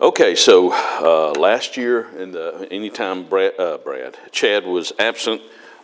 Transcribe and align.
Okay, 0.00 0.34
so 0.34 0.72
uh, 0.72 1.38
last 1.38 1.76
year, 1.76 2.08
in 2.18 2.32
the 2.32 2.66
anytime 2.72 3.28
Brad, 3.28 3.52
uh, 3.60 3.78
Brad 3.78 4.18
Chad 4.32 4.66
was 4.66 4.92
absent, 4.98 5.40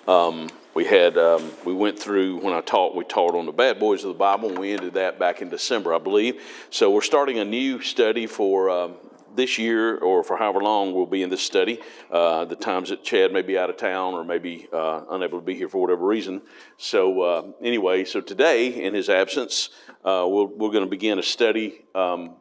um, 0.09 0.51
we 0.75 0.85
had 0.85 1.17
um, 1.17 1.53
we 1.65 1.73
went 1.73 1.97
through 1.97 2.39
when 2.41 2.53
I 2.53 2.61
taught. 2.61 2.97
We 2.97 3.05
taught 3.05 3.37
on 3.37 3.47
the 3.47 3.53
bad 3.53 3.79
boys 3.79 4.03
of 4.03 4.09
the 4.09 4.19
Bible, 4.19 4.49
and 4.49 4.59
we 4.59 4.73
ended 4.73 4.95
that 4.95 5.21
back 5.21 5.43
in 5.43 5.49
December, 5.49 5.95
I 5.95 5.99
believe. 5.99 6.43
So 6.71 6.91
we're 6.91 7.03
starting 7.03 7.39
a 7.39 7.45
new 7.45 7.81
study 7.83 8.27
for 8.27 8.69
um, 8.69 8.97
this 9.37 9.59
year, 9.59 9.99
or 9.99 10.25
for 10.25 10.37
however 10.37 10.61
long 10.61 10.93
we'll 10.93 11.07
be 11.07 11.23
in 11.23 11.31
this 11.31 11.43
study. 11.43 11.79
Uh, 12.11 12.47
the 12.47 12.57
times 12.57 12.89
that 12.89 13.05
Chad 13.05 13.33
may 13.33 13.43
be 13.43 13.57
out 13.57 13.71
of 13.71 13.77
town 13.77 14.15
or 14.15 14.25
maybe 14.25 14.67
uh, 14.73 15.03
unable 15.11 15.39
to 15.39 15.47
be 15.47 15.55
here 15.55 15.69
for 15.69 15.81
whatever 15.81 16.05
reason. 16.05 16.43
So 16.79 17.21
uh, 17.21 17.43
anyway, 17.63 18.05
so 18.05 18.21
today 18.21 18.83
in 18.83 18.93
his 18.93 19.09
absence, 19.09 19.69
uh, 20.05 20.27
we'll, 20.27 20.49
we're 20.49 20.73
going 20.73 20.85
to 20.85 20.91
begin 20.91 21.21
a 21.21 21.23
study. 21.23 21.85
Um, 21.95 22.35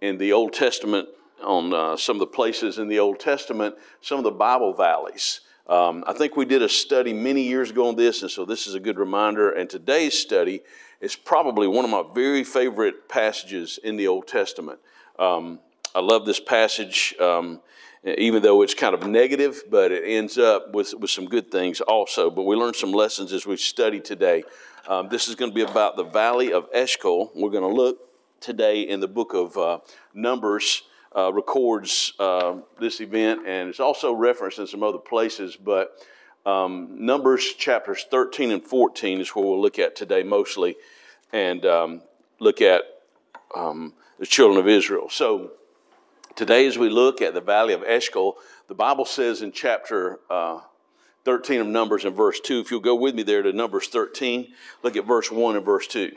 in 0.00 0.18
the 0.18 0.32
Old 0.32 0.52
Testament 0.52 1.08
on 1.42 1.72
uh, 1.72 1.96
some 1.96 2.16
of 2.16 2.20
the 2.20 2.26
places 2.26 2.78
in 2.78 2.88
the 2.88 2.98
Old 2.98 3.20
Testament, 3.20 3.74
some 4.00 4.18
of 4.18 4.24
the 4.24 4.30
Bible 4.30 4.72
valleys. 4.72 5.40
Um, 5.68 6.04
I 6.06 6.12
think 6.12 6.36
we 6.36 6.44
did 6.44 6.62
a 6.62 6.68
study 6.68 7.12
many 7.12 7.42
years 7.42 7.70
ago 7.70 7.88
on 7.88 7.96
this, 7.96 8.22
and 8.22 8.30
so 8.30 8.44
this 8.44 8.66
is 8.66 8.74
a 8.74 8.80
good 8.80 8.98
reminder. 8.98 9.50
And 9.50 9.68
today's 9.68 10.16
study 10.16 10.62
is 11.00 11.16
probably 11.16 11.66
one 11.66 11.84
of 11.84 11.90
my 11.90 12.04
very 12.14 12.44
favorite 12.44 13.08
passages 13.08 13.78
in 13.82 13.96
the 13.96 14.06
Old 14.06 14.28
Testament. 14.28 14.78
Um, 15.18 15.58
I 15.94 16.00
love 16.00 16.24
this 16.24 16.38
passage, 16.38 17.14
um, 17.20 17.60
even 18.04 18.42
though 18.42 18.62
it's 18.62 18.74
kind 18.74 18.94
of 18.94 19.08
negative, 19.08 19.64
but 19.68 19.90
it 19.90 20.04
ends 20.04 20.38
up 20.38 20.72
with, 20.72 20.94
with 20.94 21.10
some 21.10 21.26
good 21.26 21.50
things 21.50 21.80
also. 21.80 22.30
But 22.30 22.42
we 22.42 22.54
learned 22.54 22.76
some 22.76 22.92
lessons 22.92 23.32
as 23.32 23.44
we 23.44 23.56
study 23.56 24.00
today. 24.00 24.44
Um, 24.86 25.08
this 25.08 25.26
is 25.26 25.34
going 25.34 25.50
to 25.50 25.54
be 25.54 25.62
about 25.62 25.96
the 25.96 26.04
Valley 26.04 26.52
of 26.52 26.68
Eshcol. 26.72 27.32
We're 27.34 27.50
going 27.50 27.68
to 27.68 27.74
look 27.74 27.98
today 28.40 28.82
in 28.82 29.00
the 29.00 29.08
book 29.08 29.34
of 29.34 29.56
uh, 29.56 29.78
Numbers 30.14 30.82
uh, 31.16 31.32
records 31.32 32.12
uh, 32.18 32.56
this 32.78 33.00
event, 33.00 33.46
and 33.46 33.68
it's 33.68 33.80
also 33.80 34.12
referenced 34.12 34.58
in 34.58 34.66
some 34.66 34.82
other 34.82 34.98
places. 34.98 35.56
But 35.56 35.92
um, 36.44 37.04
Numbers 37.04 37.54
chapters 37.54 38.04
13 38.10 38.50
and 38.50 38.62
14 38.62 39.20
is 39.20 39.30
where 39.30 39.44
we'll 39.44 39.60
look 39.60 39.78
at 39.78 39.96
today 39.96 40.22
mostly, 40.22 40.76
and 41.32 41.64
um, 41.64 42.02
look 42.38 42.60
at 42.60 42.82
um, 43.54 43.94
the 44.18 44.26
children 44.26 44.58
of 44.58 44.68
Israel. 44.68 45.08
So 45.08 45.52
today, 46.34 46.66
as 46.66 46.76
we 46.76 46.90
look 46.90 47.22
at 47.22 47.34
the 47.34 47.40
valley 47.40 47.72
of 47.72 47.82
Eshcol, 47.82 48.36
the 48.68 48.74
Bible 48.74 49.04
says 49.06 49.42
in 49.42 49.52
chapter 49.52 50.20
uh, 50.28 50.60
13 51.24 51.60
of 51.60 51.66
Numbers 51.66 52.04
and 52.04 52.14
verse 52.14 52.38
2, 52.40 52.60
if 52.60 52.70
you'll 52.70 52.80
go 52.80 52.94
with 52.94 53.14
me 53.14 53.22
there 53.22 53.42
to 53.42 53.52
Numbers 53.52 53.88
13, 53.88 54.52
look 54.82 54.96
at 54.96 55.06
verse 55.06 55.30
1 55.30 55.56
and 55.56 55.64
verse 55.64 55.86
2. 55.88 56.12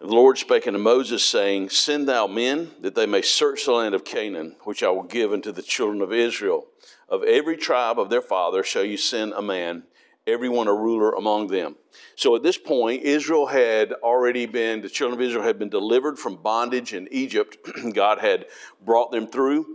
The 0.00 0.06
Lord 0.06 0.38
spake 0.38 0.66
unto 0.66 0.78
Moses, 0.78 1.22
saying, 1.22 1.68
Send 1.68 2.08
thou 2.08 2.26
men, 2.26 2.70
that 2.80 2.94
they 2.94 3.04
may 3.04 3.20
search 3.20 3.66
the 3.66 3.72
land 3.72 3.94
of 3.94 4.02
Canaan, 4.02 4.56
which 4.64 4.82
I 4.82 4.88
will 4.88 5.02
give 5.02 5.30
unto 5.30 5.52
the 5.52 5.60
children 5.60 6.00
of 6.00 6.10
Israel. 6.10 6.68
Of 7.10 7.22
every 7.22 7.58
tribe 7.58 8.00
of 8.00 8.08
their 8.08 8.22
father 8.22 8.62
shall 8.62 8.82
you 8.82 8.96
send 8.96 9.34
a 9.34 9.42
man, 9.42 9.82
every 10.26 10.48
one 10.48 10.68
a 10.68 10.72
ruler 10.72 11.10
among 11.10 11.48
them. 11.48 11.76
So 12.16 12.34
at 12.34 12.42
this 12.42 12.56
point, 12.56 13.02
Israel 13.02 13.44
had 13.44 13.92
already 13.92 14.46
been, 14.46 14.80
the 14.80 14.88
children 14.88 15.20
of 15.20 15.26
Israel 15.26 15.44
had 15.44 15.58
been 15.58 15.68
delivered 15.68 16.18
from 16.18 16.36
bondage 16.36 16.94
in 16.94 17.06
Egypt. 17.10 17.58
God 17.92 18.20
had 18.20 18.46
brought 18.82 19.12
them 19.12 19.26
through. 19.26 19.66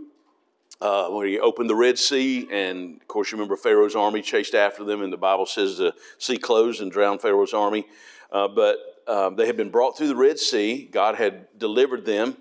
Uh, 0.80 1.08
when 1.08 1.28
he 1.28 1.38
opened 1.38 1.70
the 1.70 1.74
Red 1.76 1.98
Sea, 1.98 2.48
and 2.50 3.00
of 3.00 3.06
course, 3.06 3.30
you 3.30 3.38
remember 3.38 3.56
Pharaoh's 3.56 3.94
army 3.94 4.22
chased 4.22 4.56
after 4.56 4.82
them, 4.82 5.02
and 5.02 5.12
the 5.12 5.16
Bible 5.16 5.46
says 5.46 5.78
the 5.78 5.94
sea 6.18 6.36
closed 6.36 6.82
and 6.82 6.90
drowned 6.90 7.22
Pharaoh's 7.22 7.54
army. 7.54 7.86
Uh, 8.30 8.48
but 8.48 8.95
um, 9.06 9.36
they 9.36 9.46
had 9.46 9.56
been 9.56 9.70
brought 9.70 9.96
through 9.96 10.08
the 10.08 10.16
Red 10.16 10.38
Sea. 10.38 10.88
God 10.90 11.14
had 11.14 11.46
delivered 11.58 12.04
them, 12.04 12.36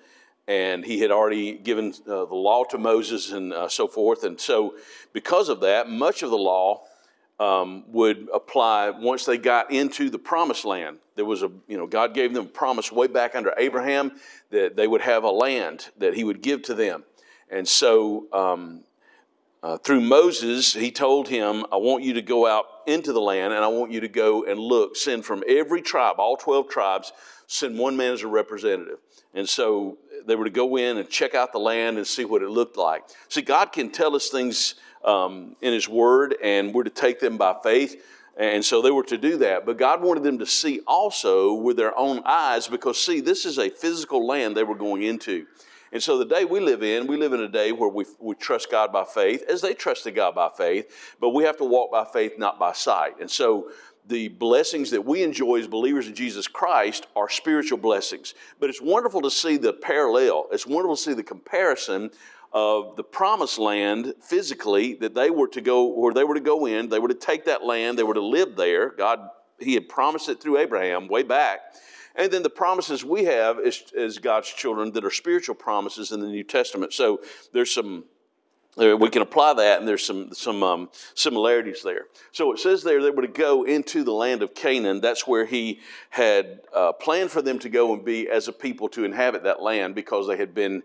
and 0.48 0.86
He 0.86 1.00
had 1.00 1.12
already 1.12 1.54
given 1.54 1.94
uh, 2.08 2.26
the 2.26 2.36
law 2.36 2.64
to 2.66 2.78
Moses 2.78 3.32
and 3.32 3.54
uh, 3.54 3.68
so 3.68 3.88
forth. 3.88 4.24
And 4.24 4.40
so, 4.40 4.76
because 5.14 5.50
of 5.50 5.62
that, 5.62 5.90
much 5.90 6.24
of 6.24 6.30
the 6.30 6.38
law 6.38 6.84
um, 7.40 7.84
would 7.88 8.28
apply 8.34 8.92
once 8.92 9.26
they 9.26 9.38
got 9.38 9.72
into 9.72 10.10
the 10.10 10.20
promised 10.20 10.66
land. 10.66 11.00
There 11.16 11.26
was 11.26 11.44
a, 11.44 11.52
you 11.68 11.78
know, 11.78 11.86
God 11.88 12.14
gave 12.14 12.34
them 12.34 12.46
a 12.46 12.50
promise 12.50 12.92
way 12.92 13.08
back 13.08 13.36
under 13.36 13.54
Abraham 13.58 14.14
that 14.52 14.76
they 14.76 14.88
would 14.88 15.02
have 15.02 15.24
a 15.24 15.32
land 15.32 15.90
that 15.98 16.14
He 16.14 16.24
would 16.24 16.42
give 16.42 16.64
to 16.64 16.74
them. 16.74 17.04
And 17.50 17.68
so, 17.68 18.28
um, 18.34 18.85
uh, 19.66 19.78
through 19.80 20.00
Moses, 20.00 20.76
he 20.76 20.92
told 20.92 21.28
him, 21.28 21.66
I 21.72 21.78
want 21.78 22.04
you 22.04 22.14
to 22.14 22.22
go 22.22 22.46
out 22.46 22.66
into 22.86 23.12
the 23.12 23.20
land 23.20 23.52
and 23.52 23.64
I 23.64 23.68
want 23.68 23.92
you 23.92 24.00
to 24.02 24.08
go 24.08 24.44
and 24.44 24.60
look. 24.60 24.96
Send 24.96 25.26
from 25.26 25.44
every 25.48 25.82
tribe, 25.82 26.18
all 26.20 26.38
12 26.38 26.70
tribes, 26.70 27.12
send 27.48 27.80
one 27.80 27.98
man 27.98 28.14
as 28.14 28.22
a 28.22 28.28
representative. 28.28 29.00
And 29.34 29.50
so 29.50 29.98
they 30.28 30.36
were 30.36 30.44
to 30.44 30.52
go 30.52 30.78
in 30.78 30.98
and 30.98 31.10
check 31.10 31.34
out 31.34 31.52
the 31.52 31.58
land 31.58 31.98
and 31.98 32.06
see 32.06 32.26
what 32.26 32.44
it 32.44 32.50
looked 32.50 32.78
like. 32.78 33.06
See, 33.28 33.42
God 33.42 33.72
can 33.72 33.90
tell 33.90 34.16
us 34.16 34.30
things 34.30 34.76
um, 35.04 35.56
in 35.62 35.74
His 35.74 35.90
Word 35.90 36.36
and 36.44 36.72
we're 36.72 36.84
to 36.84 36.92
take 36.92 37.20
them 37.20 37.38
by 37.38 37.56
faith. 37.64 38.06
And 38.38 38.64
so 38.64 38.84
they 38.84 38.92
were 38.92 39.06
to 39.06 39.18
do 39.18 39.38
that. 39.38 39.66
But 39.66 39.80
God 39.80 40.04
wanted 40.04 40.22
them 40.22 40.38
to 40.38 40.46
see 40.46 40.82
also 40.86 41.56
with 41.56 41.76
their 41.76 41.98
own 41.98 42.22
eyes 42.24 42.68
because, 42.68 43.04
see, 43.04 43.20
this 43.20 43.46
is 43.46 43.58
a 43.58 43.72
physical 43.72 44.28
land 44.28 44.56
they 44.56 44.64
were 44.64 44.76
going 44.76 45.02
into. 45.02 45.48
And 45.96 46.04
so 46.04 46.18
the 46.18 46.26
day 46.26 46.44
we 46.44 46.60
live 46.60 46.84
in, 46.84 47.08
we 47.08 47.16
live 47.16 47.32
in 47.32 47.40
a 47.40 47.48
day 47.48 47.72
where 47.72 47.88
we, 47.88 48.04
we 48.20 48.36
trust 48.36 48.70
God 48.70 48.92
by 48.92 49.06
faith, 49.06 49.46
as 49.50 49.62
they 49.62 49.74
trusted 49.74 50.14
God 50.14 50.36
by 50.36 50.50
faith, 50.50 51.16
but 51.22 51.30
we 51.30 51.46
have 51.46 51.56
to 51.56 51.64
walk 51.64 51.90
by 51.90 52.04
faith, 52.04 52.34
not 52.38 52.60
by 52.60 52.74
sight. 52.74 53.22
And 53.22 53.32
so 53.32 53.72
the 54.06 54.28
blessings 54.28 54.92
that 54.92 55.06
we 55.06 55.24
enjoy 55.24 55.60
as 55.60 55.70
believers 55.70 56.10
in 56.10 56.14
Jesus 56.14 56.50
Christ 56.50 57.08
are 57.16 57.30
spiritual 57.30 57.78
blessings. 57.78 58.34
But 58.60 58.70
it's 58.70 58.82
wonderful 58.82 59.22
to 59.22 59.32
see 59.32 59.56
the 59.56 59.72
parallel, 59.72 60.48
it's 60.52 60.68
wonderful 60.68 60.98
to 60.98 61.02
see 61.02 61.14
the 61.14 61.24
comparison 61.24 62.12
of 62.52 62.98
the 62.98 63.04
promised 63.06 63.58
land 63.58 64.16
physically 64.20 64.96
that 64.96 65.16
they 65.16 65.30
were 65.30 65.48
to 65.48 65.62
go, 65.62 65.86
where 65.86 66.14
they 66.14 66.26
were 66.26 66.36
to 66.36 66.42
go 66.42 66.66
in, 66.66 66.90
they 66.90 67.00
were 67.00 67.08
to 67.08 67.14
take 67.14 67.46
that 67.46 67.64
land, 67.64 67.98
they 67.98 68.04
were 68.04 68.16
to 68.16 68.22
live 68.22 68.58
there. 68.58 68.90
God, 68.90 69.30
He 69.62 69.76
had 69.76 69.88
promised 69.88 70.28
it 70.28 70.42
through 70.42 70.58
Abraham 70.58 71.08
way 71.08 71.24
back. 71.24 71.62
And 72.18 72.32
then 72.32 72.44
the 72.44 72.50
promises 72.50 73.04
we 73.04 73.26
have 73.26 73.60
as, 73.60 73.84
as 73.98 74.18
God's 74.20 74.50
children 74.50 74.92
that 74.94 75.04
are 75.04 75.12
spiritual 75.12 75.56
promises 75.56 76.12
in 76.12 76.22
the 76.22 76.28
New 76.28 76.44
Testament. 76.44 76.94
So 76.94 77.22
there's 77.52 77.74
some 77.74 78.06
we 78.78 79.10
can 79.10 79.22
apply 79.22 79.54
that, 79.54 79.80
and 79.80 79.88
there's 79.88 80.06
some 80.06 80.34
some 80.34 80.62
um, 80.62 80.90
similarities 81.14 81.82
there. 81.82 82.08
So 82.34 82.52
it 82.52 82.60
says 82.60 82.84
there 82.84 83.02
they 83.02 83.10
were 83.10 83.22
to 83.22 83.28
go 83.28 83.64
into 83.64 84.04
the 84.04 84.12
land 84.12 84.44
of 84.44 84.54
Canaan. 84.54 85.00
That's 85.00 85.26
where 85.26 85.46
he 85.46 85.80
had 86.10 86.60
uh, 86.74 86.92
planned 86.92 87.32
for 87.32 87.42
them 87.42 87.58
to 87.60 87.70
go 87.70 87.94
and 87.94 88.04
be 88.04 88.30
as 88.30 88.48
a 88.48 88.54
people 88.54 88.90
to 88.90 89.06
inhabit 89.06 89.44
that 89.44 89.62
land 89.62 89.96
because 89.96 90.28
they 90.28 90.36
had 90.36 90.54
been 90.54 90.84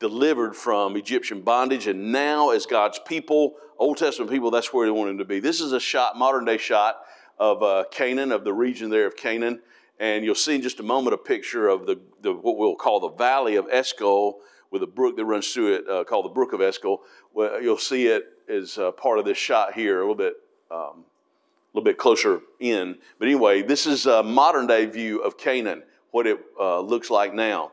delivered 0.00 0.54
from 0.54 0.96
Egyptian 0.96 1.40
bondage, 1.40 1.86
and 1.86 2.12
now 2.12 2.50
as 2.50 2.66
God's 2.66 2.98
people, 3.06 3.54
Old 3.78 3.96
Testament 3.96 4.30
people, 4.30 4.50
that's 4.50 4.72
where 4.72 4.86
they 4.86 4.92
wanted 4.92 5.18
to 5.18 5.24
be. 5.24 5.40
This 5.40 5.60
is 5.60 5.72
a 5.72 5.80
shot, 5.80 6.18
modern 6.18 6.44
day 6.44 6.58
shot 6.58 7.02
of 7.38 7.62
uh, 7.62 7.84
Canaan, 7.90 8.32
of 8.32 8.44
the 8.44 8.52
region 8.52 8.90
there 8.90 9.06
of 9.06 9.16
Canaan. 9.16 9.60
And 10.00 10.24
you'll 10.24 10.34
see 10.34 10.54
in 10.54 10.62
just 10.62 10.80
a 10.80 10.82
moment 10.82 11.12
a 11.12 11.18
picture 11.18 11.68
of 11.68 11.86
the, 11.86 12.00
the 12.22 12.32
what 12.32 12.56
we'll 12.56 12.74
call 12.74 13.00
the 13.00 13.10
valley 13.10 13.56
of 13.56 13.66
Eshcol 13.70 14.38
with 14.70 14.82
a 14.82 14.86
brook 14.86 15.16
that 15.16 15.24
runs 15.26 15.52
through 15.52 15.74
it 15.74 15.88
uh, 15.88 16.04
called 16.04 16.24
the 16.24 16.30
Brook 16.30 16.54
of 16.54 16.62
Eshcol. 16.62 17.02
Well, 17.34 17.60
you'll 17.60 17.76
see 17.76 18.06
it 18.06 18.24
as 18.48 18.78
uh, 18.78 18.92
part 18.92 19.18
of 19.18 19.26
this 19.26 19.36
shot 19.36 19.74
here, 19.74 19.98
a 19.98 20.00
little 20.00 20.14
bit, 20.14 20.34
um, 20.70 21.04
a 21.04 21.74
little 21.74 21.84
bit 21.84 21.98
closer 21.98 22.40
in. 22.60 22.96
But 23.18 23.28
anyway, 23.28 23.60
this 23.62 23.86
is 23.86 24.06
a 24.06 24.22
modern 24.22 24.66
day 24.66 24.86
view 24.86 25.20
of 25.20 25.36
Canaan, 25.36 25.82
what 26.12 26.26
it 26.26 26.38
uh, 26.58 26.80
looks 26.80 27.10
like 27.10 27.34
now. 27.34 27.72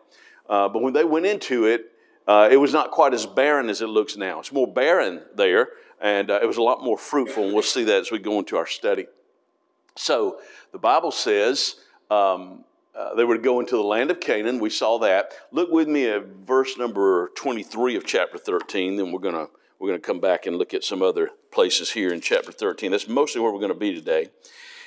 Uh, 0.49 0.67
but 0.67 0.81
when 0.81 0.93
they 0.93 1.05
went 1.05 1.25
into 1.25 1.65
it, 1.65 1.93
uh, 2.27 2.49
it 2.51 2.57
was 2.57 2.73
not 2.73 2.91
quite 2.91 3.13
as 3.13 3.25
barren 3.25 3.69
as 3.69 3.81
it 3.81 3.87
looks 3.87 4.17
now. 4.17 4.39
It's 4.39 4.51
more 4.51 4.67
barren 4.67 5.21
there, 5.35 5.69
and 6.01 6.29
uh, 6.29 6.39
it 6.41 6.45
was 6.45 6.57
a 6.57 6.61
lot 6.61 6.83
more 6.83 6.97
fruitful. 6.97 7.45
And 7.45 7.53
we'll 7.53 7.63
see 7.63 7.85
that 7.85 8.01
as 8.01 8.11
we 8.11 8.19
go 8.19 8.37
into 8.39 8.57
our 8.57 8.67
study. 8.67 9.07
So 9.95 10.39
the 10.73 10.77
Bible 10.77 11.11
says 11.11 11.77
um, 12.09 12.63
uh, 12.95 13.13
they 13.13 13.23
were 13.23 13.35
to 13.35 13.41
go 13.41 13.59
into 13.59 13.75
the 13.75 13.83
land 13.83 14.09
of 14.09 14.19
Canaan. 14.19 14.59
We 14.59 14.71
saw 14.71 14.97
that. 14.99 15.33
Look 15.51 15.71
with 15.71 15.87
me 15.87 16.07
at 16.07 16.25
verse 16.25 16.77
number 16.77 17.31
23 17.35 17.95
of 17.95 18.05
chapter 18.05 18.37
13. 18.37 18.97
Then 18.97 19.11
we're 19.11 19.19
going 19.19 19.35
to 19.35 19.49
we're 19.79 19.89
going 19.89 20.01
to 20.01 20.05
come 20.05 20.19
back 20.19 20.47
and 20.47 20.57
look 20.57 20.73
at 20.73 20.83
some 20.83 21.03
other 21.03 21.29
places 21.51 21.91
here 21.91 22.11
in 22.11 22.19
chapter 22.19 22.51
13. 22.51 22.89
That's 22.89 23.07
mostly 23.07 23.41
where 23.41 23.51
we're 23.51 23.59
going 23.59 23.73
to 23.73 23.77
be 23.77 23.93
today. 23.93 24.29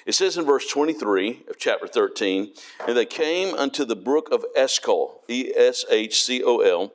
It 0.05 0.15
says 0.15 0.37
in 0.37 0.45
verse 0.45 0.67
23 0.67 1.45
of 1.49 1.59
chapter 1.59 1.87
13, 1.87 2.53
and 2.89 2.97
they 2.97 3.07
came 3.07 3.55
unto 3.55 3.85
the 3.85 3.95
brook 3.95 4.31
of 4.33 4.45
Eshcol, 4.57 5.21
E 5.29 5.53
S 5.55 5.85
H 5.91 6.25
C 6.25 6.43
O 6.43 6.59
L, 6.59 6.93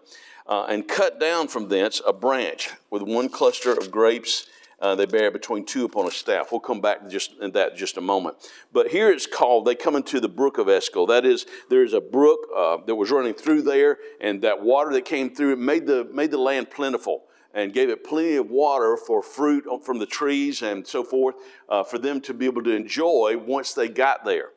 uh, 0.47 0.65
and 0.65 0.87
cut 0.87 1.19
down 1.19 1.47
from 1.47 1.69
thence 1.69 2.01
a 2.05 2.11
branch 2.11 2.71
with 2.89 3.01
one 3.01 3.29
cluster 3.29 3.71
of 3.71 3.91
grapes 3.91 4.47
uh, 4.85 4.93
they 4.93 5.07
bear 5.07 5.31
between 5.31 5.65
two 5.65 5.83
upon 5.83 6.07
a 6.07 6.11
staff. 6.11 6.51
We'll 6.51 6.61
come 6.61 6.79
back 6.79 7.01
to 7.01 7.09
just 7.09 7.31
in 7.41 7.51
that 7.53 7.75
just 7.75 7.97
a 7.97 8.01
moment. 8.01 8.37
But 8.71 8.89
here 8.89 9.09
it's 9.09 9.25
called, 9.25 9.65
they 9.65 9.73
come 9.73 9.95
into 9.95 10.19
the 10.19 10.29
brook 10.29 10.59
of 10.59 10.69
Eshcol. 10.69 11.07
That 11.07 11.25
is, 11.25 11.47
there's 11.71 11.93
a 11.93 12.01
brook 12.01 12.39
uh, 12.55 12.77
that 12.85 12.93
was 12.93 13.09
running 13.09 13.33
through 13.33 13.63
there, 13.63 13.97
and 14.21 14.43
that 14.43 14.61
water 14.61 14.93
that 14.93 15.03
came 15.03 15.33
through 15.33 15.53
it 15.53 15.59
made 15.59 15.87
the, 15.87 16.07
made 16.13 16.29
the 16.29 16.37
land 16.37 16.69
plentiful 16.69 17.23
and 17.55 17.73
gave 17.73 17.89
it 17.89 18.03
plenty 18.03 18.35
of 18.35 18.51
water 18.51 18.95
for 18.95 19.23
fruit 19.23 19.65
from 19.83 19.97
the 19.97 20.05
trees 20.05 20.61
and 20.61 20.85
so 20.85 21.03
forth 21.03 21.33
uh, 21.67 21.83
for 21.83 21.97
them 21.97 22.21
to 22.21 22.35
be 22.35 22.45
able 22.45 22.61
to 22.61 22.75
enjoy 22.75 23.35
once 23.43 23.73
they 23.73 23.89
got 23.89 24.23
there. 24.23 24.49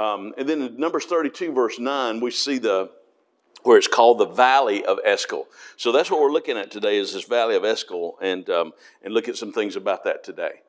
Um, 0.00 0.34
and 0.36 0.48
then 0.48 0.62
in 0.62 0.76
Numbers 0.80 1.04
32, 1.04 1.52
verse 1.52 1.78
9, 1.78 2.18
we 2.20 2.32
see 2.32 2.58
the 2.58 2.90
where 3.66 3.76
it's 3.76 3.88
called 3.88 4.18
the 4.18 4.26
Valley 4.26 4.84
of 4.84 4.98
Eshcol. 5.04 5.48
So 5.76 5.90
that's 5.90 6.08
what 6.08 6.20
we're 6.20 6.30
looking 6.30 6.56
at 6.56 6.70
today 6.70 6.98
is 6.98 7.12
this 7.12 7.24
Valley 7.24 7.56
of 7.56 7.64
Eshcol 7.64 8.16
and, 8.22 8.48
um, 8.48 8.72
and 9.02 9.12
look 9.12 9.28
at 9.28 9.36
some 9.36 9.52
things 9.52 9.74
about 9.74 10.04
that 10.04 10.22
today. 10.22 10.60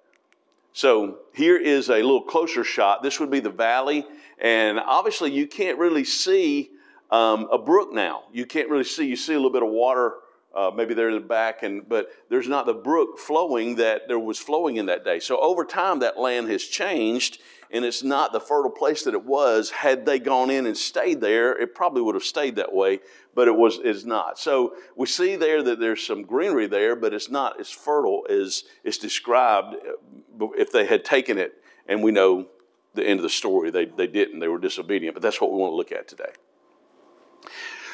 So 0.73 1.19
here 1.33 1.57
is 1.57 1.89
a 1.89 1.97
little 1.97 2.23
closer 2.23 2.63
shot. 2.63 3.03
This 3.03 3.19
would 3.19 3.29
be 3.29 3.39
the 3.39 3.51
valley, 3.51 4.03
and 4.39 4.79
obviously 4.79 5.31
you 5.31 5.45
can't 5.45 5.77
really 5.77 6.03
see 6.03 6.71
um, 7.11 7.47
a 7.51 7.57
brook 7.59 7.93
now. 7.93 8.23
You 8.33 8.47
can't 8.47 8.69
really 8.69 8.83
see. 8.83 9.05
You 9.05 9.15
see 9.15 9.33
a 9.33 9.37
little 9.37 9.51
bit 9.51 9.63
of 9.63 9.69
water, 9.69 10.15
uh, 10.57 10.71
maybe 10.75 10.95
there 10.95 11.09
in 11.09 11.13
the 11.13 11.21
back, 11.21 11.61
and 11.61 11.87
but 11.87 12.09
there's 12.29 12.47
not 12.47 12.65
the 12.65 12.73
brook 12.73 13.19
flowing 13.19 13.75
that 13.75 14.07
there 14.07 14.17
was 14.17 14.39
flowing 14.39 14.77
in 14.77 14.87
that 14.87 15.05
day. 15.05 15.19
So 15.19 15.39
over 15.39 15.63
time, 15.63 15.99
that 15.99 16.17
land 16.17 16.49
has 16.49 16.63
changed, 16.63 17.39
and 17.69 17.85
it's 17.85 18.01
not 18.01 18.33
the 18.33 18.39
fertile 18.39 18.71
place 18.71 19.03
that 19.03 19.13
it 19.13 19.23
was. 19.23 19.69
Had 19.69 20.07
they 20.07 20.17
gone 20.17 20.49
in 20.49 20.65
and 20.65 20.75
stayed 20.75 21.21
there, 21.21 21.55
it 21.55 21.75
probably 21.75 22.01
would 22.01 22.15
have 22.15 22.23
stayed 22.23 22.55
that 22.55 22.73
way, 22.73 23.01
but 23.35 23.47
it 23.47 23.55
was 23.55 23.77
is 23.77 24.03
not. 24.03 24.39
So 24.39 24.73
we 24.95 25.05
see 25.05 25.35
there 25.35 25.61
that 25.61 25.79
there's 25.79 26.03
some 26.03 26.23
greenery 26.23 26.65
there, 26.65 26.95
but 26.95 27.13
it's 27.13 27.29
not 27.29 27.59
as 27.59 27.69
fertile 27.69 28.25
as 28.27 28.63
it's 28.83 28.97
described. 28.97 29.75
Uh, 29.75 30.47
if 30.57 30.71
they 30.71 30.87
had 30.87 31.05
taken 31.05 31.37
it, 31.37 31.53
and 31.87 32.01
we 32.01 32.11
know 32.11 32.47
the 32.95 33.05
end 33.05 33.19
of 33.19 33.23
the 33.23 33.29
story, 33.29 33.69
they 33.69 33.85
they 33.85 34.07
didn't. 34.07 34.39
They 34.39 34.47
were 34.47 34.57
disobedient. 34.57 35.13
But 35.13 35.21
that's 35.21 35.39
what 35.39 35.51
we 35.51 35.59
want 35.59 35.73
to 35.73 35.75
look 35.75 35.91
at 35.91 36.07
today. 36.07 36.31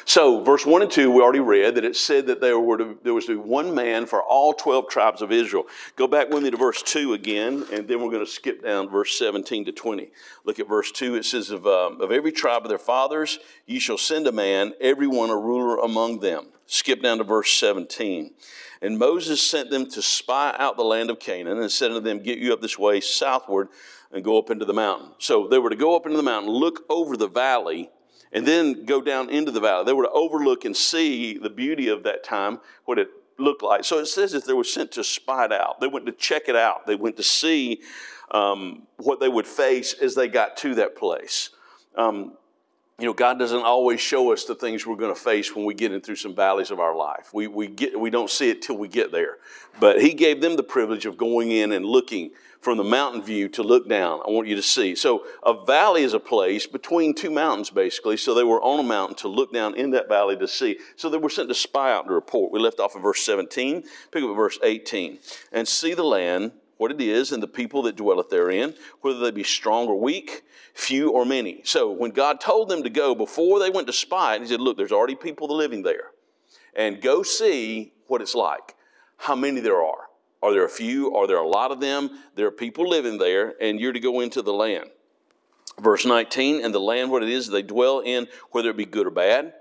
So, 0.06 0.42
verse 0.42 0.66
1 0.66 0.82
and 0.82 0.90
2, 0.90 1.10
we 1.10 1.22
already 1.22 1.40
read 1.40 1.76
that 1.76 1.84
it 1.84 1.96
said 1.96 2.26
that 2.26 2.40
there, 2.40 2.58
were 2.58 2.76
to, 2.76 2.98
there 3.02 3.14
was 3.14 3.24
to 3.24 3.32
be 3.32 3.48
one 3.48 3.74
man 3.74 4.04
for 4.04 4.22
all 4.22 4.52
12 4.52 4.88
tribes 4.88 5.22
of 5.22 5.32
Israel. 5.32 5.64
Go 5.96 6.06
back 6.06 6.28
with 6.28 6.42
me 6.42 6.50
to 6.50 6.58
verse 6.58 6.82
2 6.82 7.14
again, 7.14 7.64
and 7.72 7.88
then 7.88 8.00
we're 8.02 8.10
going 8.10 8.24
to 8.24 8.30
skip 8.30 8.62
down 8.62 8.90
verse 8.90 9.18
17 9.18 9.64
to 9.64 9.72
20. 9.72 10.10
Look 10.44 10.58
at 10.58 10.68
verse 10.68 10.92
2. 10.92 11.14
It 11.14 11.24
says, 11.24 11.50
Of, 11.50 11.66
um, 11.66 12.02
of 12.02 12.12
every 12.12 12.32
tribe 12.32 12.64
of 12.64 12.68
their 12.68 12.78
fathers, 12.78 13.38
ye 13.66 13.78
shall 13.78 13.96
send 13.96 14.26
a 14.26 14.32
man, 14.32 14.74
every 14.78 15.06
one 15.06 15.30
a 15.30 15.36
ruler 15.36 15.78
among 15.78 16.20
them. 16.20 16.48
Skip 16.66 17.02
down 17.02 17.18
to 17.18 17.24
verse 17.24 17.52
17. 17.52 18.34
And 18.82 18.98
Moses 18.98 19.40
sent 19.40 19.70
them 19.70 19.88
to 19.90 20.02
spy 20.02 20.54
out 20.58 20.76
the 20.76 20.84
land 20.84 21.08
of 21.08 21.18
Canaan 21.18 21.58
and 21.58 21.72
said 21.72 21.90
unto 21.90 22.02
them, 22.02 22.22
Get 22.22 22.38
you 22.38 22.52
up 22.52 22.60
this 22.60 22.78
way 22.78 23.00
southward 23.00 23.68
and 24.12 24.22
go 24.22 24.38
up 24.38 24.50
into 24.50 24.66
the 24.66 24.74
mountain. 24.74 25.12
So 25.18 25.48
they 25.48 25.58
were 25.58 25.70
to 25.70 25.76
go 25.76 25.96
up 25.96 26.04
into 26.04 26.18
the 26.18 26.22
mountain, 26.22 26.52
look 26.52 26.84
over 26.90 27.16
the 27.16 27.28
valley 27.28 27.90
and 28.34 28.44
then 28.44 28.84
go 28.84 29.00
down 29.00 29.30
into 29.30 29.52
the 29.52 29.60
valley. 29.60 29.84
They 29.84 29.92
were 29.92 30.04
to 30.04 30.10
overlook 30.10 30.64
and 30.64 30.76
see 30.76 31.38
the 31.38 31.48
beauty 31.48 31.88
of 31.88 32.02
that 32.02 32.24
time, 32.24 32.58
what 32.84 32.98
it 32.98 33.08
looked 33.38 33.62
like. 33.62 33.84
So 33.84 33.98
it 33.98 34.06
says 34.06 34.32
that 34.32 34.44
they 34.44 34.52
were 34.52 34.64
sent 34.64 34.92
to 34.92 35.04
spy 35.04 35.46
it 35.46 35.52
out. 35.52 35.80
They 35.80 35.86
went 35.86 36.04
to 36.06 36.12
check 36.12 36.48
it 36.48 36.56
out. 36.56 36.86
They 36.86 36.96
went 36.96 37.16
to 37.16 37.22
see 37.22 37.80
um, 38.32 38.86
what 38.96 39.20
they 39.20 39.28
would 39.28 39.46
face 39.46 39.94
as 39.94 40.14
they 40.16 40.28
got 40.28 40.56
to 40.58 40.74
that 40.74 40.96
place. 40.96 41.50
Um, 41.96 42.36
you 42.98 43.06
know, 43.06 43.12
God 43.12 43.40
doesn't 43.40 43.62
always 43.62 44.00
show 44.00 44.32
us 44.32 44.44
the 44.44 44.54
things 44.54 44.86
we're 44.86 44.94
going 44.94 45.12
to 45.12 45.20
face 45.20 45.54
when 45.54 45.64
we 45.64 45.74
get 45.74 45.90
in 45.90 46.00
through 46.00 46.14
some 46.14 46.34
valleys 46.34 46.70
of 46.70 46.78
our 46.78 46.94
life. 46.94 47.30
We, 47.34 47.48
we, 47.48 47.66
get, 47.66 47.98
we 47.98 48.08
don't 48.08 48.30
see 48.30 48.50
it 48.50 48.62
till 48.62 48.76
we 48.76 48.86
get 48.86 49.10
there. 49.10 49.38
But 49.80 50.00
He 50.00 50.14
gave 50.14 50.40
them 50.40 50.54
the 50.54 50.62
privilege 50.62 51.04
of 51.04 51.16
going 51.16 51.50
in 51.50 51.72
and 51.72 51.84
looking 51.84 52.30
from 52.60 52.78
the 52.78 52.84
mountain 52.84 53.20
view 53.20 53.48
to 53.48 53.64
look 53.64 53.88
down. 53.88 54.20
I 54.26 54.30
want 54.30 54.46
you 54.46 54.54
to 54.54 54.62
see. 54.62 54.94
So, 54.94 55.26
a 55.42 55.64
valley 55.64 56.04
is 56.04 56.14
a 56.14 56.20
place 56.20 56.66
between 56.68 57.14
two 57.14 57.30
mountains, 57.30 57.68
basically. 57.68 58.16
So, 58.16 58.32
they 58.32 58.44
were 58.44 58.62
on 58.62 58.78
a 58.78 58.84
mountain 58.84 59.16
to 59.16 59.28
look 59.28 59.52
down 59.52 59.74
in 59.74 59.90
that 59.90 60.08
valley 60.08 60.36
to 60.36 60.46
see. 60.46 60.78
So, 60.94 61.10
they 61.10 61.18
were 61.18 61.28
sent 61.28 61.48
to 61.48 61.54
spy 61.54 61.92
out 61.92 62.04
and 62.04 62.14
report. 62.14 62.52
We 62.52 62.60
left 62.60 62.78
off 62.78 62.94
in 62.94 63.02
verse 63.02 63.22
17, 63.22 63.82
pick 64.12 64.22
up 64.22 64.30
at 64.30 64.36
verse 64.36 64.58
18. 64.62 65.18
And 65.52 65.66
see 65.66 65.94
the 65.94 66.04
land, 66.04 66.52
what 66.76 66.90
it 66.90 67.00
is, 67.00 67.32
and 67.32 67.42
the 67.42 67.48
people 67.48 67.82
that 67.82 67.96
dwelleth 67.96 68.30
therein, 68.30 68.74
whether 69.00 69.18
they 69.18 69.30
be 69.30 69.44
strong 69.44 69.86
or 69.86 69.98
weak, 69.98 70.42
few 70.74 71.10
or 71.10 71.24
many. 71.24 71.60
So, 71.64 71.90
when 71.90 72.10
God 72.10 72.40
told 72.40 72.68
them 72.68 72.82
to 72.82 72.90
go, 72.90 73.14
before 73.14 73.58
they 73.60 73.70
went 73.70 73.86
to 73.86 73.92
spy 73.92 74.34
it, 74.34 74.42
He 74.42 74.48
said, 74.48 74.60
Look, 74.60 74.76
there's 74.76 74.92
already 74.92 75.14
people 75.14 75.54
living 75.54 75.82
there. 75.82 76.10
And 76.74 77.00
go 77.00 77.22
see 77.22 77.92
what 78.08 78.20
it's 78.20 78.34
like, 78.34 78.74
how 79.16 79.36
many 79.36 79.60
there 79.60 79.82
are. 79.82 80.08
Are 80.42 80.52
there 80.52 80.64
a 80.64 80.68
few? 80.68 81.14
Are 81.14 81.26
there 81.26 81.38
a 81.38 81.48
lot 81.48 81.70
of 81.70 81.80
them? 81.80 82.10
There 82.34 82.46
are 82.46 82.50
people 82.50 82.88
living 82.88 83.16
there, 83.18 83.54
and 83.60 83.80
you're 83.80 83.92
to 83.92 84.00
go 84.00 84.20
into 84.20 84.42
the 84.42 84.52
land. 84.52 84.90
Verse 85.80 86.04
19, 86.04 86.64
and 86.64 86.74
the 86.74 86.80
land, 86.80 87.10
what 87.10 87.22
it 87.22 87.30
is, 87.30 87.48
they 87.48 87.62
dwell 87.62 88.00
in, 88.00 88.28
whether 88.50 88.70
it 88.70 88.76
be 88.76 88.84
good 88.84 89.06
or 89.06 89.10
bad, 89.10 89.54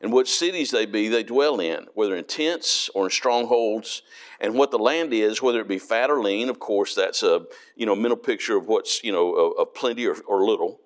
and 0.00 0.12
what 0.12 0.28
cities 0.28 0.70
they 0.70 0.86
be, 0.86 1.08
they 1.08 1.22
dwell 1.22 1.60
in, 1.60 1.86
whether 1.94 2.16
in 2.16 2.24
tents 2.24 2.90
or 2.94 3.04
in 3.04 3.10
strongholds, 3.10 4.02
and 4.40 4.54
what 4.54 4.70
the 4.70 4.78
land 4.78 5.12
is, 5.12 5.40
whether 5.40 5.60
it 5.60 5.68
be 5.68 5.78
fat 5.78 6.10
or 6.10 6.22
lean. 6.22 6.48
Of 6.48 6.58
course, 6.58 6.94
that's 6.94 7.22
a 7.22 7.46
you 7.76 7.86
know 7.86 7.96
mental 7.96 8.16
picture 8.16 8.56
of 8.56 8.66
what's 8.66 9.02
you 9.02 9.12
know 9.12 9.32
of, 9.34 9.74
plenty 9.74 10.06
or, 10.06 10.16
or 10.26 10.44
little, 10.44 10.80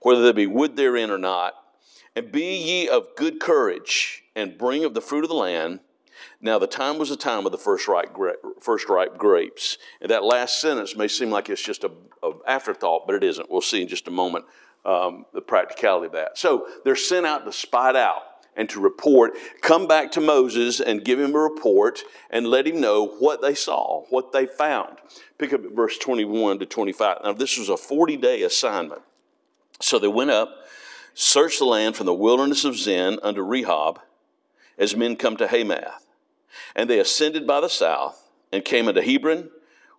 whether 0.00 0.22
there 0.22 0.32
be 0.32 0.46
wood 0.46 0.76
therein 0.76 1.10
or 1.10 1.18
not. 1.18 1.54
And 2.16 2.32
be 2.32 2.56
ye 2.56 2.88
of 2.88 3.06
good 3.16 3.40
courage, 3.40 4.24
and 4.34 4.58
bring 4.58 4.84
of 4.84 4.94
the 4.94 5.00
fruit 5.00 5.24
of 5.24 5.30
the 5.30 5.36
land 5.36 5.80
now, 6.40 6.58
the 6.58 6.66
time 6.66 6.98
was 6.98 7.10
the 7.10 7.16
time 7.16 7.44
of 7.44 7.52
the 7.52 7.58
first 7.58 7.86
ripe, 7.86 8.16
first 8.60 8.88
ripe 8.88 9.18
grapes. 9.18 9.78
And 10.00 10.10
that 10.10 10.24
last 10.24 10.60
sentence 10.60 10.96
may 10.96 11.08
seem 11.08 11.30
like 11.30 11.50
it's 11.50 11.62
just 11.62 11.84
an 11.84 11.92
afterthought, 12.46 13.06
but 13.06 13.14
it 13.14 13.24
isn't. 13.24 13.50
We'll 13.50 13.60
see 13.60 13.82
in 13.82 13.88
just 13.88 14.08
a 14.08 14.10
moment 14.10 14.46
um, 14.84 15.26
the 15.34 15.42
practicality 15.42 16.06
of 16.06 16.12
that. 16.12 16.38
So 16.38 16.66
they're 16.84 16.96
sent 16.96 17.26
out 17.26 17.44
to 17.44 17.52
spy 17.52 17.90
out 18.00 18.22
and 18.60 18.68
to 18.68 18.78
report. 18.78 19.32
Come 19.62 19.88
back 19.88 20.12
to 20.12 20.20
Moses 20.20 20.80
and 20.80 21.02
give 21.02 21.18
him 21.18 21.34
a 21.34 21.38
report 21.38 22.02
and 22.28 22.46
let 22.46 22.66
him 22.66 22.78
know 22.78 23.06
what 23.06 23.40
they 23.40 23.54
saw, 23.54 24.02
what 24.10 24.32
they 24.32 24.44
found. 24.44 24.98
Pick 25.38 25.54
up 25.54 25.64
at 25.64 25.72
verse 25.72 25.96
21 25.96 26.58
to 26.58 26.66
25. 26.66 27.18
Now, 27.24 27.32
this 27.32 27.56
was 27.56 27.70
a 27.70 27.78
40 27.78 28.18
day 28.18 28.42
assignment. 28.42 29.00
So 29.80 29.98
they 29.98 30.08
went 30.08 30.30
up, 30.30 30.50
searched 31.14 31.58
the 31.58 31.64
land 31.64 31.96
from 31.96 32.04
the 32.04 32.12
wilderness 32.12 32.66
of 32.66 32.76
Zin 32.76 33.18
unto 33.22 33.40
Rehob 33.40 33.96
as 34.76 34.94
men 34.94 35.16
come 35.16 35.38
to 35.38 35.48
Hamath. 35.48 36.06
And 36.76 36.90
they 36.90 36.98
ascended 36.98 37.46
by 37.46 37.62
the 37.62 37.68
south 37.68 38.28
and 38.52 38.62
came 38.62 38.88
into 38.88 39.00
Hebron, 39.00 39.48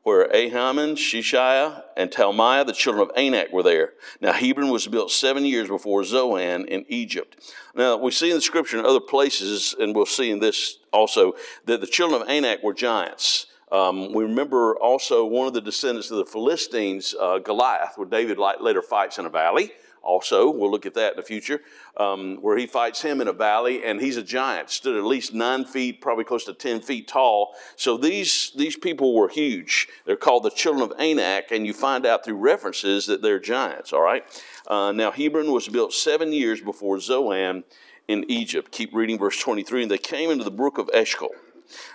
where 0.04 0.28
Ahiman, 0.30 0.94
Sheshaiah, 0.94 1.84
and 1.96 2.10
Talmaiah, 2.10 2.66
the 2.66 2.74
children 2.74 3.08
of 3.08 3.12
Anak, 3.16 3.52
were 3.52 3.64
there. 3.64 3.94
Now, 4.20 4.34
Hebron 4.34 4.70
was 4.70 4.88
built 4.88 5.12
seven 5.12 5.46
years 5.46 5.68
before 5.68 6.04
Zoan 6.04 6.66
in 6.66 6.86
Egypt. 6.90 7.54
Now, 7.76 7.98
we 7.98 8.12
see 8.12 8.30
in 8.30 8.36
the 8.36 8.42
scripture 8.42 8.80
in 8.80 8.86
other 8.86 9.00
places, 9.00 9.76
and 9.80 9.96
we'll 9.96 10.06
see 10.06 10.32
in 10.32 10.40
this 10.40 10.80
also, 10.92 11.34
that 11.66 11.82
the 11.82 11.88
children 11.88 12.22
of 12.22 12.28
Anak 12.28 12.64
were 12.64 12.74
giants. 12.74 13.46
Um, 13.72 14.12
we 14.12 14.24
remember 14.24 14.76
also 14.76 15.24
one 15.26 15.48
of 15.48 15.54
the 15.54 15.62
descendants 15.62 16.12
of 16.12 16.18
the 16.18 16.26
Philistines, 16.26 17.16
uh, 17.20 17.40
Goliath, 17.40 17.94
where 17.96 18.08
David 18.08 18.38
later 18.38 18.82
fights 18.82 19.18
in 19.18 19.26
a 19.26 19.30
valley 19.30 19.72
also. 20.02 20.50
We'll 20.50 20.72
look 20.72 20.86
at 20.86 20.94
that 20.96 21.14
in 21.14 21.18
the 21.18 21.24
future, 21.24 21.62
um, 21.98 22.38
where 22.42 22.58
he 22.58 22.68
fights 22.68 23.02
him 23.02 23.22
in 23.22 23.28
a 23.28 23.34
valley, 23.34 23.84
and 23.84 24.02
he's 24.02 24.18
a 24.18 24.24
giant, 24.24 24.70
stood 24.70 24.98
at 24.98 25.04
least 25.04 25.34
nine 25.34 25.66
feet, 25.66 26.02
probably 26.02 26.24
close 26.24 26.46
to 26.46 26.54
10 26.54 26.82
feet 26.82 27.08
tall. 27.08 27.54
So 27.76 27.98
these, 27.98 28.52
these 28.56 28.76
people 28.76 29.16
were 29.16 29.30
huge. 29.30 29.88
They're 30.06 30.16
called 30.16 30.44
the 30.44 30.52
children 30.52 30.84
of 30.84 30.94
Anak, 31.00 31.52
and 31.52 31.66
you 31.66 31.74
find 31.74 32.06
out 32.06 32.26
through 32.26 32.38
references 32.38 33.06
that 33.08 33.22
they're 33.22 33.40
giants, 33.40 33.94
all 33.94 34.02
right? 34.02 34.24
Uh, 34.68 34.92
now, 34.92 35.12
Hebron 35.12 35.52
was 35.52 35.68
built 35.68 35.94
seven 35.94 36.32
years 36.34 36.62
before 36.62 37.00
Zoan 37.00 37.64
in 38.08 38.30
Egypt. 38.30 38.72
Keep 38.72 38.94
reading 38.94 39.18
verse 39.18 39.40
23. 39.40 39.84
And 39.84 39.92
they 39.92 39.98
came 39.98 40.30
into 40.30 40.44
the 40.44 40.52
brook 40.52 40.78
of 40.78 40.90
Eshcol 40.94 41.32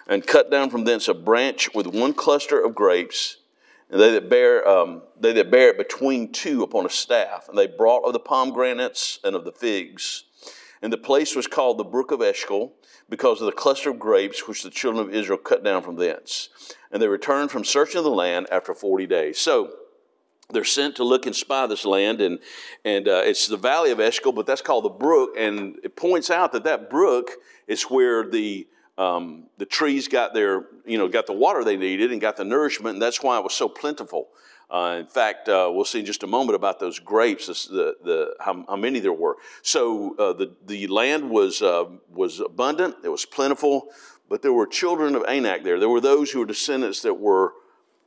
and 0.06 0.26
cut 0.26 0.50
down 0.50 0.70
from 0.70 0.84
thence 0.84 1.08
a 1.08 1.14
branch 1.14 1.72
with 1.74 1.86
one 1.86 2.14
cluster 2.14 2.62
of 2.62 2.74
grapes 2.74 3.36
and 3.90 4.00
they 4.00 4.12
that 4.12 4.28
bear 4.28 4.66
um, 4.66 5.02
they 5.18 5.32
that 5.32 5.50
bear 5.50 5.70
it 5.70 5.78
between 5.78 6.32
two 6.32 6.62
upon 6.62 6.86
a 6.86 6.90
staff. 6.90 7.48
And 7.48 7.56
they 7.56 7.66
brought 7.66 8.04
of 8.04 8.12
the 8.12 8.18
pomegranates 8.18 9.18
and 9.24 9.36
of 9.36 9.44
the 9.44 9.52
figs. 9.52 10.24
And 10.82 10.92
the 10.92 10.98
place 10.98 11.34
was 11.34 11.46
called 11.46 11.78
the 11.78 11.84
brook 11.84 12.10
of 12.10 12.20
Eshcol 12.20 12.74
because 13.08 13.40
of 13.40 13.46
the 13.46 13.52
cluster 13.52 13.90
of 13.90 13.98
grapes 13.98 14.46
which 14.46 14.62
the 14.62 14.70
children 14.70 15.06
of 15.06 15.14
Israel 15.14 15.38
cut 15.38 15.64
down 15.64 15.82
from 15.82 15.96
thence. 15.96 16.48
And 16.90 17.00
they 17.00 17.08
returned 17.08 17.50
from 17.50 17.64
searching 17.64 18.02
the 18.02 18.10
land 18.10 18.46
after 18.50 18.74
forty 18.74 19.06
days. 19.06 19.38
So 19.38 19.72
they're 20.50 20.64
sent 20.64 20.96
to 20.96 21.04
look 21.04 21.26
and 21.26 21.34
spy 21.34 21.66
this 21.66 21.84
land, 21.84 22.20
and 22.20 22.38
and 22.84 23.08
uh, 23.08 23.22
it's 23.24 23.48
the 23.48 23.56
valley 23.56 23.90
of 23.90 23.98
Eshcol, 23.98 24.32
but 24.32 24.46
that's 24.46 24.62
called 24.62 24.84
the 24.84 24.90
brook, 24.90 25.30
and 25.36 25.76
it 25.82 25.96
points 25.96 26.30
out 26.30 26.52
that 26.52 26.64
that 26.64 26.88
brook 26.88 27.32
is 27.66 27.84
where 27.84 28.28
the 28.28 28.68
um, 28.98 29.44
the 29.58 29.66
trees 29.66 30.08
got 30.08 30.32
their, 30.32 30.66
you 30.86 30.98
know, 30.98 31.08
got 31.08 31.26
the 31.26 31.32
water 31.32 31.64
they 31.64 31.76
needed 31.76 32.12
and 32.12 32.20
got 32.20 32.36
the 32.36 32.44
nourishment, 32.44 32.94
and 32.94 33.02
that's 33.02 33.22
why 33.22 33.38
it 33.38 33.44
was 33.44 33.54
so 33.54 33.68
plentiful. 33.68 34.28
Uh, 34.68 34.96
in 34.98 35.06
fact, 35.06 35.48
uh, 35.48 35.70
we'll 35.72 35.84
see 35.84 36.00
in 36.00 36.06
just 36.06 36.22
a 36.24 36.26
moment 36.26 36.56
about 36.56 36.80
those 36.80 36.98
grapes, 36.98 37.46
the, 37.66 37.94
the, 38.02 38.34
how, 38.40 38.64
how 38.68 38.76
many 38.76 38.98
there 38.98 39.12
were. 39.12 39.36
So 39.62 40.16
uh, 40.18 40.32
the, 40.32 40.52
the 40.66 40.88
land 40.88 41.30
was, 41.30 41.62
uh, 41.62 41.84
was 42.12 42.40
abundant, 42.40 42.96
it 43.04 43.08
was 43.08 43.24
plentiful, 43.24 43.88
but 44.28 44.42
there 44.42 44.52
were 44.52 44.66
children 44.66 45.14
of 45.14 45.22
Anak 45.28 45.62
there. 45.62 45.78
There 45.78 45.88
were 45.88 46.00
those 46.00 46.32
who 46.32 46.40
were 46.40 46.46
descendants 46.46 47.02
that 47.02 47.14
were 47.14 47.52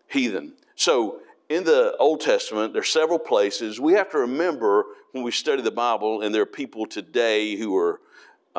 heathen. 0.08 0.53
So 0.75 1.22
in 1.48 1.63
the 1.63 1.96
Old 1.98 2.19
Testament, 2.19 2.74
there 2.74 2.81
are 2.81 2.86
several 2.86 3.19
places. 3.19 3.79
We 3.79 3.93
have 3.93 4.12
to 4.12 4.17
remember 4.19 4.86
when 5.13 5.24
we 5.24 5.31
study 5.31 5.62
the 5.62 5.72
Bible, 5.72 6.22
and 6.22 6.36
there 6.36 6.41
are 6.41 6.48
people 6.48 6.86
today 6.86 7.55
who 7.55 7.75
are 7.77 8.01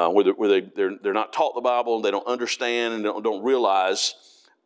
uh, 0.00 0.08
where, 0.08 0.24
where 0.32 0.48
they, 0.48 0.60
they're, 0.60 0.96
they're 1.02 1.12
not 1.12 1.32
taught 1.32 1.54
the 1.54 1.60
Bible 1.60 1.96
and 1.96 2.04
they 2.04 2.10
don't 2.10 2.26
understand 2.26 2.94
and 2.94 3.04
don't, 3.04 3.22
don't 3.22 3.44
realize 3.44 4.14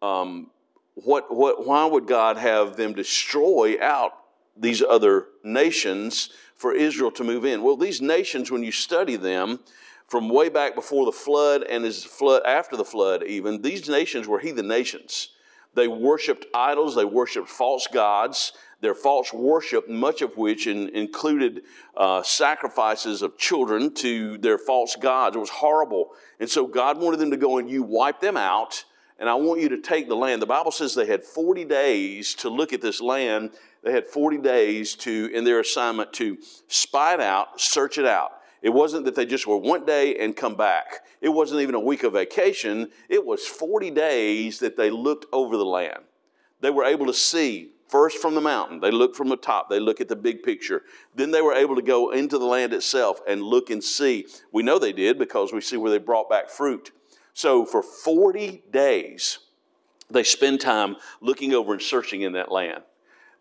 um, 0.01 0.51
what, 0.95 1.35
what, 1.35 1.67
why 1.67 1.85
would 1.85 2.07
God 2.07 2.37
have 2.37 2.77
them 2.77 2.93
destroy 2.93 3.77
out 3.83 4.13
these 4.57 4.81
other 4.81 5.27
nations 5.43 6.31
for 6.55 6.73
Israel 6.73 7.11
to 7.11 7.25
move 7.25 7.45
in? 7.45 7.63
Well, 7.63 7.77
these 7.77 8.01
nations, 8.01 8.53
when 8.53 8.63
you 8.63 8.71
study 8.71 9.17
them, 9.17 9.59
from 10.07 10.29
way 10.29 10.49
back 10.51 10.77
before 10.77 11.07
the 11.07 11.13
flood 11.13 11.65
and 11.65 11.85
as 11.85 12.05
flood 12.05 12.43
after 12.47 12.77
the 12.77 12.85
flood 12.85 13.25
even 13.25 13.63
these 13.63 13.89
nations 13.89 14.29
were 14.29 14.39
heathen 14.39 14.69
nations 14.69 15.31
they 15.75 15.89
worshiped 15.89 16.45
idols 16.55 16.95
they 16.95 17.07
worshiped 17.07 17.49
false 17.49 17.87
gods 17.87 18.53
their 18.85 18.95
false 18.95 19.33
worship 19.33 19.89
much 19.89 20.23
of 20.23 20.37
which 20.37 20.67
in, 20.67 20.89
included 20.91 21.63
uh, 21.97 22.23
sacrifices 22.23 23.23
of 23.23 23.37
children 23.39 23.93
to 23.95 24.39
their 24.39 24.59
false 24.59 24.97
gods 24.97 25.37
it 25.37 25.39
was 25.39 25.51
horrible 25.51 26.11
and 26.41 26.49
so 26.49 26.67
god 26.67 26.99
wanted 26.99 27.19
them 27.19 27.31
to 27.31 27.37
go 27.37 27.59
and 27.59 27.71
you 27.71 27.83
wipe 27.83 28.21
them 28.21 28.37
out 28.37 28.85
and 29.19 29.29
i 29.29 29.35
want 29.35 29.61
you 29.61 29.69
to 29.69 29.81
take 29.81 30.09
the 30.09 30.17
land 30.17 30.41
the 30.41 30.47
bible 30.47 30.71
says 30.71 30.95
they 30.95 31.07
had 31.07 31.25
40 31.25 31.65
days 31.65 32.35
to 32.35 32.49
look 32.49 32.73
at 32.73 32.81
this 32.81 33.01
land 33.01 33.51
they 33.83 33.93
had 33.93 34.07
40 34.07 34.39
days 34.39 34.95
to 34.97 35.31
in 35.33 35.45
their 35.45 35.61
assignment 35.61 36.13
to 36.15 36.39
spy 36.69 37.15
it 37.15 37.21
out 37.21 37.61
search 37.61 37.99
it 37.99 38.07
out 38.07 38.33
it 38.65 38.73
wasn't 38.73 39.05
that 39.05 39.15
they 39.15 39.27
just 39.27 39.47
were 39.47 39.59
one 39.59 39.85
day 39.85 40.17
and 40.17 40.35
come 40.35 40.55
back. 40.55 41.03
It 41.21 41.29
wasn't 41.29 41.61
even 41.61 41.75
a 41.75 41.81
week 41.81 42.03
of 42.03 42.15
vacation. 42.15 42.91
It 43.11 43.27
was 43.27 43.47
40 43.47 43.91
days 43.91 44.59
that 44.61 44.79
they 44.79 44.89
looked 44.89 45.27
over 45.35 45.59
the 45.59 45.67
land. 45.67 46.03
They 46.63 46.71
were 46.71 46.87
able 46.87 47.05
to 47.05 47.13
see 47.13 47.74
first 47.95 48.19
from 48.19 48.35
the 48.35 48.41
mountain. 48.41 48.81
They 48.81 48.91
look 48.91 49.15
from 49.15 49.29
the 49.29 49.37
top. 49.37 49.71
They 49.71 49.79
look 49.79 50.01
at 50.01 50.09
the 50.09 50.17
big 50.17 50.43
picture. 50.43 50.83
Then 51.15 51.31
they 51.31 51.41
were 51.41 51.55
able 51.55 51.77
to 51.77 51.81
go 51.81 52.11
into 52.11 52.39
the 52.39 52.45
land 52.45 52.75
itself 52.75 53.21
and 53.25 53.41
look 53.41 53.71
and 53.71 53.85
see. 53.85 54.27
We 54.51 54.65
know 54.65 54.81
they 54.81 54.93
did 54.93 55.17
because 55.17 55.53
we 55.53 55.61
see 55.61 55.77
where 55.77 55.93
they 55.93 55.99
brought 55.99 56.29
back 56.29 56.51
fruit. 56.51 56.91
So 57.35 57.65
for 57.65 57.85
40 57.85 58.65
days, 58.73 59.39
they 60.11 60.25
spend 60.25 60.61
time 60.61 60.97
looking 61.21 61.55
over 61.55 61.73
and 61.73 61.81
searching 61.81 62.23
in 62.23 62.33
that 62.33 62.51
land 62.51 62.83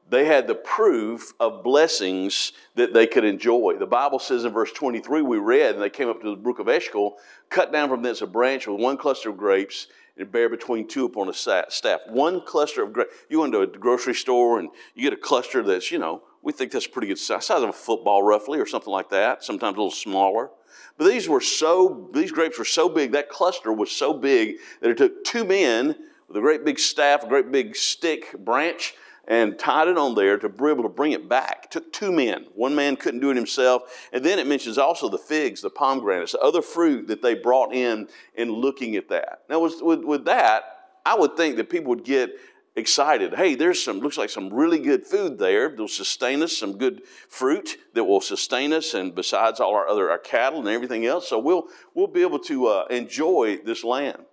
they 0.09 0.25
had 0.25 0.47
the 0.47 0.55
proof 0.55 1.33
of 1.39 1.63
blessings 1.63 2.51
that 2.75 2.93
they 2.93 3.07
could 3.07 3.23
enjoy. 3.23 3.77
The 3.79 3.85
Bible 3.87 4.19
says 4.19 4.45
in 4.45 4.53
verse 4.53 4.71
23, 4.71 5.21
we 5.21 5.37
read, 5.37 5.73
and 5.73 5.81
they 5.81 5.89
came 5.89 6.09
up 6.09 6.21
to 6.21 6.29
the 6.29 6.35
brook 6.35 6.59
of 6.59 6.67
Eshcol, 6.67 7.17
cut 7.49 7.71
down 7.71 7.89
from 7.89 8.01
thence 8.01 8.21
a 8.21 8.27
branch 8.27 8.67
with 8.67 8.79
one 8.79 8.97
cluster 8.97 9.29
of 9.29 9.37
grapes, 9.37 9.87
and 10.17 10.31
bear 10.31 10.49
between 10.49 10.87
two 10.87 11.05
upon 11.05 11.29
a 11.29 11.33
staff. 11.33 11.99
One 12.07 12.41
cluster 12.41 12.83
of 12.83 12.93
grapes. 12.93 13.13
You 13.29 13.37
go 13.37 13.45
into 13.45 13.61
a 13.61 13.67
grocery 13.67 14.13
store 14.13 14.59
and 14.59 14.69
you 14.95 15.03
get 15.03 15.13
a 15.13 15.21
cluster 15.21 15.63
that's, 15.63 15.91
you 15.91 15.99
know, 15.99 16.23
we 16.41 16.51
think 16.51 16.71
that's 16.71 16.87
pretty 16.87 17.07
good 17.07 17.17
size, 17.17 17.45
size 17.45 17.63
of 17.63 17.69
a 17.69 17.73
football 17.73 18.21
roughly, 18.21 18.59
or 18.59 18.65
something 18.65 18.91
like 18.91 19.09
that, 19.09 19.43
sometimes 19.43 19.75
a 19.75 19.79
little 19.79 19.91
smaller. 19.91 20.49
But 20.97 21.05
these 21.05 21.27
were 21.27 21.41
so, 21.41 22.09
these 22.13 22.31
grapes 22.31 22.59
were 22.59 22.65
so 22.65 22.89
big, 22.89 23.13
that 23.13 23.29
cluster 23.29 23.71
was 23.71 23.91
so 23.91 24.13
big 24.13 24.57
that 24.81 24.89
it 24.89 24.97
took 24.97 25.23
two 25.23 25.45
men 25.45 25.95
with 26.27 26.37
a 26.37 26.41
great 26.41 26.65
big 26.65 26.79
staff, 26.79 27.23
a 27.23 27.27
great 27.27 27.51
big 27.51 27.75
stick 27.75 28.35
branch, 28.37 28.93
and 29.27 29.57
tied 29.57 29.87
it 29.87 29.97
on 29.97 30.15
there 30.15 30.37
to 30.37 30.49
be 30.49 30.65
able 30.67 30.83
to 30.83 30.89
bring 30.89 31.13
it 31.13 31.29
back. 31.29 31.65
It 31.65 31.71
took 31.71 31.93
two 31.93 32.11
men. 32.11 32.47
One 32.55 32.75
man 32.75 32.97
couldn't 32.97 33.21
do 33.21 33.31
it 33.31 33.37
himself. 33.37 33.83
And 34.11 34.23
then 34.23 34.37
it 34.37 34.47
mentions 34.47 34.77
also 34.77 35.07
the 35.07 35.17
figs, 35.17 35.61
the 35.61 35.69
pomegranates, 35.69 36.33
the 36.33 36.39
other 36.39 36.61
fruit 36.61 37.07
that 37.07 37.21
they 37.21 37.33
brought 37.33 37.73
in 37.73 38.09
in 38.35 38.51
looking 38.51 38.95
at 38.95 39.09
that. 39.09 39.43
Now, 39.49 39.61
with, 39.61 39.81
with, 39.81 40.03
with 40.03 40.25
that, 40.25 40.63
I 41.05 41.15
would 41.15 41.37
think 41.37 41.55
that 41.55 41.69
people 41.69 41.89
would 41.89 42.03
get 42.03 42.31
excited. 42.75 43.33
Hey, 43.35 43.55
there's 43.55 43.81
some, 43.81 43.99
looks 43.99 44.17
like 44.17 44.29
some 44.29 44.53
really 44.53 44.79
good 44.79 45.05
food 45.05 45.37
there. 45.37 45.69
That'll 45.69 45.87
sustain 45.87 46.43
us, 46.43 46.57
some 46.57 46.77
good 46.77 47.03
fruit 47.29 47.77
that 47.93 48.03
will 48.03 48.21
sustain 48.21 48.73
us, 48.73 48.93
and 48.93 49.15
besides 49.15 49.59
all 49.59 49.75
our 49.75 49.87
other, 49.87 50.09
our 50.09 50.17
cattle 50.17 50.59
and 50.59 50.67
everything 50.67 51.05
else. 51.05 51.29
So 51.29 51.39
we'll, 51.39 51.67
we'll 51.93 52.07
be 52.07 52.23
able 52.23 52.39
to 52.39 52.67
uh, 52.67 52.85
enjoy 52.89 53.59
this 53.63 53.85
land. 53.85 54.25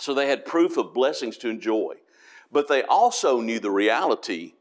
So 0.00 0.14
they 0.14 0.28
had 0.28 0.44
proof 0.44 0.76
of 0.76 0.94
blessings 0.94 1.36
to 1.38 1.48
enjoy 1.48 1.94
but 2.50 2.68
they 2.68 2.82
also 2.82 3.40
knew 3.40 3.60
the 3.60 3.70
reality 3.70 4.54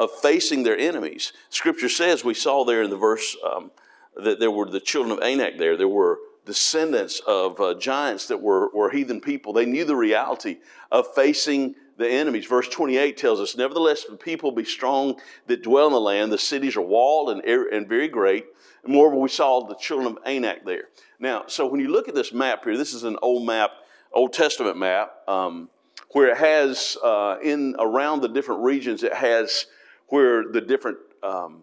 of 0.00 0.10
facing 0.10 0.62
their 0.62 0.76
enemies. 0.76 1.32
Scripture 1.50 1.88
says, 1.88 2.24
we 2.24 2.34
saw 2.34 2.64
there 2.64 2.82
in 2.82 2.90
the 2.90 2.96
verse 2.96 3.36
um, 3.44 3.70
that 4.16 4.40
there 4.40 4.50
were 4.50 4.68
the 4.68 4.80
children 4.80 5.16
of 5.16 5.22
Anak 5.22 5.58
there. 5.58 5.76
There 5.76 5.88
were 5.88 6.18
descendants 6.44 7.20
of 7.26 7.60
uh, 7.60 7.74
giants 7.74 8.28
that 8.28 8.40
were, 8.40 8.70
were 8.74 8.90
heathen 8.90 9.20
people. 9.20 9.52
They 9.52 9.66
knew 9.66 9.84
the 9.84 9.96
reality 9.96 10.58
of 10.90 11.14
facing 11.14 11.74
the 11.96 12.08
enemies. 12.08 12.46
Verse 12.46 12.68
28 12.68 13.16
tells 13.16 13.40
us, 13.40 13.56
Nevertheless, 13.56 14.04
the 14.04 14.16
people 14.16 14.50
be 14.52 14.64
strong 14.64 15.20
that 15.46 15.62
dwell 15.62 15.86
in 15.86 15.92
the 15.92 16.00
land. 16.00 16.32
The 16.32 16.38
cities 16.38 16.76
are 16.76 16.82
walled 16.82 17.30
and, 17.30 17.44
and 17.44 17.88
very 17.88 18.08
great. 18.08 18.46
And 18.82 18.92
moreover, 18.92 19.16
we 19.16 19.28
saw 19.28 19.66
the 19.66 19.76
children 19.76 20.08
of 20.08 20.18
Anak 20.26 20.64
there. 20.64 20.88
Now, 21.18 21.44
so 21.46 21.66
when 21.66 21.80
you 21.80 21.88
look 21.88 22.08
at 22.08 22.14
this 22.14 22.32
map 22.32 22.64
here, 22.64 22.76
this 22.76 22.92
is 22.92 23.04
an 23.04 23.16
old 23.22 23.46
map, 23.46 23.70
Old 24.12 24.32
Testament 24.32 24.76
map. 24.76 25.12
Um, 25.28 25.70
where 26.14 26.28
it 26.28 26.36
has 26.36 26.96
uh, 27.02 27.38
in 27.42 27.74
around 27.78 28.20
the 28.20 28.28
different 28.28 28.62
regions, 28.62 29.02
it 29.02 29.12
has 29.12 29.66
where 30.08 30.44
the 30.44 30.60
different 30.60 30.98
um, 31.24 31.62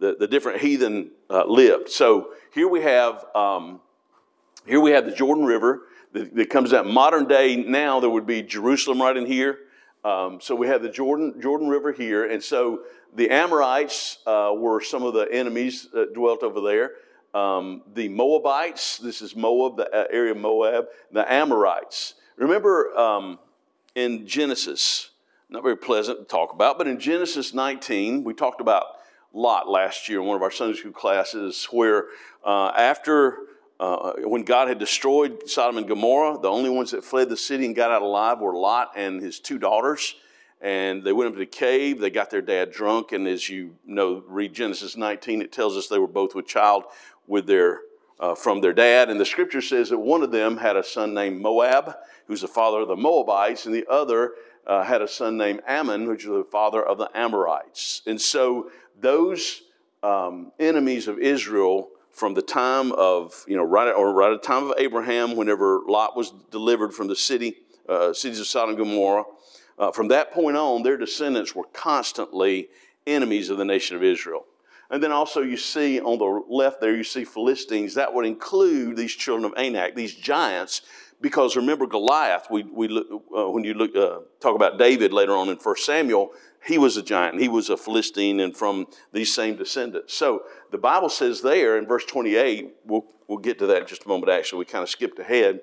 the, 0.00 0.16
the 0.18 0.26
different 0.26 0.60
heathen 0.60 1.12
uh, 1.30 1.44
lived. 1.46 1.88
So 1.88 2.30
here 2.52 2.66
we 2.68 2.82
have 2.82 3.24
um, 3.36 3.80
here 4.66 4.80
we 4.80 4.90
have 4.90 5.06
the 5.06 5.12
Jordan 5.12 5.44
River 5.44 5.82
that, 6.12 6.34
that, 6.34 6.50
comes 6.50 6.72
out. 6.72 6.86
Modern 6.86 7.28
day 7.28 7.56
now 7.56 8.00
there 8.00 8.10
would 8.10 8.26
be 8.26 8.42
Jerusalem 8.42 9.00
right 9.00 9.16
in 9.16 9.26
here. 9.26 9.60
Um, 10.04 10.40
so 10.40 10.56
we 10.56 10.66
have 10.66 10.82
the 10.82 10.90
Jordan 10.90 11.40
Jordan 11.40 11.68
River 11.68 11.92
here, 11.92 12.28
and 12.28 12.42
so 12.42 12.80
the 13.14 13.30
Amorites 13.30 14.18
uh, 14.26 14.52
were 14.56 14.80
some 14.80 15.04
of 15.04 15.14
the 15.14 15.28
enemies 15.30 15.88
that 15.92 16.14
dwelt 16.14 16.42
over 16.42 16.60
there. 16.60 16.90
Um, 17.32 17.82
the 17.94 18.08
Moabites, 18.08 18.98
this 18.98 19.22
is 19.22 19.36
Moab, 19.36 19.76
the 19.76 19.88
uh, 19.88 20.06
area 20.10 20.32
of 20.32 20.38
Moab. 20.38 20.86
The 21.12 21.32
Amorites. 21.32 22.14
Remember, 22.36 22.96
um, 22.96 23.38
in 23.94 24.26
Genesis. 24.26 25.10
Not 25.48 25.62
very 25.62 25.76
pleasant 25.76 26.18
to 26.18 26.24
talk 26.24 26.52
about, 26.52 26.78
but 26.78 26.86
in 26.86 26.98
Genesis 26.98 27.54
19, 27.54 28.24
we 28.24 28.34
talked 28.34 28.60
about 28.60 28.84
Lot 29.32 29.68
last 29.68 30.08
year 30.08 30.20
in 30.20 30.26
one 30.26 30.36
of 30.36 30.42
our 30.42 30.50
Sunday 30.50 30.76
school 30.78 30.92
classes, 30.92 31.66
where 31.70 32.06
uh, 32.44 32.68
after 32.76 33.38
uh, 33.80 34.12
when 34.18 34.44
God 34.44 34.68
had 34.68 34.78
destroyed 34.78 35.48
Sodom 35.48 35.76
and 35.76 35.88
Gomorrah, 35.88 36.38
the 36.40 36.48
only 36.48 36.70
ones 36.70 36.92
that 36.92 37.04
fled 37.04 37.28
the 37.28 37.36
city 37.36 37.66
and 37.66 37.74
got 37.74 37.90
out 37.90 38.02
alive 38.02 38.38
were 38.40 38.54
Lot 38.54 38.92
and 38.96 39.20
his 39.20 39.40
two 39.40 39.58
daughters. 39.58 40.14
And 40.60 41.02
they 41.02 41.12
went 41.12 41.28
up 41.28 41.34
to 41.34 41.40
the 41.40 41.46
cave. 41.46 42.00
They 42.00 42.10
got 42.10 42.30
their 42.30 42.40
dad 42.40 42.70
drunk, 42.70 43.12
and 43.12 43.26
as 43.26 43.48
you 43.48 43.74
know, 43.84 44.22
read 44.26 44.54
Genesis 44.54 44.96
19, 44.96 45.42
it 45.42 45.52
tells 45.52 45.76
us 45.76 45.88
they 45.88 45.98
were 45.98 46.06
both 46.06 46.34
with 46.34 46.46
child 46.46 46.84
with 47.26 47.46
their 47.46 47.80
uh, 48.20 48.34
from 48.34 48.60
their 48.60 48.72
dad. 48.72 49.10
And 49.10 49.20
the 49.20 49.26
scripture 49.26 49.60
says 49.60 49.90
that 49.90 49.98
one 49.98 50.22
of 50.22 50.30
them 50.30 50.56
had 50.56 50.76
a 50.76 50.84
son 50.84 51.14
named 51.14 51.40
Moab, 51.40 51.96
who's 52.26 52.40
the 52.40 52.48
father 52.48 52.80
of 52.80 52.88
the 52.88 52.96
Moabites, 52.96 53.66
and 53.66 53.74
the 53.74 53.86
other 53.88 54.32
uh, 54.66 54.82
had 54.82 55.02
a 55.02 55.08
son 55.08 55.36
named 55.36 55.60
Ammon, 55.66 56.08
which 56.08 56.24
is 56.24 56.30
the 56.30 56.46
father 56.50 56.82
of 56.82 56.98
the 56.98 57.10
Amorites. 57.14 58.02
And 58.06 58.20
so 58.20 58.70
those 58.98 59.62
um, 60.02 60.52
enemies 60.58 61.08
of 61.08 61.18
Israel 61.18 61.90
from 62.10 62.34
the 62.34 62.42
time 62.42 62.92
of, 62.92 63.44
you 63.48 63.56
know, 63.56 63.64
right 63.64 63.88
at, 63.88 63.94
or 63.94 64.12
right 64.12 64.32
at 64.32 64.40
the 64.40 64.46
time 64.46 64.70
of 64.70 64.74
Abraham, 64.78 65.34
whenever 65.34 65.82
Lot 65.86 66.16
was 66.16 66.32
delivered 66.50 66.94
from 66.94 67.08
the 67.08 67.16
city, 67.16 67.56
uh, 67.88 68.12
cities 68.12 68.38
of 68.38 68.46
Sodom 68.46 68.70
and 68.70 68.78
Gomorrah, 68.78 69.24
uh, 69.78 69.90
from 69.90 70.08
that 70.08 70.32
point 70.32 70.56
on, 70.56 70.84
their 70.84 70.96
descendants 70.96 71.54
were 71.54 71.64
constantly 71.72 72.68
enemies 73.06 73.50
of 73.50 73.58
the 73.58 73.64
nation 73.64 73.96
of 73.96 74.04
Israel. 74.04 74.46
And 74.90 75.02
then 75.02 75.12
also 75.12 75.42
you 75.42 75.56
see 75.56 76.00
on 76.00 76.18
the 76.18 76.42
left 76.48 76.80
there, 76.80 76.94
you 76.94 77.04
see 77.04 77.24
Philistines. 77.24 77.94
That 77.94 78.12
would 78.12 78.26
include 78.26 78.96
these 78.96 79.12
children 79.12 79.44
of 79.44 79.56
Anak, 79.56 79.94
these 79.94 80.14
giants, 80.14 80.82
because 81.20 81.56
remember 81.56 81.86
Goliath. 81.86 82.48
We, 82.50 82.64
we 82.64 82.88
uh, 83.36 83.50
when 83.50 83.64
you 83.64 83.74
look, 83.74 83.96
uh, 83.96 84.20
talk 84.40 84.54
about 84.54 84.78
David 84.78 85.12
later 85.12 85.32
on 85.32 85.48
in 85.48 85.56
1 85.56 85.76
Samuel, 85.78 86.32
he 86.66 86.78
was 86.78 86.96
a 86.96 87.02
giant. 87.02 87.40
He 87.40 87.48
was 87.48 87.70
a 87.70 87.76
Philistine 87.76 88.40
and 88.40 88.56
from 88.56 88.86
these 89.12 89.34
same 89.34 89.56
descendants. 89.56 90.14
So 90.14 90.44
the 90.70 90.78
Bible 90.78 91.08
says 91.08 91.40
there 91.40 91.78
in 91.78 91.86
verse 91.86 92.04
28, 92.04 92.74
we'll, 92.84 93.06
we'll 93.26 93.38
get 93.38 93.58
to 93.60 93.66
that 93.66 93.82
in 93.82 93.86
just 93.86 94.04
a 94.04 94.08
moment 94.08 94.30
actually. 94.30 94.60
We 94.60 94.64
kind 94.66 94.82
of 94.82 94.90
skipped 94.90 95.18
ahead 95.18 95.60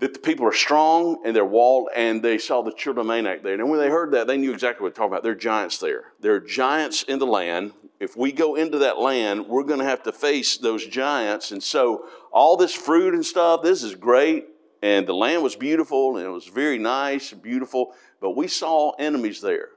that 0.00 0.14
the 0.14 0.18
people 0.18 0.46
are 0.46 0.52
strong 0.52 1.20
and 1.24 1.36
they're 1.36 1.44
walled, 1.44 1.90
and 1.94 2.22
they 2.22 2.38
saw 2.38 2.62
the 2.62 2.72
children 2.72 3.06
of 3.06 3.10
Anak 3.10 3.42
there. 3.42 3.54
And 3.54 3.70
when 3.70 3.78
they 3.78 3.90
heard 3.90 4.12
that, 4.12 4.26
they 4.26 4.38
knew 4.38 4.52
exactly 4.52 4.82
what 4.82 4.94
they're 4.94 5.02
talking 5.02 5.12
about. 5.12 5.22
There 5.22 5.32
are 5.32 5.36
giants 5.36 5.78
there. 5.78 6.12
Are 6.24 6.40
giants 6.40 7.02
in 7.02 7.18
the 7.18 7.26
land. 7.26 7.72
If 8.00 8.16
we 8.16 8.32
go 8.32 8.54
into 8.54 8.78
that 8.78 8.98
land, 8.98 9.46
we're 9.46 9.62
going 9.62 9.78
to 9.78 9.84
have 9.84 10.02
to 10.04 10.12
face 10.12 10.56
those 10.56 10.86
giants. 10.86 11.52
And 11.52 11.62
so, 11.62 12.06
all 12.32 12.56
this 12.56 12.74
fruit 12.74 13.12
and 13.12 13.24
stuff, 13.24 13.62
this 13.62 13.82
is 13.82 13.94
great. 13.94 14.46
And 14.82 15.06
the 15.06 15.14
land 15.14 15.42
was 15.42 15.54
beautiful, 15.54 16.16
and 16.16 16.26
it 16.26 16.30
was 16.30 16.46
very 16.46 16.78
nice 16.78 17.32
and 17.32 17.42
beautiful. 17.42 17.92
But 18.18 18.30
we 18.30 18.48
saw 18.48 18.92
enemies 18.92 19.42
there. 19.42 19.68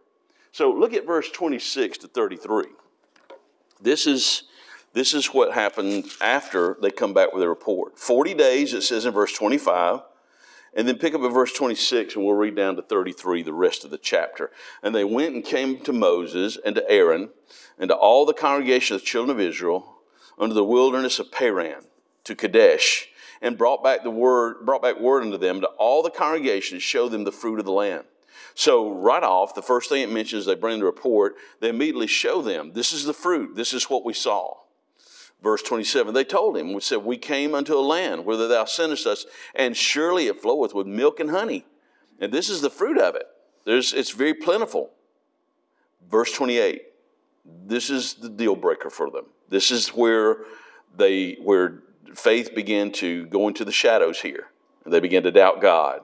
So, 0.53 0.71
look 0.71 0.93
at 0.93 1.05
verse 1.05 1.29
26 1.29 1.99
to 1.99 2.07
33. 2.07 2.65
This 3.81 4.07
is. 4.07 4.43
This 4.93 5.15
is 5.15 5.25
what 5.33 5.55
happened 5.55 6.05
after 6.21 6.77
they 6.79 6.91
come 6.91 7.15
back 7.15 7.33
with 7.33 7.41
a 7.41 7.49
report. 7.49 7.97
40 7.97 8.35
days, 8.35 8.75
it 8.75 8.83
says 8.83 9.07
in 9.07 9.11
verse 9.11 9.33
25, 9.33 10.01
and 10.75 10.87
then 10.87 10.97
pick 10.97 11.13
up 11.13 11.21
at 11.21 11.31
verse 11.31 11.53
26 11.53 12.15
and 12.15 12.25
we'll 12.25 12.35
read 12.35 12.55
down 12.55 12.75
to 12.75 12.81
33, 12.81 13.43
the 13.43 13.53
rest 13.53 13.83
of 13.85 13.91
the 13.91 13.97
chapter. 13.97 14.51
And 14.81 14.93
they 14.93 15.03
went 15.03 15.35
and 15.35 15.43
came 15.43 15.79
to 15.81 15.93
Moses 15.93 16.57
and 16.65 16.75
to 16.75 16.89
Aaron 16.89 17.29
and 17.77 17.89
to 17.89 17.95
all 17.95 18.25
the 18.25 18.33
congregation 18.33 18.95
of 18.95 19.01
the 19.01 19.07
children 19.07 19.37
of 19.37 19.41
Israel 19.41 20.01
under 20.37 20.55
the 20.55 20.63
wilderness 20.63 21.19
of 21.19 21.31
Paran 21.31 21.83
to 22.23 22.35
Kadesh 22.35 23.09
and 23.41 23.57
brought 23.57 23.83
back 23.83 24.03
the 24.03 24.09
word, 24.09 24.65
brought 24.65 24.81
back 24.81 24.99
word 24.99 25.23
unto 25.23 25.37
them 25.37 25.61
to 25.61 25.67
all 25.77 26.01
the 26.01 26.09
congregation 26.09 26.77
to 26.77 26.81
show 26.81 27.09
them 27.09 27.23
the 27.23 27.31
fruit 27.31 27.59
of 27.59 27.65
the 27.65 27.71
land. 27.71 28.05
So 28.55 28.91
right 28.91 29.23
off, 29.23 29.55
the 29.55 29.61
first 29.61 29.89
thing 29.89 30.01
it 30.01 30.11
mentions, 30.11 30.45
they 30.45 30.55
bring 30.55 30.79
the 30.79 30.85
report, 30.85 31.35
they 31.59 31.69
immediately 31.69 32.07
show 32.07 32.41
them, 32.41 32.71
this 32.73 32.93
is 32.93 33.03
the 33.03 33.13
fruit, 33.13 33.55
this 33.55 33.73
is 33.73 33.89
what 33.89 34.05
we 34.05 34.13
saw. 34.13 34.57
Verse 35.43 35.62
27, 35.62 36.13
they 36.13 36.23
told 36.23 36.55
him, 36.55 36.71
We 36.71 36.79
said, 36.79 37.00
We 37.00 37.17
came 37.17 37.53
unto 37.53 37.75
a 37.75 37.81
land 37.81 38.25
whither 38.25 38.47
thou 38.47 38.63
sendest 38.63 39.05
us, 39.05 39.25
and 39.53 39.75
surely 39.75 40.27
it 40.27 40.41
floweth 40.41 40.73
with 40.73 40.88
milk 40.88 41.19
and 41.19 41.29
honey. 41.29 41.65
And 42.21 42.31
this 42.31 42.50
is 42.50 42.62
the 42.62 42.69
fruit 42.69 42.97
of 42.97 43.15
it. 43.15 43.27
There's, 43.65 43.93
it's 43.93 44.12
very 44.12 44.33
plentiful. 44.33 44.91
Verse 46.09 46.31
28, 46.31 46.83
this 47.65 47.89
is 47.89 48.13
the 48.13 48.29
deal 48.29 48.55
breaker 48.55 48.89
for 48.89 49.12
them. 49.12 49.25
This 49.50 49.69
is 49.69 49.89
where 49.89 50.38
they 50.95 51.33
where 51.33 51.83
faith 52.15 52.55
began 52.55 52.91
to 52.93 53.25
go 53.25 53.50
into 53.50 53.65
the 53.65 53.71
shadows 53.71 54.21
here. 54.21 54.47
And 54.85 54.93
they 54.93 55.01
began 55.01 55.23
to 55.23 55.31
doubt 55.31 55.62
God. 55.62 56.01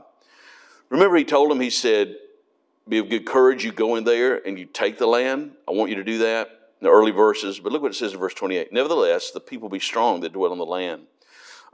Remember, 0.89 1.15
he 1.15 1.23
told 1.23 1.49
them, 1.49 1.61
he 1.61 1.69
said, 1.69 2.17
Be 2.89 2.97
of 2.97 3.09
good 3.09 3.25
courage, 3.25 3.63
you 3.63 3.71
go 3.71 3.95
in 3.95 4.03
there 4.03 4.45
and 4.45 4.59
you 4.59 4.65
take 4.65 4.97
the 4.97 5.07
land. 5.07 5.51
I 5.65 5.71
want 5.71 5.91
you 5.91 5.95
to 5.97 6.03
do 6.03 6.17
that 6.19 6.58
in 6.79 6.85
the 6.85 6.91
early 6.91 7.11
verses. 7.11 7.59
But 7.59 7.71
look 7.71 7.81
what 7.81 7.91
it 7.91 7.95
says 7.95 8.13
in 8.13 8.19
verse 8.19 8.33
28. 8.33 8.71
Nevertheless, 8.71 9.31
the 9.31 9.39
people 9.39 9.69
be 9.69 9.79
strong 9.79 10.21
that 10.21 10.33
dwell 10.33 10.51
on 10.51 10.57
the 10.57 10.65
land. 10.65 11.03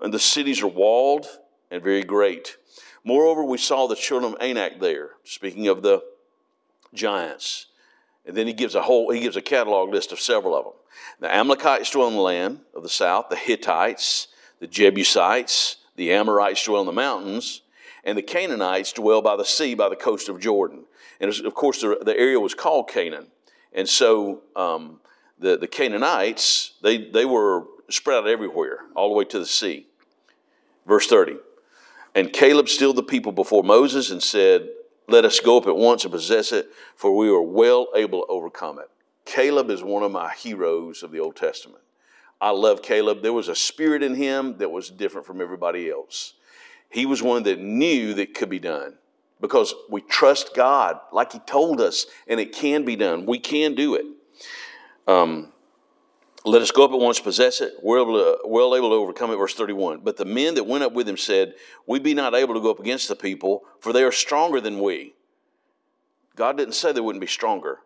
And 0.01 0.13
the 0.13 0.19
cities 0.19 0.61
are 0.61 0.67
walled 0.67 1.27
and 1.71 1.83
very 1.83 2.03
great. 2.03 2.57
Moreover, 3.03 3.43
we 3.43 3.57
saw 3.57 3.87
the 3.87 3.95
children 3.95 4.33
of 4.33 4.41
Anak 4.41 4.79
there, 4.79 5.11
speaking 5.23 5.67
of 5.67 5.81
the 5.83 6.03
giants. 6.93 7.67
And 8.25 8.35
then 8.35 8.47
he 8.47 8.53
gives 8.53 8.73
a 8.73 8.81
whole, 8.81 9.11
he 9.11 9.19
gives 9.19 9.35
a 9.35 9.41
catalog 9.41 9.89
list 9.91 10.11
of 10.11 10.19
several 10.19 10.55
of 10.55 10.63
them. 10.65 10.73
The 11.19 11.33
Amalekites 11.33 11.91
dwell 11.91 12.07
in 12.07 12.15
the 12.15 12.21
land 12.21 12.61
of 12.73 12.81
the 12.81 12.89
south, 12.89 13.29
the 13.29 13.35
Hittites, 13.35 14.27
the 14.59 14.67
Jebusites, 14.67 15.77
the 15.95 16.11
Amorites 16.11 16.63
dwell 16.63 16.81
in 16.81 16.87
the 16.87 16.91
mountains, 16.91 17.61
and 18.03 18.17
the 18.17 18.23
Canaanites 18.23 18.91
dwell 18.91 19.21
by 19.21 19.35
the 19.35 19.45
sea 19.45 19.75
by 19.75 19.89
the 19.89 19.95
coast 19.95 20.29
of 20.29 20.39
Jordan. 20.39 20.85
And 21.19 21.31
of 21.31 21.53
course, 21.53 21.81
the, 21.81 21.99
the 22.01 22.17
area 22.17 22.39
was 22.39 22.53
called 22.53 22.89
Canaan. 22.89 23.27
And 23.75 23.87
so 23.87 24.41
um, 24.55 25.01
the, 25.37 25.57
the 25.57 25.67
Canaanites, 25.67 26.73
they, 26.81 26.97
they 26.97 27.25
were 27.25 27.65
spread 27.89 28.19
out 28.19 28.27
everywhere, 28.27 28.79
all 28.95 29.09
the 29.09 29.15
way 29.15 29.25
to 29.25 29.37
the 29.37 29.45
sea. 29.45 29.85
Verse 30.87 31.05
30. 31.07 31.35
And 32.15 32.31
Caleb 32.31 32.69
stilled 32.69 32.95
the 32.95 33.03
people 33.03 33.33
before 33.33 33.63
Moses 33.63 34.09
and 34.09 34.23
said, 34.23 34.69
Let 35.09 35.25
us 35.25 35.41
go 35.41 35.57
up 35.57 35.67
at 35.67 35.75
once 35.75 36.05
and 36.05 36.13
possess 36.13 36.53
it, 36.53 36.69
for 36.95 37.15
we 37.15 37.27
are 37.27 37.41
well 37.41 37.89
able 37.93 38.21
to 38.21 38.31
overcome 38.31 38.79
it. 38.79 38.89
Caleb 39.25 39.69
is 39.69 39.83
one 39.83 40.03
of 40.03 40.11
my 40.11 40.31
heroes 40.33 41.03
of 41.03 41.11
the 41.11 41.19
Old 41.19 41.35
Testament. 41.35 41.81
I 42.39 42.51
love 42.51 42.81
Caleb. 42.81 43.21
There 43.21 43.33
was 43.33 43.49
a 43.49 43.55
spirit 43.55 44.03
in 44.03 44.15
him 44.15 44.57
that 44.59 44.71
was 44.71 44.89
different 44.89 45.27
from 45.27 45.41
everybody 45.41 45.89
else. 45.89 46.33
He 46.89 47.05
was 47.05 47.21
one 47.21 47.43
that 47.43 47.59
knew 47.59 48.13
that 48.13 48.33
could 48.33 48.49
be 48.49 48.59
done 48.59 48.95
because 49.41 49.73
we 49.89 50.01
trust 50.01 50.55
God 50.55 50.99
like 51.11 51.31
He 51.33 51.39
told 51.39 51.81
us, 51.81 52.05
and 52.27 52.39
it 52.39 52.53
can 52.53 52.85
be 52.85 52.95
done. 52.95 53.25
We 53.25 53.39
can 53.39 53.75
do 53.75 53.95
it. 53.95 54.05
Um, 55.07 55.51
let 56.45 56.61
us 56.61 56.71
go 56.71 56.85
up 56.85 56.91
at 56.91 56.99
once, 56.99 57.19
possess 57.19 57.59
it. 57.59 57.73
We're 57.81 58.01
able 58.01 58.13
to, 58.13 58.37
well 58.45 58.75
able 58.75 58.89
to 58.89 58.95
overcome 58.95 59.31
it. 59.31 59.35
Verse 59.37 59.55
31. 59.55 60.01
But 60.03 60.17
the 60.17 60.25
men 60.25 60.55
that 60.55 60.67
went 60.67 60.83
up 60.83 60.93
with 60.93 61.09
him 61.09 61.17
said, 61.17 61.55
We 61.87 61.99
be 61.99 62.13
not 62.13 62.35
able 62.35 62.53
to 62.53 62.61
go 62.61 62.69
up 62.69 62.79
against 62.79 63.07
the 63.07 63.15
people, 63.15 63.63
for 63.79 63.91
they 63.91 64.03
are 64.03 64.11
stronger 64.11 64.61
than 64.61 64.79
we. 64.79 65.15
God 66.35 66.57
didn't 66.57 66.75
say 66.75 66.91
they 66.91 67.01
wouldn't 67.01 67.21
be 67.21 67.27
stronger. 67.27 67.79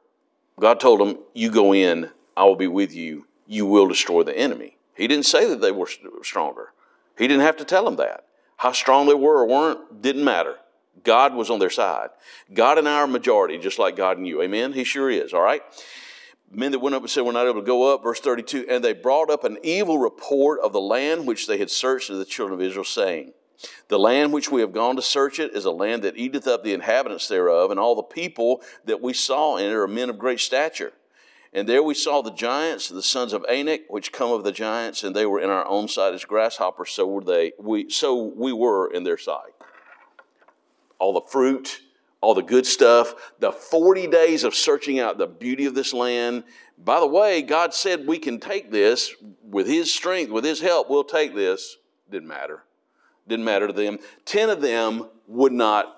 God 0.60 0.80
told 0.80 1.00
them, 1.00 1.20
You 1.34 1.52
go 1.52 1.74
in, 1.74 2.10
I 2.36 2.44
will 2.44 2.58
be 2.58 2.68
with 2.68 2.94
you. 2.94 3.28
You 3.48 3.66
will 3.66 3.88
destroy 3.88 4.24
the 4.24 4.38
enemy. 4.38 4.78
He 4.96 5.08
didn't 5.08 5.26
say 5.26 5.48
that 5.48 5.62
they 5.62 5.72
were 5.72 5.88
stronger. 6.22 6.74
He 7.18 7.28
didn't 7.28 7.44
have 7.44 7.58
to 7.58 7.66
tell 7.66 7.86
them 7.86 7.96
that. 7.96 8.26
How 8.58 8.74
strong 8.74 9.08
they 9.08 9.14
were 9.14 9.40
or 9.40 9.48
weren't 9.48 10.02
didn't 10.02 10.26
matter. 10.26 10.58
God 11.04 11.34
was 11.34 11.50
on 11.50 11.60
their 11.60 11.70
side. 11.70 12.10
God 12.54 12.78
and 12.78 12.88
I 12.88 13.02
are 13.02 13.08
majority, 13.08 13.58
just 13.58 13.80
like 13.80 13.96
God 13.96 14.18
and 14.18 14.28
you. 14.28 14.42
Amen? 14.42 14.74
He 14.74 14.84
sure 14.84 15.10
is, 15.10 15.34
all 15.34 15.42
right? 15.42 15.62
Men 16.52 16.72
that 16.72 16.80
went 16.80 16.96
up 16.96 17.04
and 17.04 17.10
said, 17.10 17.24
We're 17.24 17.32
not 17.32 17.48
able 17.48 17.62
to 17.62 17.66
go 17.66 17.94
up. 17.94 18.04
Verse 18.04 18.20
32 18.20 18.66
And 18.70 18.84
they 18.84 18.94
brought 18.94 19.30
up 19.30 19.44
an 19.44 19.58
evil 19.64 20.00
report 20.00 20.60
of 20.62 20.74
the 20.74 20.82
land 20.82 21.28
which 21.28 21.48
they 21.48 21.58
had 21.58 21.70
searched 21.70 22.08
to 22.08 22.16
the 22.16 22.26
children 22.26 22.60
of 22.60 22.66
Israel, 22.66 22.86
saying, 22.86 23.34
The 23.88 24.00
land 24.00 24.34
which 24.34 24.52
we 24.52 24.62
have 24.62 24.74
gone 24.74 24.96
to 24.96 25.02
search 25.02 25.40
it 25.40 25.54
is 25.54 25.66
a 25.66 25.72
land 25.72 26.04
that 26.04 26.18
eateth 26.18 26.48
up 26.48 26.64
the 26.64 26.74
inhabitants 26.74 27.28
thereof, 27.28 27.70
and 27.70 27.80
all 27.80 27.96
the 27.96 28.04
people 28.04 28.62
that 28.86 29.02
we 29.02 29.14
saw 29.14 29.58
in 29.58 29.66
it 29.66 29.74
are 29.74 29.88
men 29.88 30.10
of 30.10 30.18
great 30.18 30.40
stature. 30.40 30.94
And 31.52 31.68
there 31.68 31.82
we 31.82 31.96
saw 31.96 32.22
the 32.22 32.32
giants, 32.32 32.90
the 32.90 33.02
sons 33.02 33.34
of 33.34 33.44
Anak, 33.50 33.82
which 33.88 34.12
come 34.12 34.32
of 34.32 34.44
the 34.44 34.52
giants, 34.52 35.04
and 35.04 35.16
they 35.16 35.26
were 35.26 35.40
in 35.40 35.50
our 35.50 35.66
own 35.68 35.88
sight 35.88 36.14
as 36.14 36.24
grasshoppers, 36.24 36.92
so 36.92 37.08
were 37.08 37.24
they. 37.24 37.54
We, 37.60 37.90
so 37.90 38.16
we 38.24 38.54
were 38.54 38.92
in 38.92 39.04
their 39.04 39.18
sight. 39.18 39.54
All 41.00 41.14
the 41.14 41.22
fruit, 41.22 41.82
all 42.22 42.34
the 42.34 42.44
good 42.44 42.66
stuff, 42.66 43.16
the 43.40 43.52
40 43.52 44.08
days 44.08 44.44
of 44.44 44.54
searching 44.54 45.00
out 45.00 45.18
the 45.18 45.28
beauty 45.28 45.66
of 45.66 45.74
this 45.74 45.94
land. 45.94 46.44
By 46.78 47.00
the 47.00 47.08
way, 47.08 47.42
God 47.42 47.74
said 47.74 48.06
we 48.06 48.20
can 48.20 48.40
take 48.40 48.72
this 48.72 49.14
with 49.44 49.68
His 49.68 49.94
strength, 49.94 50.32
with 50.32 50.44
His 50.44 50.60
help, 50.60 50.90
we'll 50.90 51.04
take 51.04 51.34
this. 51.34 51.78
Didn't 52.12 52.28
matter. 52.28 52.64
Didn't 53.28 53.46
matter 53.46 53.68
to 53.68 53.74
them. 53.74 54.00
Ten 54.26 54.50
of 54.50 54.62
them 54.62 55.08
would 55.28 55.54
not, 55.54 55.96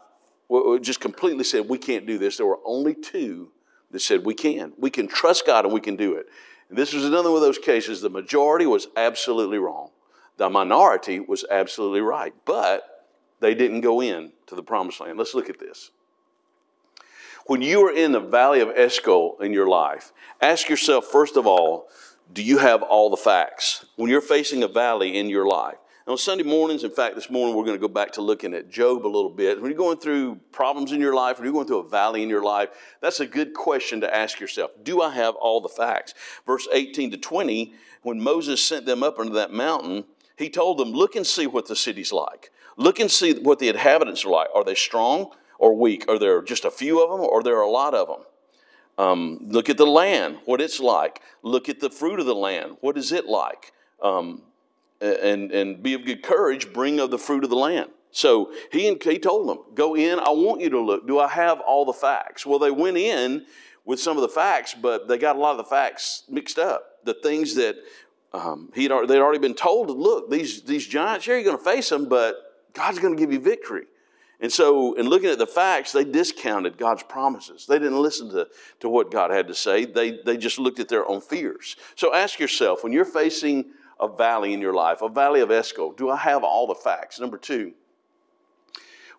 just 0.81 0.99
completely 0.99 1.43
said, 1.43 1.67
we 1.67 1.77
can't 1.77 2.05
do 2.05 2.17
this. 2.17 2.37
There 2.37 2.45
were 2.45 2.59
only 2.65 2.93
two 2.93 3.51
that 3.91 4.01
said, 4.01 4.25
we 4.25 4.33
can. 4.33 4.73
We 4.77 4.89
can 4.89 5.07
trust 5.07 5.45
God 5.45 5.65
and 5.65 5.73
we 5.73 5.81
can 5.81 5.95
do 5.95 6.15
it. 6.15 6.27
And 6.69 6.77
this 6.77 6.93
was 6.93 7.05
another 7.05 7.29
one 7.29 7.37
of 7.37 7.43
those 7.43 7.57
cases. 7.57 8.01
The 8.01 8.09
majority 8.09 8.65
was 8.65 8.87
absolutely 8.95 9.57
wrong. 9.57 9.89
The 10.37 10.49
minority 10.49 11.19
was 11.19 11.45
absolutely 11.49 12.01
right. 12.01 12.33
But 12.45 12.83
they 13.39 13.55
didn't 13.55 13.81
go 13.81 14.01
in 14.01 14.31
to 14.51 14.55
the 14.55 14.63
promised 14.63 14.99
land. 14.99 15.17
Let's 15.17 15.33
look 15.33 15.49
at 15.49 15.59
this. 15.59 15.91
When 17.47 17.61
you 17.61 17.87
are 17.87 17.91
in 17.91 18.11
the 18.11 18.19
valley 18.19 18.59
of 18.59 18.69
Eshcol 18.69 19.37
in 19.41 19.53
your 19.53 19.67
life, 19.67 20.11
ask 20.41 20.69
yourself, 20.69 21.05
first 21.05 21.37
of 21.37 21.47
all, 21.47 21.87
do 22.33 22.43
you 22.43 22.57
have 22.57 22.83
all 22.83 23.09
the 23.09 23.17
facts? 23.17 23.85
When 23.95 24.09
you're 24.09 24.21
facing 24.21 24.61
a 24.61 24.67
valley 24.67 25.17
in 25.17 25.29
your 25.29 25.47
life, 25.47 25.77
on 26.05 26.17
Sunday 26.17 26.43
mornings, 26.43 26.83
in 26.83 26.91
fact, 26.91 27.15
this 27.15 27.29
morning 27.29 27.55
we're 27.55 27.63
going 27.63 27.77
to 27.77 27.81
go 27.81 27.87
back 27.87 28.11
to 28.13 28.21
looking 28.21 28.53
at 28.53 28.69
Job 28.69 29.05
a 29.05 29.07
little 29.07 29.29
bit. 29.29 29.61
When 29.61 29.71
you're 29.71 29.77
going 29.77 29.97
through 29.97 30.41
problems 30.51 30.91
in 30.91 30.99
your 30.99 31.15
life, 31.15 31.37
when 31.37 31.45
you're 31.45 31.53
going 31.53 31.67
through 31.67 31.79
a 31.79 31.89
valley 31.89 32.21
in 32.21 32.27
your 32.27 32.43
life, 32.43 32.69
that's 32.99 33.21
a 33.21 33.25
good 33.25 33.53
question 33.53 34.01
to 34.01 34.13
ask 34.13 34.39
yourself. 34.39 34.71
Do 34.83 35.01
I 35.01 35.13
have 35.13 35.35
all 35.35 35.61
the 35.61 35.69
facts? 35.69 36.13
Verse 36.45 36.67
18 36.73 37.11
to 37.11 37.17
20, 37.17 37.73
when 38.01 38.19
Moses 38.19 38.61
sent 38.61 38.85
them 38.85 39.03
up 39.03 39.19
into 39.19 39.33
that 39.33 39.53
mountain, 39.53 40.03
he 40.35 40.49
told 40.49 40.77
them, 40.77 40.91
Look 40.91 41.15
and 41.15 41.25
see 41.25 41.47
what 41.47 41.67
the 41.67 41.75
city's 41.75 42.11
like. 42.11 42.51
Look 42.81 42.99
and 42.99 43.11
see 43.11 43.33
what 43.33 43.59
the 43.59 43.69
inhabitants 43.69 44.25
are 44.25 44.29
like. 44.29 44.47
Are 44.55 44.63
they 44.63 44.73
strong 44.73 45.31
or 45.59 45.75
weak? 45.75 46.05
Are 46.09 46.17
there 46.17 46.41
just 46.41 46.65
a 46.65 46.71
few 46.71 47.03
of 47.03 47.11
them 47.11 47.21
or 47.21 47.39
are 47.39 47.43
there 47.43 47.61
a 47.61 47.69
lot 47.69 47.93
of 47.93 48.07
them? 48.07 48.25
Um, 48.97 49.39
look 49.49 49.69
at 49.69 49.77
the 49.77 49.85
land, 49.85 50.39
what 50.45 50.59
it's 50.59 50.79
like. 50.79 51.21
Look 51.43 51.69
at 51.69 51.79
the 51.79 51.91
fruit 51.91 52.19
of 52.19 52.25
the 52.25 52.33
land. 52.33 52.77
What 52.81 52.97
is 52.97 53.11
it 53.11 53.27
like? 53.27 53.71
Um, 54.01 54.41
and, 54.99 55.51
and 55.51 55.83
be 55.83 55.93
of 55.93 56.05
good 56.05 56.23
courage, 56.23 56.73
bring 56.73 56.99
of 56.99 57.11
the 57.11 57.19
fruit 57.19 57.43
of 57.43 57.51
the 57.51 57.55
land. 57.55 57.91
So 58.11 58.51
he, 58.71 58.97
he 59.03 59.19
told 59.19 59.47
them, 59.47 59.59
Go 59.75 59.95
in, 59.95 60.19
I 60.19 60.29
want 60.31 60.61
you 60.61 60.71
to 60.71 60.79
look. 60.79 61.07
Do 61.07 61.19
I 61.19 61.27
have 61.27 61.59
all 61.59 61.85
the 61.85 61.93
facts? 61.93 62.47
Well, 62.47 62.57
they 62.57 62.71
went 62.71 62.97
in 62.97 63.45
with 63.85 63.99
some 63.99 64.17
of 64.17 64.21
the 64.21 64.29
facts, 64.29 64.73
but 64.73 65.07
they 65.07 65.19
got 65.19 65.35
a 65.35 65.39
lot 65.39 65.51
of 65.51 65.57
the 65.57 65.63
facts 65.65 66.23
mixed 66.27 66.57
up. 66.57 67.05
The 67.05 67.13
things 67.13 67.53
that 67.55 67.75
um, 68.33 68.71
he'd, 68.73 68.89
they'd 68.89 69.19
already 69.19 69.39
been 69.39 69.53
told, 69.53 69.89
look, 69.91 70.31
these, 70.31 70.63
these 70.63 70.87
giants, 70.87 71.25
here 71.25 71.35
you're 71.35 71.43
going 71.43 71.57
to 71.57 71.63
face 71.63 71.89
them, 71.89 72.09
but 72.09 72.50
God's 72.73 72.99
going 72.99 73.15
to 73.15 73.19
give 73.19 73.31
you 73.31 73.39
victory. 73.39 73.85
And 74.41 74.51
so, 74.51 74.93
in 74.93 75.07
looking 75.07 75.29
at 75.29 75.37
the 75.37 75.45
facts, 75.45 75.91
they 75.91 76.03
discounted 76.03 76.75
God's 76.75 77.03
promises. 77.03 77.67
They 77.67 77.77
didn't 77.77 78.01
listen 78.01 78.29
to, 78.31 78.47
to 78.79 78.89
what 78.89 79.11
God 79.11 79.29
had 79.29 79.47
to 79.49 79.53
say, 79.53 79.85
they, 79.85 80.19
they 80.25 80.35
just 80.35 80.57
looked 80.57 80.79
at 80.79 80.89
their 80.89 81.07
own 81.07 81.21
fears. 81.21 81.75
So, 81.95 82.15
ask 82.15 82.39
yourself 82.39 82.83
when 82.83 82.91
you're 82.91 83.05
facing 83.05 83.65
a 83.99 84.07
valley 84.07 84.53
in 84.53 84.59
your 84.59 84.73
life, 84.73 85.03
a 85.03 85.09
valley 85.09 85.41
of 85.41 85.49
Esco, 85.49 85.95
Do 85.95 86.09
I 86.09 86.17
have 86.17 86.43
all 86.43 86.65
the 86.65 86.75
facts? 86.75 87.19
Number 87.19 87.37
two, 87.37 87.73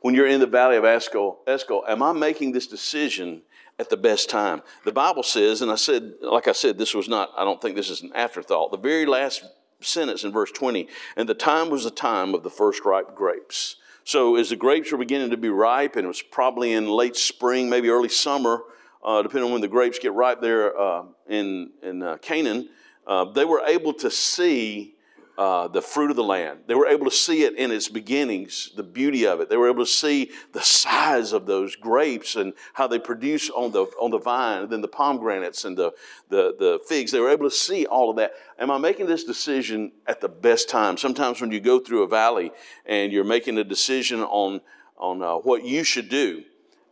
when 0.01 0.17
you're 0.17 0.27
in 0.27 0.41
the 0.41 0.47
valley 0.47 0.77
of 0.77 0.83
Esco, 0.83 1.37
Esco, 1.47 1.89
am 1.89 2.03
I 2.03 2.13
making 2.13 2.51
this 2.51 2.67
decision 2.67 3.43
at 3.79 3.89
the 3.89 3.97
best 3.97 4.29
time? 4.29 4.63
The 4.85 4.91
Bible 4.91 5.23
says, 5.23 5.63
and 5.63 5.71
I 5.71 5.77
said, 5.77 6.15
like 6.21 6.49
I 6.49 6.53
said, 6.53 6.77
this 6.77 6.95
was 6.95 7.09
not, 7.09 7.31
I 7.37 7.45
don't 7.45 7.63
think 7.63 7.77
this 7.77 7.91
is 7.91 8.03
an 8.03 8.11
afterthought. 8.13 8.73
The 8.73 8.79
very 8.79 9.07
last 9.07 9.45
sentence 9.87 10.25
in 10.25 10.33
verse 10.33 10.51
20, 10.53 10.89
and 11.17 11.29
the 11.29 11.35
time 11.35 11.71
was 11.71 11.85
the 11.85 11.91
time 11.91 12.35
of 12.35 12.43
the 12.43 12.51
first 12.51 12.85
ripe 12.85 13.15
grapes. 13.15 13.77
So 14.05 14.37
as 14.37 14.51
the 14.51 14.57
grapes 14.57 14.91
were 14.91 14.99
beginning 14.99 15.31
to 15.31 15.37
be 15.37 15.49
ripe, 15.49 15.97
and 15.97 16.05
it 16.05 16.09
was 16.09 16.23
probably 16.23 16.73
in 16.73 16.89
late 16.89 17.17
spring, 17.17 17.71
maybe 17.71 17.89
early 17.89 18.09
summer, 18.09 18.63
uh, 19.05 19.23
depending 19.23 19.47
on 19.47 19.53
when 19.53 19.61
the 19.61 19.69
grapes 19.69 19.99
get 19.99 20.13
ripe 20.13 20.41
there 20.41 20.79
uh, 20.79 21.05
in, 21.29 21.71
in 21.83 22.03
uh, 22.03 22.17
Canaan, 22.19 22.69
uh, 23.07 23.25
they 23.25 23.45
were 23.45 23.63
able 23.67 23.93
to 23.95 24.11
see 24.11 24.92
uh, 25.39 25.67
the 25.69 25.81
fruit 25.81 26.11
of 26.11 26.17
the 26.17 26.23
land. 26.23 26.61
They 26.67 26.75
were 26.75 26.87
able 26.87 27.07
to 27.07 27.11
see 27.11 27.45
it 27.45 27.57
in 27.57 27.71
its 27.71 27.89
beginnings, 27.89 28.71
the 28.77 28.83
beauty 28.83 29.27
of 29.27 29.41
it. 29.41 29.49
They 29.49 29.57
were 29.57 29.69
able 29.69 29.85
to 29.85 29.91
see 29.91 30.31
the 30.53 30.61
size 30.61 31.33
of 31.33 31.47
those 31.47 31.75
grapes 31.75 32.37
and 32.37 32.53
how 32.75 32.87
they 32.87 32.99
produce 32.99 33.49
on 33.51 33.73
the, 33.73 33.85
on 34.01 34.11
the 34.11 34.19
vine, 34.19 34.63
and 34.63 34.71
then 34.71 34.83
the 34.83 34.89
pomegranates 34.89 35.65
and 35.65 35.77
the, 35.77 35.93
the, 36.29 36.55
the 36.59 36.81
figs. 36.87 37.13
They 37.13 37.21
were 37.21 37.31
able 37.31 37.49
to 37.49 37.55
see 37.55 37.87
all 37.87 38.11
of 38.11 38.17
that. 38.17 38.33
Am 38.59 38.71
I 38.71 38.79
making 38.79 39.07
this 39.07 39.25
decision 39.25 39.93
at 40.07 40.21
the 40.21 40.29
best 40.29 40.69
time? 40.69 40.97
Sometimes 40.99 41.41
when 41.41 41.51
you 41.51 41.61
go 41.61 41.79
through 41.79 42.03
a 42.03 42.09
valley 42.09 42.53
and 42.85 43.11
you're 43.11 43.25
making 43.25 43.57
a 43.57 43.65
decision 43.65 44.21
on, 44.21 44.61
on 44.99 45.23
uh, 45.23 45.37
what 45.37 45.65
you 45.65 45.83
should 45.83 46.11
do, 46.11 46.45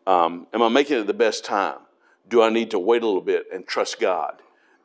um, 0.06 0.46
am 0.54 0.62
I 0.62 0.68
making 0.68 0.98
it 0.98 1.06
the 1.06 1.14
best 1.14 1.44
time? 1.44 1.78
Do 2.28 2.42
I 2.42 2.48
need 2.48 2.70
to 2.70 2.78
wait 2.78 3.02
a 3.02 3.06
little 3.06 3.20
bit 3.20 3.46
and 3.52 3.66
trust 3.66 4.00
God? 4.00 4.40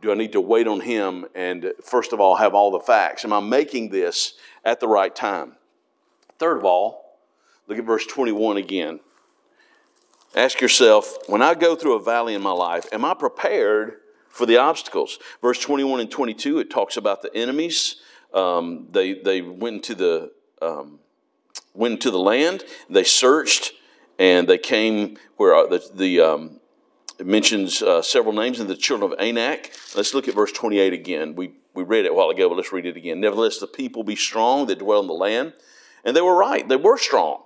Do 0.06 0.12
I 0.12 0.15
need 0.15 0.34
to 0.34 0.41
wait 0.41 0.68
on 0.68 0.82
Him 0.82 1.26
and, 1.34 1.74
first 1.84 2.13
of 2.13 2.20
all, 2.20 2.36
have 2.36 2.54
all 2.54 2.70
the 2.70 2.80
facts? 2.80 3.26
Am 3.26 3.34
I 3.34 3.39
making 3.39 3.89
this 3.89 4.36
at 4.63 4.80
the 4.80 4.88
right 4.88 5.13
time? 5.13 5.56
Third 6.38 6.58
of 6.58 6.63
all, 6.65 7.18
look 7.68 7.80
at 7.80 7.86
verse 7.86 8.06
21 8.06 8.58
again. 8.58 9.00
Ask 10.36 10.62
yourself, 10.62 11.18
when 11.28 11.41
I 11.41 11.56
go 11.56 11.76
through 11.76 11.94
a 11.94 12.04
valley 12.04 12.36
in 12.36 12.41
my 12.44 12.52
life, 12.52 12.86
am 12.91 13.04
I 13.04 13.15
prepared 13.15 13.96
for 14.30 14.46
the 14.46 14.58
obstacles? 14.58 15.18
Verse 15.41 15.60
21 15.60 16.02
and 16.02 16.12
22, 16.12 16.60
it 16.60 16.70
talks 16.70 16.98
about 16.98 17.24
the 17.24 17.36
enemies. 17.36 17.96
Um, 18.32 18.88
they, 18.91 19.13
they 19.13 19.41
went 19.41 19.78
into 19.78 19.96
the, 19.96 20.32
um, 20.62 21.00
went 21.74 21.94
into 21.94 22.12
the 22.12 22.20
land, 22.20 22.63
they 22.89 23.06
searched, 23.06 23.72
and 24.20 24.48
they 24.48 24.60
came 24.60 25.18
where 25.38 25.56
uh, 25.56 25.65
the, 25.65 25.89
the 25.96 26.20
um, 26.20 26.60
it 27.17 27.25
mentions 27.25 27.82
uh, 27.82 28.01
several 28.01 28.34
names 28.34 28.60
in 28.60 28.67
the 28.67 28.75
children 28.75 29.12
of 29.12 29.19
Anak. 29.19 29.71
Let's 29.95 30.13
look 30.13 30.28
at 30.28 30.36
verse 30.36 30.51
28 30.51 30.93
again. 30.93 31.36
We, 31.36 31.54
we 31.73 31.84
read 31.84 32.06
it 32.06 32.12
a 32.12 32.13
while 32.13 32.30
ago, 32.30 32.49
but 32.49 32.56
let's 32.56 32.73
read 32.73 32.86
it 32.86 32.97
again. 32.97 33.21
Nevertheless, 33.21 33.60
the 33.60 33.67
people 33.67 34.04
be 34.04 34.15
strong 34.15 34.67
that 34.67 34.80
dwell 34.80 35.01
in 35.01 35.08
the 35.08 35.13
land. 35.13 35.54
And 36.04 36.15
they 36.15 36.21
were 36.21 36.36
right, 36.36 36.67
they 36.67 36.75
were 36.75 36.97
strong. 36.97 37.41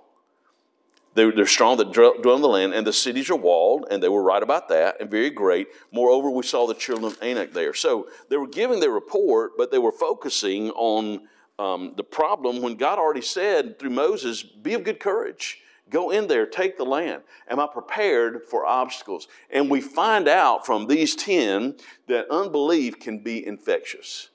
They're, 1.14 1.32
they're 1.32 1.46
strong 1.46 1.76
that 1.78 1.92
dwell 1.92 2.36
in 2.36 2.42
the 2.42 2.48
land, 2.48 2.72
and 2.72 2.86
the 2.86 2.92
cities 2.92 3.30
are 3.30 3.36
walled, 3.36 3.86
and 3.90 4.02
they 4.02 4.08
were 4.08 4.22
right 4.22 4.42
about 4.42 4.68
that, 4.68 5.00
and 5.00 5.10
very 5.10 5.30
great. 5.30 5.66
Moreover, 5.92 6.30
we 6.30 6.44
saw 6.44 6.66
the 6.66 6.74
children 6.74 7.06
of 7.06 7.18
Anak 7.20 7.52
there. 7.52 7.74
So 7.74 8.08
they 8.28 8.36
were 8.36 8.46
giving 8.46 8.78
their 8.78 8.92
report, 8.92 9.52
but 9.56 9.72
they 9.72 9.78
were 9.78 9.92
focusing 9.92 10.70
on 10.70 11.26
um, 11.58 11.94
the 11.96 12.04
problem 12.04 12.62
when 12.62 12.76
God 12.76 12.98
already 12.98 13.22
said 13.22 13.78
through 13.78 13.90
Moses, 13.90 14.42
Be 14.42 14.74
of 14.74 14.84
good 14.84 15.00
courage. 15.00 15.60
Go 15.90 16.10
in 16.10 16.28
there, 16.28 16.46
take 16.46 16.78
the 16.78 16.84
land. 16.84 17.22
Am 17.48 17.60
I 17.60 17.66
prepared 17.66 18.42
for 18.48 18.64
obstacles? 18.64 19.28
And 19.50 19.68
we 19.68 19.80
find 19.80 20.28
out 20.28 20.64
from 20.64 20.86
these 20.86 21.14
10 21.16 21.76
that 22.08 22.30
unbelief 22.30 23.00
can 23.00 23.18
be 23.18 23.44
infectious. 23.44 24.30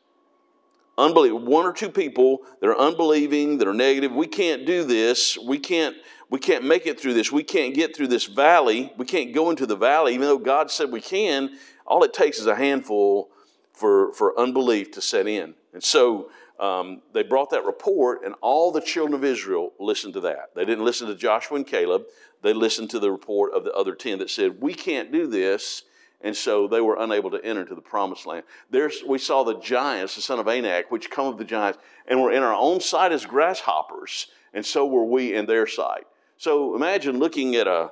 Unbelief. 0.98 1.34
One 1.34 1.66
or 1.66 1.74
two 1.74 1.90
people 1.90 2.40
that 2.62 2.68
are 2.68 2.78
unbelieving, 2.78 3.58
that 3.58 3.68
are 3.68 3.74
negative, 3.74 4.12
we 4.12 4.28
can't 4.28 4.66
do 4.66 4.84
this. 4.84 5.38
We 5.38 5.60
can't 5.60 5.96
we 6.30 6.40
can't 6.40 6.66
make 6.66 6.88
it 6.88 7.00
through 7.00 7.14
this. 7.14 7.32
We 7.32 7.44
can't 7.44 7.76
get 7.76 7.96
through 7.96 8.08
this 8.08 8.26
valley. 8.26 8.92
We 8.98 9.06
can't 9.06 9.34
go 9.34 9.52
into 9.52 9.66
the 9.66 9.76
valley, 9.76 10.16
even 10.16 10.28
though 10.28 10.40
God 10.40 10.72
said 10.72 10.92
we 10.92 11.02
can. 11.02 11.58
All 11.86 12.04
it 12.04 12.14
takes 12.14 12.40
is 12.40 12.48
a 12.48 12.56
handful 12.56 13.30
for, 13.74 14.14
for 14.14 14.38
unbelief 14.40 14.92
to 14.92 15.02
set 15.02 15.28
in. 15.28 15.54
And 15.74 15.84
so 15.84 16.30
um, 16.60 17.02
they 17.14 17.24
brought 17.24 17.50
that 17.52 17.66
report, 17.66 18.24
and 18.24 18.36
all 18.42 18.72
the 18.72 18.82
children 18.82 19.14
of 19.14 19.24
Israel 19.24 19.74
listened 19.80 20.14
to 20.14 20.22
that. 20.22 20.56
They 20.56 20.66
didn't 20.66 20.86
listen 20.86 21.08
to 21.08 21.16
Joshua 21.16 21.58
and 21.58 21.68
Caleb. 21.68 22.04
They 22.42 22.54
listened 22.54 22.90
to 22.92 23.00
the 23.00 23.12
report 23.12 23.54
of 23.54 23.64
the 23.64 23.74
other 23.74 23.96
10 23.96 24.20
that 24.20 24.30
said, 24.30 24.62
We 24.62 24.74
can't 24.74 25.12
do 25.12 25.28
this. 25.28 25.84
And 26.22 26.36
so 26.36 26.68
they 26.68 26.82
were 26.82 26.98
unable 26.98 27.30
to 27.32 27.46
enter 27.46 27.62
into 27.62 27.76
the 27.76 27.82
promised 27.82 28.26
land. 28.26 28.46
There's, 28.72 29.04
we 29.06 29.20
saw 29.20 29.44
the 29.44 29.60
giants, 29.60 30.16
the 30.16 30.22
son 30.22 30.40
of 30.40 30.48
Anak, 30.48 30.90
which 30.90 31.12
come 31.12 31.28
of 31.28 31.38
the 31.38 31.44
giants, 31.44 31.78
and 32.08 32.22
were 32.22 32.32
in 32.32 32.42
our 32.42 32.54
own 32.54 32.80
sight 32.80 33.12
as 33.12 33.26
grasshoppers, 33.26 34.28
and 34.54 34.66
so 34.66 34.88
were 34.88 35.06
we 35.06 35.34
in 35.36 35.46
their 35.46 35.68
sight. 35.68 36.08
So 36.38 36.76
imagine 36.76 37.20
looking 37.20 37.56
at 37.56 37.68
a, 37.68 37.92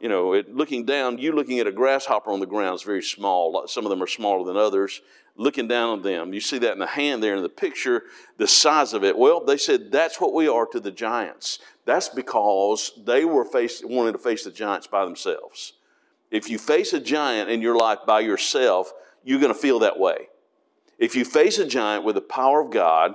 you 0.00 0.08
know, 0.08 0.32
it, 0.34 0.54
looking 0.54 0.84
down, 0.84 1.18
you 1.18 1.32
looking 1.32 1.58
at 1.58 1.66
a 1.66 1.72
grasshopper 1.72 2.30
on 2.30 2.40
the 2.40 2.46
ground 2.46 2.76
is 2.76 2.82
very 2.82 3.02
small. 3.02 3.66
Some 3.66 3.84
of 3.84 3.90
them 3.90 4.02
are 4.02 4.08
smaller 4.08 4.44
than 4.44 4.56
others. 4.56 5.00
Looking 5.36 5.68
down 5.68 5.90
on 5.90 6.02
them, 6.02 6.32
you 6.34 6.40
see 6.40 6.58
that 6.58 6.72
in 6.72 6.80
the 6.80 6.86
hand 6.86 7.22
there 7.22 7.36
in 7.36 7.42
the 7.42 7.48
picture, 7.48 8.04
the 8.38 8.48
size 8.48 8.92
of 8.92 9.04
it. 9.04 9.16
Well, 9.16 9.44
they 9.44 9.56
said 9.56 9.92
that's 9.92 10.20
what 10.20 10.34
we 10.34 10.48
are 10.48 10.66
to 10.66 10.80
the 10.80 10.90
giants. 10.90 11.60
That's 11.84 12.08
because 12.08 12.92
they 13.04 13.24
were 13.24 13.44
faced, 13.44 13.88
wanting 13.88 14.14
to 14.14 14.18
face 14.18 14.44
the 14.44 14.50
giants 14.50 14.88
by 14.88 15.04
themselves. 15.04 15.74
If 16.30 16.50
you 16.50 16.58
face 16.58 16.92
a 16.92 17.00
giant 17.00 17.50
in 17.50 17.62
your 17.62 17.76
life 17.76 18.00
by 18.06 18.20
yourself, 18.20 18.92
you're 19.22 19.40
going 19.40 19.52
to 19.52 19.58
feel 19.58 19.78
that 19.78 19.98
way. 19.98 20.28
If 20.98 21.14
you 21.14 21.24
face 21.24 21.58
a 21.58 21.66
giant 21.66 22.04
with 22.04 22.16
the 22.16 22.20
power 22.20 22.60
of 22.60 22.70
God, 22.70 23.14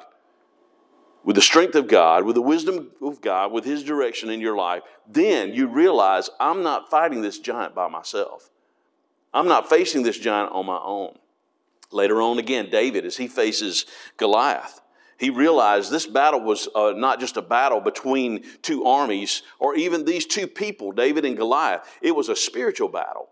with 1.24 1.36
the 1.36 1.42
strength 1.42 1.76
of 1.76 1.88
God, 1.88 2.26
with 2.26 2.36
the 2.36 2.42
wisdom 2.42 2.92
of 3.02 3.22
God, 3.22 3.52
with 3.52 3.66
His 3.66 3.84
direction 3.84 4.30
in 4.30 4.42
your 4.42 4.56
life, 4.56 4.84
then 5.08 5.54
you 5.54 5.68
realize 5.68 6.30
I'm 6.40 6.64
not 6.64 6.90
fighting 6.90 7.22
this 7.22 7.40
giant 7.40 7.74
by 7.76 7.88
myself. 7.88 8.50
I'm 9.34 9.48
not 9.48 9.70
facing 9.70 10.04
this 10.04 10.20
giant 10.20 10.52
on 10.52 10.66
my 10.66 10.80
own. 10.84 11.18
Later 11.92 12.22
on, 12.22 12.40
again, 12.40 12.70
David, 12.70 13.06
as 13.06 13.18
he 13.18 13.28
faces 13.28 13.86
Goliath, 14.18 14.82
he 15.18 15.30
realized 15.30 15.92
this 15.92 16.08
battle 16.08 16.42
was 16.42 16.68
uh, 16.76 16.94
not 16.96 17.20
just 17.20 17.38
a 17.38 17.42
battle 17.42 17.80
between 17.80 18.44
two 18.62 18.86
armies 18.86 19.44
or 19.60 19.76
even 19.76 20.06
these 20.06 20.26
two 20.26 20.48
people, 20.48 20.92
David 20.92 21.24
and 21.24 21.38
Goliath. 21.38 21.82
It 22.02 22.16
was 22.16 22.30
a 22.30 22.36
spiritual 22.36 22.90
battle. 22.90 23.30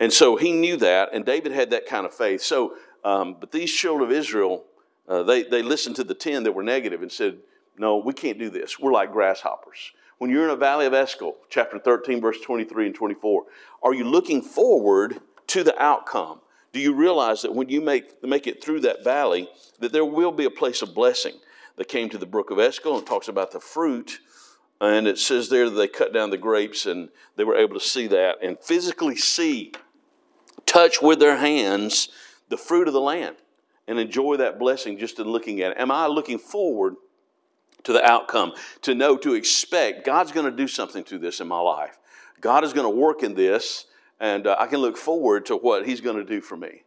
And 0.00 0.12
so 0.12 0.36
he 0.36 0.52
knew 0.52 0.76
that, 0.78 1.10
and 1.12 1.24
David 1.24 1.52
had 1.52 1.70
that 1.70 1.86
kind 1.86 2.04
of 2.04 2.12
faith. 2.12 2.42
So, 2.42 2.74
um, 3.04 3.36
but 3.38 3.52
these 3.52 3.72
children 3.72 4.10
of 4.10 4.14
Israel, 4.14 4.64
uh, 5.08 5.22
they, 5.22 5.42
they 5.42 5.62
listened 5.62 5.96
to 5.96 6.04
the 6.04 6.14
10 6.14 6.44
that 6.44 6.52
were 6.52 6.62
negative 6.62 7.02
and 7.02 7.10
said, 7.10 7.38
No, 7.78 7.96
we 7.98 8.12
can't 8.12 8.38
do 8.38 8.50
this. 8.50 8.78
We're 8.78 8.92
like 8.92 9.12
grasshoppers. 9.12 9.92
When 10.18 10.30
you're 10.30 10.44
in 10.44 10.50
a 10.50 10.56
valley 10.56 10.86
of 10.86 10.94
Eshcol, 10.94 11.36
chapter 11.48 11.78
13, 11.78 12.20
verse 12.20 12.40
23 12.40 12.86
and 12.86 12.94
24, 12.94 13.44
are 13.82 13.94
you 13.94 14.04
looking 14.04 14.40
forward 14.40 15.20
to 15.48 15.64
the 15.64 15.80
outcome? 15.82 16.40
Do 16.72 16.78
you 16.78 16.94
realize 16.94 17.42
that 17.42 17.54
when 17.54 17.68
you 17.68 17.80
make, 17.80 18.22
make 18.22 18.46
it 18.46 18.62
through 18.62 18.80
that 18.80 19.02
valley, 19.02 19.48
that 19.80 19.92
there 19.92 20.04
will 20.04 20.32
be 20.32 20.44
a 20.44 20.50
place 20.50 20.80
of 20.80 20.94
blessing? 20.94 21.34
They 21.76 21.84
came 21.84 22.08
to 22.10 22.18
the 22.18 22.26
brook 22.26 22.50
of 22.50 22.58
Eshcol 22.58 22.98
and 22.98 23.06
talks 23.06 23.28
about 23.28 23.50
the 23.50 23.60
fruit. 23.60 24.20
And 24.80 25.08
it 25.08 25.18
says 25.18 25.48
there 25.48 25.68
that 25.68 25.76
they 25.76 25.88
cut 25.88 26.12
down 26.12 26.30
the 26.30 26.38
grapes 26.38 26.86
and 26.86 27.08
they 27.36 27.44
were 27.44 27.56
able 27.56 27.74
to 27.74 27.84
see 27.84 28.06
that 28.06 28.36
and 28.42 28.58
physically 28.60 29.16
see, 29.16 29.72
touch 30.66 31.02
with 31.02 31.18
their 31.18 31.38
hands 31.38 32.08
the 32.48 32.56
fruit 32.56 32.86
of 32.86 32.94
the 32.94 33.00
land 33.00 33.36
and 33.88 33.98
enjoy 33.98 34.36
that 34.36 34.58
blessing 34.58 34.98
just 34.98 35.18
in 35.18 35.26
looking 35.28 35.60
at 35.60 35.72
it? 35.72 35.78
Am 35.78 35.90
I 35.90 36.06
looking 36.06 36.38
forward 36.38 36.96
to 37.84 37.92
the 37.92 38.04
outcome, 38.04 38.52
to 38.82 38.94
know, 38.94 39.16
to 39.16 39.34
expect 39.34 40.04
God's 40.04 40.32
going 40.32 40.46
to 40.46 40.56
do 40.56 40.68
something 40.68 41.04
to 41.04 41.18
this 41.18 41.40
in 41.40 41.48
my 41.48 41.60
life? 41.60 41.98
God 42.40 42.64
is 42.64 42.72
going 42.72 42.90
to 42.90 42.96
work 42.96 43.22
in 43.22 43.34
this, 43.34 43.86
and 44.20 44.46
uh, 44.46 44.56
I 44.58 44.66
can 44.66 44.80
look 44.80 44.96
forward 44.96 45.46
to 45.46 45.56
what 45.56 45.86
He's 45.86 46.00
going 46.00 46.16
to 46.16 46.24
do 46.24 46.40
for 46.40 46.56
me. 46.56 46.82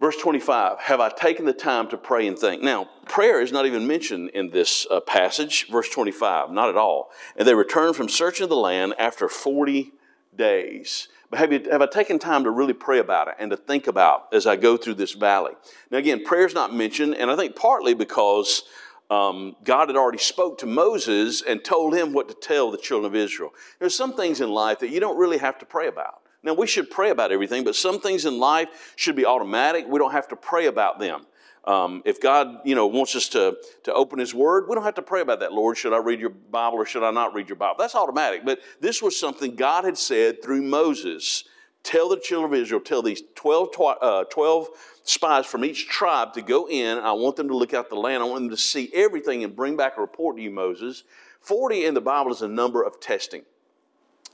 Verse 0.00 0.16
25, 0.16 0.78
have 0.78 0.98
I 0.98 1.10
taken 1.10 1.44
the 1.44 1.52
time 1.52 1.86
to 1.88 1.98
pray 1.98 2.26
and 2.26 2.38
think? 2.38 2.62
Now, 2.62 2.88
prayer 3.06 3.42
is 3.42 3.52
not 3.52 3.66
even 3.66 3.86
mentioned 3.86 4.30
in 4.30 4.48
this 4.48 4.86
uh, 4.90 5.00
passage. 5.00 5.68
Verse 5.70 5.90
25, 5.90 6.50
not 6.50 6.70
at 6.70 6.76
all. 6.76 7.10
And 7.36 7.46
they 7.46 7.54
returned 7.54 7.96
from 7.96 8.08
searching 8.08 8.48
the 8.48 8.56
land 8.56 8.94
after 8.98 9.28
40 9.28 9.92
days. 10.34 11.08
But 11.30 11.38
have, 11.38 11.52
you, 11.52 11.64
have 11.70 11.80
I 11.80 11.86
taken 11.86 12.18
time 12.18 12.44
to 12.44 12.50
really 12.50 12.72
pray 12.72 12.98
about 12.98 13.28
it 13.28 13.34
and 13.38 13.50
to 13.52 13.56
think 13.56 13.86
about 13.86 14.26
as 14.32 14.46
I 14.46 14.56
go 14.56 14.76
through 14.76 14.94
this 14.94 15.12
valley? 15.12 15.52
Now, 15.90 15.98
again, 15.98 16.24
prayer 16.24 16.44
is 16.44 16.54
not 16.54 16.74
mentioned, 16.74 17.14
and 17.14 17.30
I 17.30 17.36
think 17.36 17.54
partly 17.54 17.94
because 17.94 18.64
um, 19.10 19.54
God 19.62 19.88
had 19.88 19.96
already 19.96 20.18
spoke 20.18 20.58
to 20.58 20.66
Moses 20.66 21.42
and 21.42 21.64
told 21.64 21.94
him 21.94 22.12
what 22.12 22.28
to 22.28 22.34
tell 22.34 22.70
the 22.70 22.78
children 22.78 23.12
of 23.12 23.16
Israel. 23.16 23.50
There's 23.78 23.94
some 23.94 24.14
things 24.14 24.40
in 24.40 24.50
life 24.50 24.80
that 24.80 24.90
you 24.90 24.98
don't 24.98 25.18
really 25.18 25.38
have 25.38 25.58
to 25.58 25.66
pray 25.66 25.86
about. 25.86 26.22
Now, 26.42 26.54
we 26.54 26.66
should 26.66 26.90
pray 26.90 27.10
about 27.10 27.32
everything, 27.32 27.64
but 27.64 27.76
some 27.76 28.00
things 28.00 28.24
in 28.24 28.38
life 28.38 28.94
should 28.96 29.14
be 29.14 29.26
automatic. 29.26 29.86
We 29.86 29.98
don't 29.98 30.12
have 30.12 30.28
to 30.28 30.36
pray 30.36 30.66
about 30.66 30.98
them. 30.98 31.26
Um, 31.64 32.02
if 32.04 32.20
God, 32.20 32.60
you 32.64 32.74
know, 32.74 32.86
wants 32.86 33.14
us 33.14 33.28
to, 33.30 33.56
to 33.84 33.92
open 33.92 34.18
His 34.18 34.34
Word, 34.34 34.66
we 34.68 34.74
don't 34.74 34.84
have 34.84 34.94
to 34.94 35.02
pray 35.02 35.20
about 35.20 35.40
that. 35.40 35.52
Lord, 35.52 35.76
should 35.76 35.92
I 35.92 35.98
read 35.98 36.20
your 36.20 36.30
Bible 36.30 36.78
or 36.78 36.86
should 36.86 37.02
I 37.02 37.10
not 37.10 37.34
read 37.34 37.48
your 37.48 37.56
Bible? 37.56 37.76
That's 37.78 37.94
automatic. 37.94 38.44
But 38.44 38.60
this 38.80 39.02
was 39.02 39.18
something 39.18 39.54
God 39.56 39.84
had 39.84 39.98
said 39.98 40.42
through 40.42 40.62
Moses. 40.62 41.44
Tell 41.82 42.08
the 42.08 42.18
children 42.18 42.52
of 42.52 42.58
Israel, 42.60 42.80
tell 42.80 43.02
these 43.02 43.22
12, 43.34 43.68
uh, 43.78 44.24
12 44.24 44.68
spies 45.04 45.46
from 45.46 45.64
each 45.64 45.88
tribe 45.88 46.34
to 46.34 46.42
go 46.42 46.68
in. 46.68 46.98
I 46.98 47.12
want 47.12 47.36
them 47.36 47.48
to 47.48 47.56
look 47.56 47.72
out 47.72 47.88
the 47.88 47.96
land. 47.96 48.22
I 48.22 48.26
want 48.26 48.42
them 48.42 48.50
to 48.50 48.56
see 48.56 48.90
everything 48.94 49.44
and 49.44 49.56
bring 49.56 49.76
back 49.76 49.96
a 49.96 50.00
report 50.00 50.36
to 50.36 50.42
you, 50.42 50.50
Moses. 50.50 51.04
40 51.40 51.86
in 51.86 51.94
the 51.94 52.00
Bible 52.00 52.32
is 52.32 52.42
a 52.42 52.48
number 52.48 52.82
of 52.82 53.00
testing. 53.00 53.42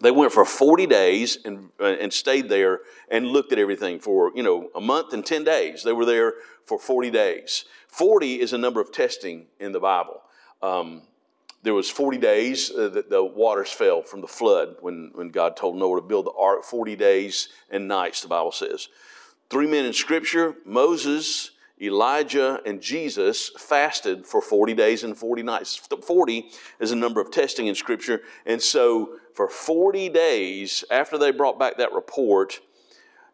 They 0.01 0.11
went 0.11 0.33
for 0.33 0.45
40 0.45 0.87
days 0.87 1.39
and, 1.45 1.71
uh, 1.81 1.85
and 1.85 2.13
stayed 2.13 2.49
there 2.49 2.81
and 3.11 3.27
looked 3.27 3.53
at 3.53 3.59
everything 3.59 3.99
for, 3.99 4.31
you 4.35 4.43
know, 4.43 4.69
a 4.75 4.81
month 4.81 5.13
and 5.13 5.25
10 5.25 5.45
days. 5.45 5.83
They 5.83 5.93
were 5.93 6.05
there 6.05 6.35
for 6.67 6.79
40 6.79 7.11
days. 7.11 7.65
40 7.89 8.41
is 8.41 8.53
a 8.53 8.59
number 8.59 8.81
of 8.81 8.93
testing 8.93 9.47
in 9.59 9.73
the 9.73 9.81
Bible. 9.81 10.21
Um, 10.63 11.03
there 11.63 11.75
was 11.75 11.91
40 11.91 12.19
days 12.19 12.71
uh, 12.71 12.89
that 12.91 13.11
the 13.11 13.25
waters 13.25 13.71
fell 13.71 14.03
from 14.03 14.21
the 14.21 14.29
flood 14.29 14.77
when, 14.81 15.11
when 15.15 15.31
God 15.31 15.57
told 15.57 15.77
Noah 15.77 16.01
to 16.01 16.07
build 16.07 16.27
the 16.27 16.33
ark, 16.33 16.63
40 16.63 16.95
days 16.95 17.49
and 17.71 17.89
nights, 17.89 18.21
the 18.21 18.29
Bible 18.29 18.53
says. 18.53 18.89
Three 19.49 19.67
men 19.67 19.85
in 19.85 19.93
Scripture 19.93 20.57
Moses, 20.65 21.53
Elijah, 21.81 22.61
and 22.65 22.81
Jesus 22.81 23.51
fasted 23.59 24.27
for 24.27 24.41
40 24.41 24.73
days 24.75 25.05
and 25.05 25.17
40 25.17 25.43
nights. 25.43 25.77
40 25.77 26.51
is 26.81 26.91
a 26.91 26.97
number 26.97 27.21
of 27.21 27.31
testing 27.31 27.67
in 27.67 27.75
Scripture. 27.75 28.23
And 28.47 28.63
so, 28.63 29.19
for 29.35 29.49
40 29.49 30.09
days 30.09 30.85
after 30.91 31.19
they 31.19 31.31
brought 31.31 31.59
back 31.59 31.77
that 31.77 31.93
report, 31.93 32.61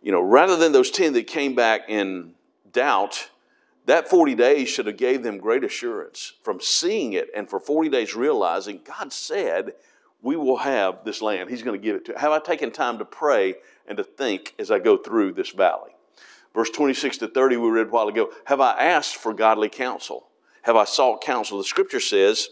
you 0.03 0.11
know, 0.11 0.21
rather 0.21 0.57
than 0.57 0.73
those 0.73 0.91
10 0.91 1.13
that 1.13 1.29
came 1.29 1.55
back 1.55 1.83
in 1.89 2.35
doubt, 2.73 3.31
that 3.87 4.09
40 4.09 4.35
days 4.35 4.69
should 4.69 4.87
have 4.87 4.97
gave 4.97 5.23
them 5.23 5.39
great 5.39 5.63
assurance 5.63 6.33
from 6.43 6.61
seeing 6.61 7.13
it 7.13 7.29
and 7.37 7.49
for 7.49 7.61
40 7.61 7.89
days 7.89 8.15
realizing 8.17 8.81
God 8.85 9.13
said, 9.13 9.75
we 10.21 10.37
will 10.37 10.59
have 10.59 11.05
this 11.05 11.21
land. 11.21 11.51
He's 11.51 11.63
going 11.63 11.79
to 11.79 11.85
give 11.85 11.97
it 11.97 12.05
to. 12.07 12.19
Have 12.19 12.33
I 12.33 12.39
taken 12.39 12.71
time 12.71 12.99
to 12.99 13.05
pray 13.05 13.57
and 13.87 13.97
to 13.99 14.05
think 14.05 14.55
as 14.59 14.71
I 14.71 14.79
go 14.79 14.97
through 14.97 15.33
this 15.33 15.51
valley? 15.51 15.92
Verse 16.55 16.71
26 16.71 17.19
to 17.19 17.29
30, 17.29 17.57
we 17.57 17.71
read 17.71 17.87
a 17.87 17.91
while 17.91 18.09
ago 18.09 18.31
Have 18.47 18.61
I 18.61 18.73
asked 18.73 19.17
for 19.17 19.33
godly 19.33 19.69
counsel? 19.69 20.29
Have 20.63 20.77
I 20.77 20.85
sought 20.85 21.23
counsel? 21.23 21.59
The 21.59 21.65
scripture 21.65 22.01
says 22.01 22.49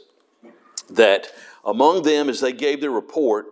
that 0.91 1.33
among 1.65 2.03
them, 2.03 2.29
as 2.29 2.41
they 2.41 2.53
gave 2.53 2.81
their 2.81 2.91
report, 2.91 3.47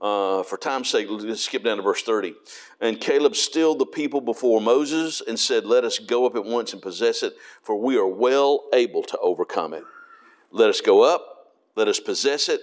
uh, 0.00 0.42
for 0.42 0.56
time's 0.56 0.90
sake, 0.90 1.06
let's 1.08 1.42
skip 1.42 1.62
down 1.62 1.76
to 1.76 1.82
verse 1.82 2.02
30. 2.02 2.34
And 2.80 3.00
Caleb 3.00 3.36
stilled 3.36 3.78
the 3.78 3.86
people 3.86 4.20
before 4.20 4.60
Moses 4.60 5.22
and 5.26 5.38
said, 5.38 5.64
Let 5.64 5.84
us 5.84 6.00
go 6.00 6.26
up 6.26 6.34
at 6.34 6.44
once 6.44 6.72
and 6.72 6.82
possess 6.82 7.22
it, 7.22 7.34
for 7.62 7.76
we 7.76 7.96
are 7.96 8.06
well 8.06 8.64
able 8.72 9.04
to 9.04 9.18
overcome 9.18 9.74
it. 9.74 9.84
Let 10.50 10.68
us 10.68 10.80
go 10.80 11.02
up, 11.02 11.52
let 11.76 11.86
us 11.86 12.00
possess 12.00 12.48
it. 12.48 12.60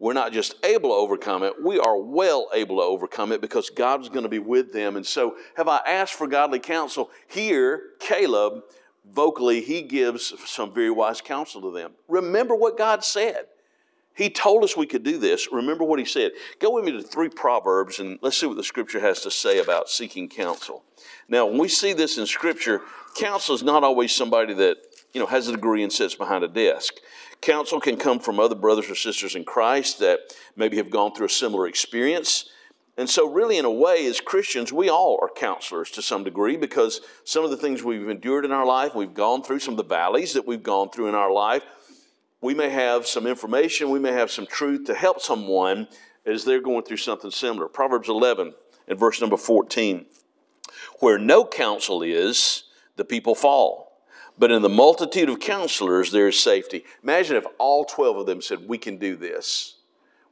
We're 0.00 0.12
not 0.12 0.32
just 0.32 0.54
able 0.64 0.90
to 0.90 0.94
overcome 0.94 1.42
it, 1.42 1.54
we 1.62 1.78
are 1.78 1.98
well 1.98 2.48
able 2.54 2.76
to 2.76 2.82
overcome 2.82 3.32
it 3.32 3.40
because 3.40 3.68
God's 3.70 4.08
going 4.08 4.22
to 4.22 4.28
be 4.28 4.38
with 4.38 4.72
them. 4.72 4.96
And 4.96 5.04
so, 5.04 5.36
have 5.56 5.68
I 5.68 5.80
asked 5.86 6.14
for 6.14 6.26
godly 6.26 6.60
counsel? 6.60 7.10
Here, 7.26 7.82
Caleb, 7.98 8.62
vocally, 9.12 9.60
he 9.60 9.82
gives 9.82 10.34
some 10.48 10.72
very 10.72 10.90
wise 10.90 11.20
counsel 11.20 11.60
to 11.62 11.72
them. 11.72 11.92
Remember 12.06 12.54
what 12.54 12.78
God 12.78 13.02
said. 13.02 13.46
He 14.14 14.30
told 14.30 14.64
us 14.64 14.76
we 14.76 14.86
could 14.86 15.04
do 15.04 15.16
this. 15.16 15.48
Remember 15.52 15.84
what 15.84 16.00
he 16.00 16.04
said. 16.04 16.32
Go 16.58 16.72
with 16.72 16.84
me 16.84 16.90
to 16.90 17.02
three 17.02 17.28
Proverbs 17.28 18.00
and 18.00 18.18
let's 18.20 18.36
see 18.36 18.46
what 18.46 18.56
the 18.56 18.64
scripture 18.64 18.98
has 18.98 19.20
to 19.20 19.30
say 19.30 19.60
about 19.60 19.88
seeking 19.88 20.28
counsel. 20.28 20.82
Now, 21.28 21.46
when 21.46 21.58
we 21.58 21.68
see 21.68 21.92
this 21.92 22.18
in 22.18 22.26
scripture, 22.26 22.82
counsel 23.16 23.54
is 23.54 23.62
not 23.62 23.84
always 23.84 24.12
somebody 24.12 24.54
that 24.54 24.78
you 25.12 25.20
know 25.20 25.26
has 25.26 25.46
a 25.46 25.52
degree 25.52 25.84
and 25.84 25.92
sits 25.92 26.16
behind 26.16 26.42
a 26.42 26.48
desk. 26.48 26.94
Counsel 27.40 27.80
can 27.80 27.96
come 27.96 28.18
from 28.18 28.40
other 28.40 28.54
brothers 28.54 28.90
or 28.90 28.94
sisters 28.94 29.34
in 29.34 29.44
Christ 29.44 30.00
that 30.00 30.34
maybe 30.56 30.76
have 30.76 30.90
gone 30.90 31.14
through 31.14 31.26
a 31.26 31.30
similar 31.30 31.66
experience. 31.66 32.50
And 32.96 33.08
so, 33.08 33.30
really, 33.30 33.58
in 33.58 33.64
a 33.64 33.70
way, 33.70 34.06
as 34.06 34.20
Christians, 34.20 34.72
we 34.72 34.88
all 34.88 35.20
are 35.22 35.28
counselors 35.28 35.90
to 35.92 36.02
some 36.02 36.24
degree 36.24 36.56
because 36.56 37.00
some 37.22 37.44
of 37.44 37.50
the 37.50 37.56
things 37.56 37.84
we've 37.84 38.08
endured 38.08 38.44
in 38.44 38.50
our 38.50 38.66
life, 38.66 38.94
we've 38.94 39.14
gone 39.14 39.42
through, 39.44 39.60
some 39.60 39.74
of 39.74 39.78
the 39.78 39.84
valleys 39.84 40.32
that 40.32 40.48
we've 40.48 40.64
gone 40.64 40.90
through 40.90 41.08
in 41.08 41.14
our 41.14 41.30
life, 41.30 41.62
we 42.40 42.54
may 42.54 42.70
have 42.70 43.06
some 43.06 43.26
information, 43.26 43.90
we 43.90 44.00
may 44.00 44.12
have 44.12 44.32
some 44.32 44.46
truth 44.46 44.86
to 44.86 44.94
help 44.94 45.20
someone 45.20 45.86
as 46.26 46.44
they're 46.44 46.60
going 46.60 46.82
through 46.82 46.96
something 46.96 47.30
similar. 47.30 47.68
Proverbs 47.68 48.08
11 48.08 48.52
and 48.88 48.98
verse 48.98 49.20
number 49.20 49.36
14. 49.36 50.06
Where 50.98 51.18
no 51.18 51.44
counsel 51.44 52.02
is, 52.02 52.64
the 52.96 53.04
people 53.04 53.34
fall. 53.34 53.87
But 54.38 54.52
in 54.52 54.62
the 54.62 54.68
multitude 54.68 55.28
of 55.28 55.40
counselors, 55.40 56.12
there 56.12 56.28
is 56.28 56.38
safety. 56.38 56.84
Imagine 57.02 57.36
if 57.36 57.46
all 57.58 57.84
12 57.84 58.18
of 58.18 58.26
them 58.26 58.40
said, 58.40 58.68
We 58.68 58.78
can 58.78 58.98
do 58.98 59.16
this. 59.16 59.74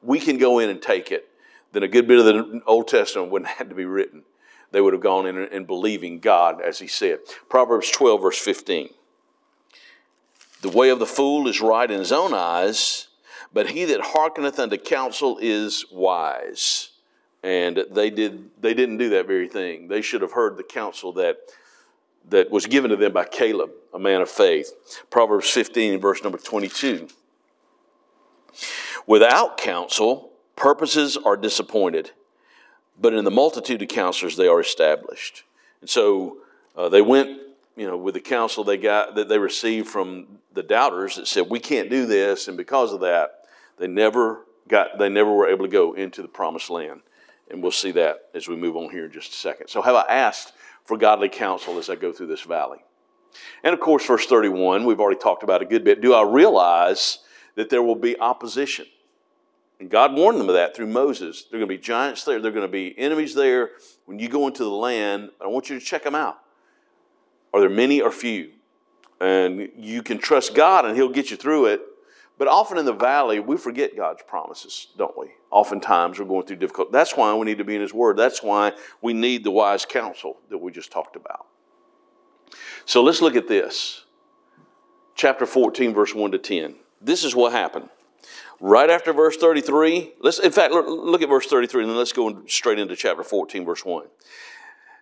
We 0.02 0.20
can 0.20 0.38
go 0.38 0.58
in 0.60 0.70
and 0.70 0.80
take 0.80 1.10
it. 1.10 1.28
Then 1.72 1.82
a 1.82 1.88
good 1.88 2.06
bit 2.06 2.18
of 2.18 2.24
the 2.24 2.62
Old 2.66 2.88
Testament 2.88 3.30
wouldn't 3.30 3.50
have 3.58 3.68
to 3.68 3.74
be 3.74 3.84
written. 3.84 4.22
They 4.70 4.80
would 4.80 4.92
have 4.92 5.02
gone 5.02 5.26
in 5.26 5.36
and 5.38 5.66
believing 5.66 6.20
God, 6.20 6.60
as 6.60 6.78
he 6.78 6.86
said. 6.86 7.20
Proverbs 7.48 7.90
12, 7.90 8.22
verse 8.22 8.38
15. 8.38 8.90
The 10.62 10.68
way 10.68 10.90
of 10.90 10.98
the 10.98 11.06
fool 11.06 11.48
is 11.48 11.60
right 11.60 11.90
in 11.90 11.98
his 11.98 12.12
own 12.12 12.34
eyes, 12.34 13.08
but 13.52 13.70
he 13.70 13.84
that 13.86 14.00
hearkeneth 14.00 14.58
unto 14.58 14.76
counsel 14.76 15.38
is 15.40 15.84
wise. 15.92 16.90
And 17.42 17.84
they 17.90 18.10
did 18.10 18.50
they 18.60 18.74
didn't 18.74 18.96
do 18.96 19.10
that 19.10 19.26
very 19.26 19.48
thing. 19.48 19.88
They 19.88 20.02
should 20.02 20.22
have 20.22 20.32
heard 20.32 20.56
the 20.56 20.64
counsel 20.64 21.12
that 21.12 21.38
that 22.28 22.50
was 22.50 22.66
given 22.66 22.90
to 22.90 22.96
them 22.96 23.12
by 23.12 23.24
Caleb, 23.24 23.70
a 23.94 23.98
man 23.98 24.20
of 24.20 24.28
faith. 24.28 24.72
Proverbs 25.10 25.48
15, 25.50 26.00
verse 26.00 26.22
number 26.22 26.38
22. 26.38 27.08
Without 29.06 29.58
counsel, 29.58 30.32
purposes 30.56 31.16
are 31.16 31.36
disappointed, 31.36 32.10
but 33.00 33.14
in 33.14 33.24
the 33.24 33.30
multitude 33.30 33.82
of 33.82 33.88
counselors 33.88 34.36
they 34.36 34.48
are 34.48 34.60
established. 34.60 35.44
And 35.80 35.88
so 35.88 36.38
uh, 36.76 36.88
they 36.88 37.02
went 37.02 37.40
you 37.76 37.86
know, 37.86 37.96
with 37.96 38.14
the 38.14 38.20
counsel 38.20 38.64
they 38.64 38.78
got 38.78 39.14
that 39.16 39.28
they 39.28 39.38
received 39.38 39.88
from 39.88 40.26
the 40.54 40.62
doubters 40.62 41.16
that 41.16 41.26
said 41.26 41.48
we 41.48 41.60
can't 41.60 41.90
do 41.90 42.06
this, 42.06 42.48
and 42.48 42.56
because 42.56 42.92
of 42.92 43.00
that, 43.00 43.44
they 43.78 43.86
never 43.86 44.40
got 44.66 44.98
they 44.98 45.10
never 45.10 45.30
were 45.30 45.48
able 45.48 45.66
to 45.66 45.70
go 45.70 45.92
into 45.92 46.22
the 46.22 46.28
promised 46.28 46.70
land. 46.70 47.02
And 47.50 47.62
we'll 47.62 47.70
see 47.70 47.92
that 47.92 48.30
as 48.34 48.48
we 48.48 48.56
move 48.56 48.76
on 48.76 48.90
here 48.90 49.04
in 49.04 49.12
just 49.12 49.30
a 49.30 49.36
second. 49.36 49.68
So 49.68 49.80
have 49.82 49.94
I 49.94 50.04
asked 50.08 50.52
for 50.86 50.96
godly 50.96 51.28
counsel 51.28 51.78
as 51.78 51.90
I 51.90 51.96
go 51.96 52.12
through 52.12 52.28
this 52.28 52.42
valley? 52.42 52.78
And 53.62 53.74
of 53.74 53.80
course, 53.80 54.06
verse 54.06 54.26
31, 54.26 54.84
we've 54.84 55.00
already 55.00 55.20
talked 55.20 55.42
about 55.42 55.62
a 55.62 55.66
good 55.66 55.84
bit. 55.84 56.00
Do 56.00 56.14
I 56.14 56.22
realize 56.22 57.18
that 57.54 57.70
there 57.70 57.82
will 57.82 57.96
be 57.96 58.18
opposition? 58.18 58.86
And 59.78 59.90
God 59.90 60.14
warned 60.14 60.40
them 60.40 60.48
of 60.48 60.54
that 60.54 60.74
through 60.74 60.86
Moses. 60.86 61.44
There 61.44 61.58
are 61.58 61.60
going 61.60 61.68
to 61.68 61.76
be 61.76 61.82
giants 61.82 62.24
there, 62.24 62.40
there 62.40 62.50
are 62.50 62.54
going 62.54 62.66
to 62.66 62.72
be 62.72 62.98
enemies 62.98 63.34
there. 63.34 63.70
When 64.06 64.18
you 64.18 64.28
go 64.28 64.46
into 64.46 64.64
the 64.64 64.70
land, 64.70 65.30
I 65.42 65.48
want 65.48 65.68
you 65.68 65.78
to 65.78 65.84
check 65.84 66.04
them 66.04 66.14
out. 66.14 66.38
Are 67.52 67.60
there 67.60 67.68
many 67.68 68.00
or 68.00 68.10
few? 68.10 68.52
And 69.20 69.70
you 69.76 70.02
can 70.02 70.18
trust 70.18 70.54
God 70.54 70.84
and 70.84 70.96
He'll 70.96 71.08
get 71.08 71.30
you 71.30 71.36
through 71.36 71.66
it. 71.66 71.82
But 72.38 72.48
often 72.48 72.76
in 72.76 72.84
the 72.84 72.92
valley, 72.92 73.40
we 73.40 73.56
forget 73.56 73.96
God's 73.96 74.22
promises, 74.22 74.88
don't 74.98 75.16
we? 75.16 75.28
Oftentimes 75.50 76.18
we're 76.18 76.26
going 76.26 76.46
through 76.46 76.56
difficult. 76.56 76.92
That's 76.92 77.16
why 77.16 77.34
we 77.34 77.46
need 77.46 77.58
to 77.58 77.64
be 77.64 77.74
in 77.74 77.80
His 77.80 77.94
Word. 77.94 78.16
That's 78.16 78.42
why 78.42 78.72
we 79.00 79.14
need 79.14 79.42
the 79.42 79.50
wise 79.50 79.86
counsel 79.86 80.36
that 80.50 80.58
we 80.58 80.70
just 80.70 80.92
talked 80.92 81.16
about. 81.16 81.46
So 82.84 83.02
let's 83.02 83.22
look 83.22 83.36
at 83.36 83.48
this. 83.48 84.04
Chapter 85.14 85.46
14, 85.46 85.94
verse 85.94 86.14
1 86.14 86.32
to 86.32 86.38
10. 86.38 86.74
This 87.00 87.24
is 87.24 87.34
what 87.34 87.52
happened. 87.52 87.88
Right 88.60 88.90
after 88.90 89.12
verse 89.12 89.36
33, 89.36 90.14
let's 90.20 90.38
in 90.38 90.50
fact 90.50 90.72
look 90.72 91.22
at 91.22 91.28
verse 91.28 91.46
33 91.46 91.82
and 91.82 91.90
then 91.90 91.98
let's 91.98 92.12
go 92.12 92.42
straight 92.46 92.78
into 92.78 92.96
chapter 92.96 93.22
14, 93.22 93.64
verse 93.64 93.84
1. 93.84 94.06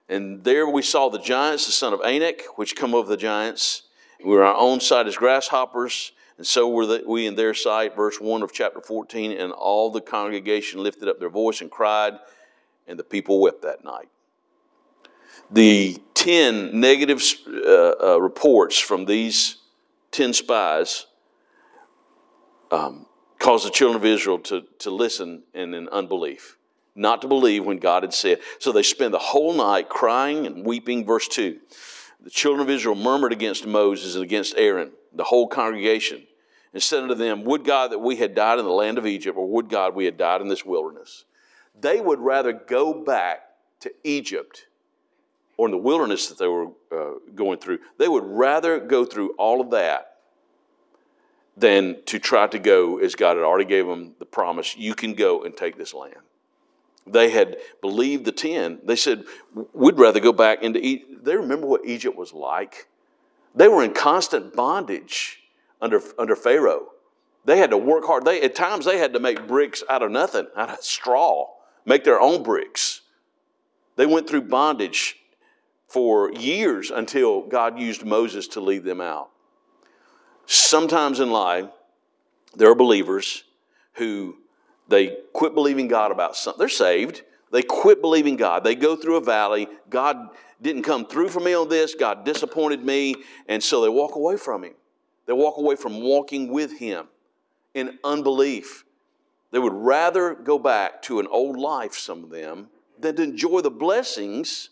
And 0.09 0.45
there 0.45 0.69
we 0.69 0.83
saw 0.83 1.09
the 1.09 1.19
giants, 1.19 1.67
the 1.67 1.73
son 1.73 1.93
of 1.93 2.01
Anak, 2.03 2.43
which 2.57 2.77
come 2.77 2.95
over 2.95 3.09
the 3.09 3.17
giants. 3.17 3.83
We 4.25 4.31
were 4.31 4.45
on 4.45 4.55
our 4.55 4.61
own 4.61 4.81
side 4.81 5.07
as 5.07 5.17
grasshoppers, 5.17 6.13
and 6.37 6.47
so 6.47 6.69
were 6.69 7.01
we 7.07 7.27
in 7.27 7.37
their 7.37 7.55
sight. 7.55 7.95
Verse 7.95 8.21
1 8.21 8.43
of 8.43 8.53
chapter 8.53 8.81
14. 8.81 9.33
And 9.33 9.53
all 9.53 9.91
the 9.91 10.01
congregation 10.01 10.83
lifted 10.83 11.09
up 11.09 11.21
their 11.21 11.29
voice 11.29 11.61
and 11.61 11.71
cried, 11.71 12.15
and 12.87 12.99
the 12.99 13.05
people 13.05 13.41
wept 13.41 13.63
that 13.63 13.85
night. 13.85 14.09
The 15.51 16.03
10 16.15 16.79
negative 16.81 17.23
uh, 17.47 17.93
uh, 18.15 18.21
reports 18.21 18.79
from 18.79 19.05
these 19.05 19.59
10 20.11 20.33
spies 20.33 21.07
um, 22.73 23.07
caused 23.39 23.67
the 23.67 23.71
children 23.71 23.97
of 23.97 24.05
Israel 24.05 24.39
to, 24.41 24.65
to 24.81 24.91
listen 24.91 25.43
in, 25.55 25.75
in 25.75 25.89
unbelief 25.91 26.57
not 26.95 27.23
to 27.23 27.29
believe 27.29 27.65
when 27.65 27.79
God 27.79 28.03
had 28.03 28.15
said. 28.15 28.41
So 28.59 28.73
they 28.73 28.83
spend 28.83 29.15
the 29.15 29.19
whole 29.19 29.53
night 29.55 29.89
crying 29.89 30.47
and 30.47 30.65
weeping. 30.65 31.05
Verse 31.05 31.29
2 31.29 31.59
The 32.23 32.31
children 32.31 32.63
of 32.63 32.71
Israel 32.71 32.95
murmured 32.95 33.33
against 33.33 33.67
Moses 33.67 34.15
and 34.15 34.25
against 34.25 34.55
Aaron, 34.57 34.93
the 35.15 35.25
whole 35.25 35.47
congregation, 35.47 36.23
and 36.73 36.83
said 36.83 37.03
unto 37.03 37.15
them, 37.15 37.45
Would 37.45 37.65
God 37.65 37.93
that 37.93 37.99
we 37.99 38.17
had 38.17 38.35
died 38.35 38.59
in 38.59 38.65
the 38.65 38.71
land 38.71 38.99
of 38.99 39.07
Egypt, 39.07 39.37
or 39.37 39.47
would 39.49 39.69
God 39.69 39.95
we 39.95 40.05
had 40.05 40.17
died 40.17 40.41
in 40.41 40.49
this 40.49 40.65
wilderness? 40.65 41.25
They 41.81 42.01
would 42.01 42.21
rather 42.21 42.53
go 42.53 42.95
back 42.95 43.43
to 43.81 43.93
Egypt 44.05 44.67
or 45.57 45.67
in 45.67 45.73
the 45.73 45.79
wilderness 45.79 46.29
that 46.29 46.39
they 46.39 46.49
were 46.49 46.69
uh, 46.91 47.19
going 47.35 47.59
through. 47.59 47.79
They 47.99 48.09
would 48.09 48.25
rather 48.25 48.81
go 48.81 49.05
through 49.05 49.35
all 49.39 49.61
of 49.61 49.71
that 49.71 50.17
than 51.57 52.03
to 52.07 52.19
try 52.19 52.49
to 52.49 52.59
go 52.59 52.99
as 52.99 53.15
God 53.15 53.37
had 53.37 53.45
already 53.45 53.65
gave 53.65 53.87
them 53.87 54.15
the 54.19 54.25
promise 54.25 54.77
you 54.77 54.95
can 54.95 55.15
go 55.15 55.45
and 55.45 55.57
take 55.57 55.77
this 55.77 55.95
land 55.95 56.17
they 57.07 57.31
had 57.31 57.59
believed 57.81 58.25
the 58.25 58.33
10, 58.33 58.81
they 58.85 58.97
said, 58.97 59.25
We'd 59.73 59.99
rather 59.99 60.21
go 60.21 60.33
back 60.33 60.63
into 60.63 60.81
Egypt. 60.81 61.25
They 61.25 61.37
remember 61.37 61.67
what 61.67 61.85
Egypt 61.85 62.17
was 62.17 62.33
like. 62.33 62.87
They 63.55 63.69
were 63.69 63.85
in 63.85 63.93
constant 63.93 64.55
bondage 64.55 65.41
under, 65.81 66.01
under 66.19 66.37
Pharaoh. 66.37 66.89
They 67.45 67.59
had 67.59 67.71
to 67.71 67.77
work 67.79 68.05
hard. 68.05 68.25
They, 68.25 68.41
at 68.43 68.55
times, 68.55 68.85
they 68.85 68.99
had 68.99 69.13
to 69.13 69.21
make 69.21 69.47
bricks 69.47 69.83
out 69.89 70.03
of 70.03 70.11
nothing, 70.11 70.47
out 70.57 70.71
of 70.71 70.83
straw, 70.83 71.49
make 71.85 72.05
their 72.05 72.21
own 72.21 72.43
bricks. 72.43 73.03
They 73.97 74.07
went 74.07 74.29
through 74.29 74.43
bondage 74.43 75.17
for 75.87 76.33
years 76.33 76.91
until 76.91 77.43
God 77.43 77.79
used 77.79 78.05
Moses 78.05 78.49
to 78.49 78.61
lead 78.61 78.85
them 78.85 79.01
out. 79.01 79.31
Sometimes 80.47 81.21
in 81.21 81.31
life, 81.31 81.67
there 82.57 82.71
are 82.71 82.75
believers 82.75 83.45
who 83.95 84.37
they 84.89 85.19
quit 85.33 85.55
believing 85.55 85.89
God 85.89 86.11
about 86.11 86.37
something. 86.37 86.59
They're 86.59 86.69
saved. 86.69 87.23
They 87.55 87.63
quit 87.63 88.01
believing 88.01 88.35
God. 88.35 88.65
They 88.65 88.75
go 88.75 88.97
through 88.97 89.15
a 89.15 89.21
valley. 89.21 89.69
God 89.89 90.31
didn't 90.61 90.83
come 90.83 91.07
through 91.07 91.29
for 91.29 91.39
me 91.39 91.55
on 91.55 91.69
this. 91.69 91.95
God 91.95 92.25
disappointed 92.25 92.85
me. 92.85 93.15
And 93.47 93.63
so 93.63 93.81
they 93.81 93.89
walk 93.89 94.17
away 94.17 94.37
from 94.37 94.65
Him. 94.65 94.73
They 95.27 95.35
walk 95.35 95.57
away 95.57 95.77
from 95.77 96.01
walking 96.01 96.49
with 96.49 96.81
Him 96.81 97.07
in 97.73 98.01
unbelief. 98.03 98.85
They 99.53 99.61
would 99.61 99.73
rather 99.73 100.35
go 100.35 100.59
back 100.59 101.01
to 101.03 101.21
an 101.21 101.29
old 101.29 101.57
life, 101.57 101.95
some 101.95 102.25
of 102.25 102.31
them, 102.31 102.71
than 102.99 103.15
to 103.15 103.23
enjoy 103.23 103.61
the 103.61 103.71
blessings 103.71 104.71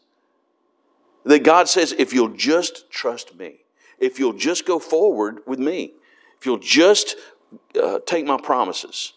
that 1.23 1.45
God 1.45 1.69
says, 1.69 1.95
if 1.97 2.13
you'll 2.13 2.35
just 2.35 2.91
trust 2.91 3.37
me, 3.37 3.61
if 4.01 4.19
you'll 4.19 4.33
just 4.33 4.67
go 4.67 4.81
forward 4.81 5.39
with 5.47 5.61
me, 5.61 5.93
if 6.37 6.47
you'll 6.47 6.59
just 6.59 7.15
uh, 7.81 8.01
take 8.07 8.27
my 8.27 8.41
promises. 8.41 9.13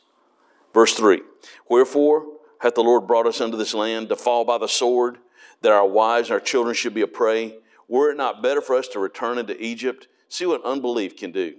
Verse 0.71 0.93
3 0.93 1.21
Wherefore 1.67 2.34
hath 2.65 2.73
the 2.73 2.84
Lord 2.84 3.06
brought 3.06 3.28
us 3.28 3.41
unto 3.41 3.58
this 3.58 3.75
land 3.75 4.10
to 4.10 4.15
fall 4.15 4.43
by 4.43 4.58
the 4.58 4.67
sword, 4.67 5.19
that 5.62 5.71
our 5.71 5.88
wives 5.88 6.30
and 6.30 6.34
our 6.34 6.39
children 6.39 6.73
should 6.73 6.95
be 6.95 7.01
a 7.01 7.08
prey? 7.08 7.60
Were 7.88 8.10
it 8.10 8.17
not 8.17 8.41
better 8.41 8.60
for 8.60 8.75
us 8.75 8.88
to 8.89 8.99
return 8.99 9.38
into 9.38 9.56
Egypt? 9.63 10.08
See 10.30 10.47
what 10.47 10.65
unbelief 10.65 11.15
can 11.15 11.32
do. 11.32 11.58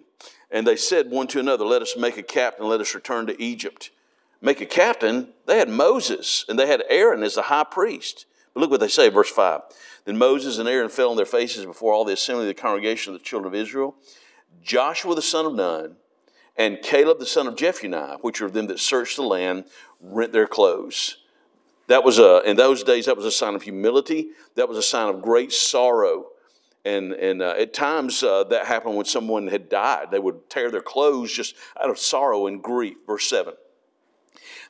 And 0.51 0.67
they 0.67 0.75
said 0.75 1.09
one 1.09 1.29
to 1.29 1.39
another, 1.39 1.65
Let 1.65 1.81
us 1.81 1.97
make 1.97 2.17
a 2.17 2.25
captain, 2.25 2.67
let 2.67 2.81
us 2.81 2.93
return 2.93 3.29
to 3.29 3.41
Egypt. 3.41 3.91
Make 4.41 4.61
a 4.61 4.67
captain? 4.67 5.29
They 5.47 5.59
had 5.59 5.69
Moses 5.69 6.45
and 6.49 6.59
they 6.59 6.67
had 6.67 6.83
Aaron 6.89 7.23
as 7.23 7.37
the 7.37 7.43
high 7.43 7.65
priest. 7.65 8.27
But 8.53 8.61
look 8.63 8.73
what 8.73 8.81
they 8.81 8.89
say, 8.89 9.09
verse 9.09 9.31
5. 9.31 9.61
Then 10.07 10.19
Moses 10.19 10.59
and 10.59 10.69
Aaron 10.69 10.89
fell 10.89 11.11
on 11.11 11.17
their 11.17 11.25
faces 11.25 11.65
before 11.65 11.93
all 11.93 12.05
the 12.05 12.15
assembly 12.15 12.45
of 12.45 12.49
the 12.49 12.61
congregation 12.61 13.15
of 13.15 13.21
the 13.21 13.25
children 13.25 13.55
of 13.55 13.61
Israel. 13.61 13.95
Joshua 14.61 15.15
the 15.15 15.23
son 15.23 15.47
of 15.47 15.55
Nun 15.55 15.97
and 16.57 16.81
Caleb 16.83 17.19
the 17.19 17.27
son 17.27 17.47
of 17.47 17.55
Jephunneh, 17.55 18.19
which 18.23 18.41
are 18.41 18.51
them 18.51 18.67
that 18.69 18.81
searched 18.81 19.17
the 19.17 19.23
land, 19.23 19.65
rent 20.01 20.33
their 20.33 20.47
clothes. 20.47 21.19
That 21.89 22.03
was 22.03 22.19
a, 22.19 22.43
in 22.45 22.57
those 22.57 22.83
days, 22.83 23.07
that 23.07 23.17
was 23.17 23.27
a 23.27 23.31
sign 23.31 23.55
of 23.55 23.63
humility. 23.63 24.31
That 24.57 24.69
was 24.69 24.79
a 24.79 24.83
sign 24.83 25.09
of 25.09 25.23
great 25.23 25.53
sorrow. 25.53 26.27
And, 26.85 27.13
and 27.13 27.43
uh, 27.43 27.55
at 27.59 27.75
times 27.75 28.23
uh, 28.23 28.45
that 28.45 28.67
happened 28.67 28.97
when 28.97 29.07
someone 29.07 29.49
had 29.49 29.69
died. 29.69 30.11
They 30.11 30.19
would 30.19 30.49
tear 30.49 30.71
their 30.71 30.83
clothes 30.83 31.33
just 31.33 31.55
out 31.81 31.91
of 31.91 31.99
sorrow 31.99 32.47
and 32.47 32.63
grief. 32.63 32.97
Verse 33.07 33.29
7. 33.29 33.55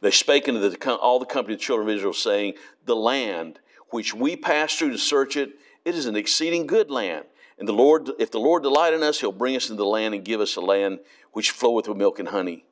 They 0.03 0.11
spake 0.11 0.49
unto 0.49 0.61
the, 0.69 0.95
all 0.97 1.19
the 1.19 1.27
company 1.27 1.55
of 1.55 1.61
the 1.61 1.65
children 1.65 1.89
of 1.89 1.95
Israel, 1.95 2.13
saying, 2.13 2.55
The 2.85 2.97
land 2.97 3.61
which 3.91 4.15
we 4.15 4.37
passed 4.37 4.79
through 4.79 4.91
to 4.91 4.99
search 4.99 5.37
it, 5.37 5.53
it 5.85 5.95
is 5.95 6.07
an 6.07 6.17
exceeding 6.17 6.67
good 6.67 6.91
land. 6.91 7.25
And 7.59 7.67
the 7.67 7.73
Lord, 7.73 8.11
if 8.19 8.31
the 8.31 8.41
Lord 8.41 8.63
delight 8.63 8.93
in 8.93 9.03
us, 9.03 9.21
he'll 9.21 9.33
bring 9.33 9.57
us 9.57 9.71
into 9.71 9.83
the 9.83 9.89
land 9.89 10.15
and 10.15 10.25
give 10.25 10.41
us 10.41 10.57
a 10.57 10.61
land 10.61 10.99
which 11.37 11.51
floweth 11.51 11.87
with 11.87 11.99
milk 11.99 12.19
and 12.19 12.29
honey. 12.29 12.65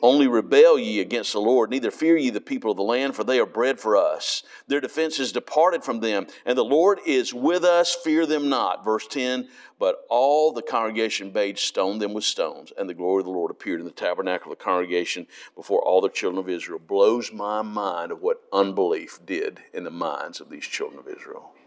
Only 0.00 0.26
rebel 0.26 0.78
ye 0.78 1.00
against 1.00 1.34
the 1.34 1.38
Lord, 1.38 1.68
neither 1.68 1.90
fear 1.90 2.16
ye 2.16 2.30
the 2.30 2.40
people 2.40 2.70
of 2.70 2.78
the 2.78 2.82
land, 2.82 3.14
for 3.14 3.24
they 3.24 3.38
are 3.38 3.44
bread 3.44 3.78
for 3.78 3.94
us. 3.94 4.42
Their 4.66 4.80
defense 4.80 5.18
is 5.18 5.32
departed 5.32 5.84
from 5.84 6.00
them, 6.00 6.26
and 6.46 6.56
the 6.56 6.64
Lord 6.64 6.98
is 7.04 7.34
with 7.34 7.62
us, 7.62 7.94
fear 7.94 8.24
them 8.24 8.48
not. 8.48 8.86
Verse 8.86 9.06
10 9.06 9.48
But 9.78 10.06
all 10.08 10.50
the 10.50 10.62
congregation 10.62 11.30
bade 11.30 11.58
stone 11.58 11.98
them 11.98 12.14
with 12.14 12.24
stones, 12.24 12.72
and 12.78 12.88
the 12.88 12.94
glory 12.94 13.20
of 13.20 13.26
the 13.26 13.32
Lord 13.32 13.50
appeared 13.50 13.80
in 13.80 13.86
the 13.86 13.92
tabernacle 13.92 14.50
of 14.50 14.56
the 14.58 14.64
congregation 14.64 15.26
before 15.54 15.82
all 15.82 16.00
the 16.00 16.08
children 16.08 16.42
of 16.42 16.48
Israel. 16.48 16.78
Blows 16.78 17.34
my 17.34 17.60
mind 17.60 18.12
of 18.12 18.22
what 18.22 18.40
unbelief 18.50 19.20
did 19.26 19.60
in 19.74 19.84
the 19.84 19.90
minds 19.90 20.40
of 20.40 20.48
these 20.48 20.64
children 20.64 20.98
of 20.98 21.06
Israel. 21.06 21.52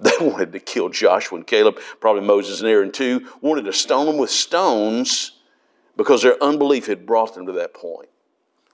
They 0.00 0.24
wanted 0.24 0.52
to 0.52 0.60
kill 0.60 0.88
Joshua 0.88 1.38
and 1.38 1.46
Caleb, 1.46 1.80
probably 1.98 2.22
Moses 2.22 2.60
and 2.60 2.70
Aaron 2.70 2.92
too, 2.92 3.26
wanted 3.40 3.64
to 3.64 3.72
stone 3.72 4.06
them 4.06 4.18
with 4.18 4.30
stones 4.30 5.32
because 6.00 6.22
their 6.22 6.42
unbelief 6.42 6.86
had 6.86 7.04
brought 7.04 7.34
them 7.34 7.44
to 7.44 7.52
that 7.52 7.74
point. 7.74 8.08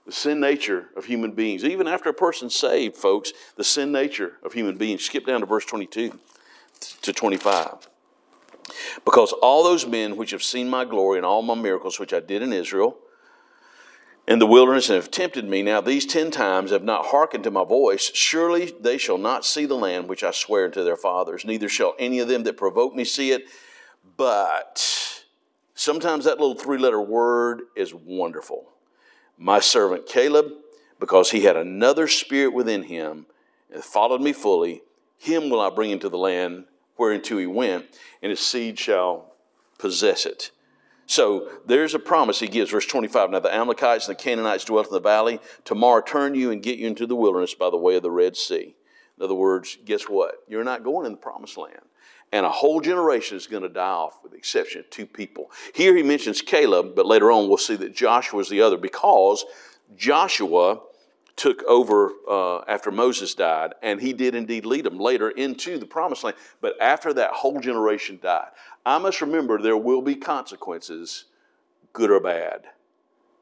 The 0.07 0.12
sin 0.12 0.39
nature 0.39 0.91
of 0.97 1.07
human 1.07 1.33
beings, 1.33 1.65
even 1.65 1.89
after 1.89 2.09
a 2.09 2.15
person's 2.15 2.55
saved, 2.55 2.97
folks, 2.97 3.33
the 3.57 3.65
sin 3.65 3.91
nature 3.91 4.35
of 4.45 4.53
human 4.53 4.77
beings. 4.77 5.05
Skip 5.05 5.27
down 5.27 5.41
to 5.41 5.47
verse 5.47 5.65
22 5.65 6.17
to 7.03 7.12
25. 7.12 7.89
Because 9.05 9.33
all 9.33 9.65
those 9.65 9.89
men 9.89 10.17
which 10.17 10.31
have 10.31 10.45
seen 10.45 10.71
my 10.71 10.85
glory 10.85 11.19
and 11.19 11.27
all 11.27 11.43
my 11.43 11.57
miracles 11.57 11.99
which 11.99 12.12
I 12.12 12.21
did 12.21 12.43
in 12.43 12.53
Israel, 12.53 12.97
in 14.29 14.39
the 14.39 14.47
wilderness 14.47 14.89
and 14.89 14.95
have 14.95 15.11
tempted 15.11 15.49
me 15.49 15.62
now 15.62 15.81
these 15.81 16.07
ten 16.07 16.31
times 16.31 16.71
have 16.71 16.85
not 16.85 17.07
hearkened 17.07 17.43
to 17.43 17.51
my 17.51 17.65
voice 17.65 18.12
surely 18.15 18.73
they 18.81 18.99
shall 18.99 19.19
not 19.19 19.45
see 19.45 19.67
the 19.67 19.77
land 19.77 20.09
which 20.09 20.25
i 20.25 20.33
swear 20.33 20.65
unto 20.65 20.83
their 20.83 20.97
fathers 20.97 21.45
neither 21.45 21.69
shall 21.69 21.95
any 21.97 22.19
of 22.19 22.27
them 22.27 22.43
that 22.43 22.57
provoke 22.57 22.93
me 22.93 23.05
see 23.05 23.31
it 23.31 23.45
but 24.17 25.16
Sometimes 25.79 26.25
that 26.25 26.41
little 26.41 26.55
three 26.55 26.79
letter 26.79 27.01
word 27.01 27.61
is 27.77 27.93
wonderful. 27.93 28.65
My 29.37 29.61
servant 29.61 30.07
Caleb, 30.07 30.47
because 30.99 31.31
he 31.31 31.43
had 31.43 31.55
another 31.55 32.09
spirit 32.09 32.55
within 32.55 32.85
him 32.85 33.27
and 33.71 33.85
followed 33.85 34.23
me 34.23 34.33
fully, 34.33 34.83
him 35.19 35.51
will 35.51 35.61
I 35.61 35.69
bring 35.69 35.91
into 35.91 36.09
the 36.09 36.17
land 36.17 36.65
whereinto 36.97 37.37
he 37.37 37.47
went, 37.47 37.85
and 38.23 38.31
his 38.31 38.41
seed 38.41 38.79
shall 38.79 39.35
possess 39.79 40.25
it. 40.25 40.51
So 41.05 41.47
there's 41.67 41.93
a 41.93 41.99
promise 41.99 42.41
he 42.41 42.49
gives, 42.49 42.71
verse 42.71 42.87
25. 42.87 43.31
Now 43.31 43.41
the 43.41 43.55
Amalekites 43.55 44.09
and 44.09 44.17
the 44.17 44.23
Canaanites 44.23 44.65
dwelt 44.65 44.87
in 44.87 44.95
the 44.95 45.01
valley. 45.01 45.41
Tomorrow 45.67 46.01
turn 46.07 46.35
you 46.35 46.51
and 46.51 46.62
get 46.62 46.79
you 46.79 46.87
into 46.87 47.07
the 47.07 47.15
wilderness 47.15 47.53
by 47.53 47.69
the 47.69 47.77
way 47.77 47.97
of 47.97 48.03
the 48.03 48.11
Red 48.11 48.35
Sea. 48.35 48.75
In 49.19 49.23
other 49.23 49.35
words, 49.35 49.77
guess 49.85 50.05
what? 50.05 50.37
You're 50.49 50.65
not 50.65 50.85
going 50.85 51.05
in 51.05 51.12
the 51.12 51.19
promised 51.19 51.59
land 51.59 51.83
and 52.37 52.44
a 52.44 52.51
whole 52.51 52.83
generation 52.83 53.35
is 53.35 53.46
going 53.46 53.62
to 53.62 53.68
die 53.70 53.81
off 53.81 54.18
with 54.22 54.33
the 54.33 54.38
exception 54.38 54.81
of 54.81 54.90
two 54.90 55.07
people. 55.07 55.51
Here 55.75 55.96
he 55.96 56.03
mentions 56.03 56.42
Caleb, 56.42 56.92
but 56.94 57.07
later 57.07 57.33
on 57.33 57.49
we'll 57.49 57.57
see 57.57 57.77
that 57.77 57.96
Joshua 57.96 58.40
is 58.40 58.51
the 58.51 58.61
other 58.61 58.77
because 58.77 59.46
Joshua 59.96 60.81
took 61.35 61.62
over 61.64 62.12
uh, 62.29 62.59
after 62.68 62.90
Moses 62.90 63.35
died, 63.35 63.72
and 63.83 64.01
he 64.01 64.12
did 64.12 64.35
indeed 64.35 64.66
lead 64.66 64.85
them 64.85 64.99
later 64.99 65.31
into 65.31 65.79
the 65.79 65.87
promised 65.87 66.25
land. 66.25 66.37
But 66.61 66.79
after 66.81 67.14
that 67.14 67.31
whole 67.31 67.59
generation 67.59 68.18
died, 68.22 68.49
I 68.85 68.99
must 68.99 69.22
remember 69.22 69.61
there 69.61 69.77
will 69.77 70.03
be 70.03 70.14
consequences, 70.14 71.25
good 71.94 72.11
or 72.11 72.20
bad. 72.20 72.64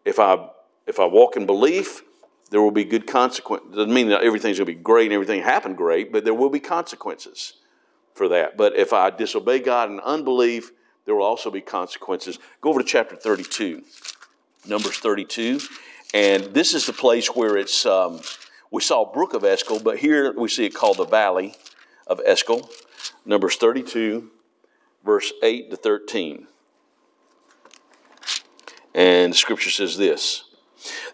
If 0.04 0.20
I 0.20 0.50
if 0.86 1.00
I 1.00 1.06
walk 1.06 1.36
in 1.36 1.46
belief, 1.46 2.02
there 2.50 2.62
will 2.62 2.70
be 2.70 2.84
good 2.84 3.08
consequences. 3.08 3.74
Doesn't 3.74 3.92
mean 3.92 4.08
that 4.10 4.22
everything's 4.22 4.58
going 4.58 4.66
to 4.66 4.72
be 4.72 4.80
great 4.80 5.06
and 5.06 5.14
everything 5.14 5.42
happened 5.42 5.76
great, 5.76 6.12
but 6.12 6.24
there 6.24 6.34
will 6.34 6.50
be 6.50 6.60
consequences 6.60 7.54
for 8.14 8.28
that. 8.28 8.56
But 8.56 8.76
if 8.76 8.92
I 8.92 9.10
disobey 9.10 9.60
God 9.60 9.90
in 9.90 10.00
unbelief, 10.00 10.72
there 11.04 11.14
will 11.14 11.24
also 11.24 11.50
be 11.50 11.60
consequences. 11.60 12.38
Go 12.60 12.70
over 12.70 12.80
to 12.80 12.86
chapter 12.86 13.16
32, 13.16 13.82
Numbers 14.66 14.98
32. 14.98 15.60
And 16.14 16.44
this 16.54 16.74
is 16.74 16.86
the 16.86 16.92
place 16.92 17.28
where 17.28 17.56
it's, 17.56 17.84
um, 17.84 18.20
we 18.70 18.80
saw 18.80 19.04
Brook 19.12 19.34
of 19.34 19.44
Eshcol, 19.44 19.80
but 19.80 19.98
here 19.98 20.32
we 20.32 20.48
see 20.48 20.64
it 20.64 20.74
called 20.74 20.96
the 20.96 21.04
Valley 21.04 21.54
of 22.06 22.20
Eshcol. 22.24 22.70
Numbers 23.26 23.56
32, 23.56 24.30
verse 25.04 25.32
8 25.42 25.70
to 25.70 25.76
13. 25.76 26.46
And 28.94 29.34
scripture 29.34 29.70
says 29.70 29.98
this 29.98 30.44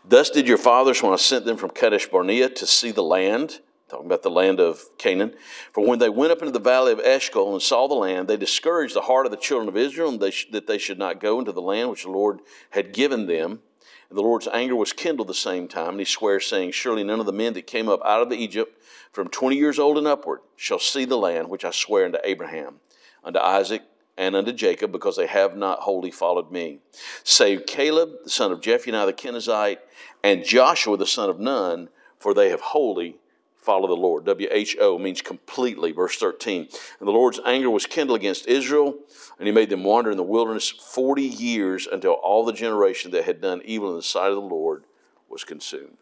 Thus 0.04 0.30
did 0.30 0.46
your 0.46 0.58
fathers 0.58 1.02
when 1.02 1.12
I 1.12 1.16
sent 1.16 1.44
them 1.46 1.56
from 1.56 1.70
Kadesh 1.70 2.06
Barnea 2.06 2.48
to 2.50 2.66
see 2.66 2.90
the 2.90 3.02
land 3.02 3.60
talking 3.90 4.06
about 4.06 4.22
the 4.22 4.30
land 4.30 4.60
of 4.60 4.84
Canaan. 4.98 5.34
For 5.72 5.84
when 5.84 5.98
they 5.98 6.08
went 6.08 6.32
up 6.32 6.38
into 6.38 6.52
the 6.52 6.60
valley 6.60 6.92
of 6.92 7.00
Eshcol 7.00 7.52
and 7.52 7.62
saw 7.62 7.88
the 7.88 7.94
land, 7.94 8.28
they 8.28 8.36
discouraged 8.36 8.94
the 8.94 9.02
heart 9.02 9.26
of 9.26 9.32
the 9.32 9.36
children 9.36 9.68
of 9.68 9.76
Israel 9.76 10.16
they 10.16 10.30
sh- 10.30 10.48
that 10.52 10.66
they 10.66 10.78
should 10.78 10.98
not 10.98 11.20
go 11.20 11.38
into 11.38 11.52
the 11.52 11.62
land 11.62 11.90
which 11.90 12.04
the 12.04 12.10
Lord 12.10 12.40
had 12.70 12.92
given 12.92 13.26
them. 13.26 13.60
And 14.08 14.18
the 14.18 14.22
Lord's 14.22 14.48
anger 14.48 14.74
was 14.74 14.92
kindled 14.92 15.28
the 15.28 15.34
same 15.34 15.68
time, 15.68 15.90
and 15.90 16.00
he 16.00 16.04
swears, 16.04 16.46
saying, 16.46 16.72
Surely 16.72 17.04
none 17.04 17.20
of 17.20 17.26
the 17.26 17.32
men 17.32 17.52
that 17.54 17.66
came 17.66 17.88
up 17.88 18.00
out 18.04 18.22
of 18.22 18.32
Egypt 18.32 18.80
from 19.12 19.28
twenty 19.28 19.56
years 19.56 19.78
old 19.78 19.98
and 19.98 20.06
upward 20.06 20.40
shall 20.56 20.78
see 20.78 21.04
the 21.04 21.18
land 21.18 21.48
which 21.48 21.64
I 21.64 21.70
swear 21.70 22.04
unto 22.04 22.18
Abraham, 22.24 22.80
unto 23.24 23.38
Isaac, 23.38 23.82
and 24.16 24.36
unto 24.36 24.52
Jacob, 24.52 24.92
because 24.92 25.16
they 25.16 25.26
have 25.26 25.56
not 25.56 25.80
wholly 25.80 26.10
followed 26.10 26.50
me. 26.50 26.80
Save 27.24 27.66
Caleb, 27.66 28.10
the 28.24 28.30
son 28.30 28.52
of 28.52 28.60
Jephunneh 28.60 29.06
the 29.06 29.12
Kenizzite, 29.12 29.78
and 30.22 30.44
Joshua, 30.44 30.96
the 30.96 31.06
son 31.06 31.30
of 31.30 31.40
Nun, 31.40 31.88
for 32.18 32.34
they 32.34 32.50
have 32.50 32.60
wholly 32.60 33.16
follow 33.60 33.86
the 33.86 33.94
Lord. 33.94 34.24
W 34.24 34.48
H 34.50 34.76
O 34.80 34.98
means 34.98 35.20
completely, 35.20 35.92
verse 35.92 36.16
13. 36.16 36.68
And 36.98 37.08
the 37.08 37.12
Lord's 37.12 37.40
anger 37.44 37.70
was 37.70 37.86
kindled 37.86 38.18
against 38.18 38.46
Israel, 38.46 38.94
and 39.38 39.46
he 39.46 39.52
made 39.52 39.70
them 39.70 39.84
wander 39.84 40.10
in 40.10 40.16
the 40.16 40.22
wilderness 40.22 40.70
40 40.70 41.22
years 41.22 41.86
until 41.86 42.12
all 42.12 42.44
the 42.44 42.52
generation 42.52 43.10
that 43.12 43.24
had 43.24 43.40
done 43.40 43.62
evil 43.64 43.90
in 43.90 43.96
the 43.96 44.02
sight 44.02 44.30
of 44.30 44.36
the 44.36 44.40
Lord 44.40 44.84
was 45.28 45.44
consumed. 45.44 45.96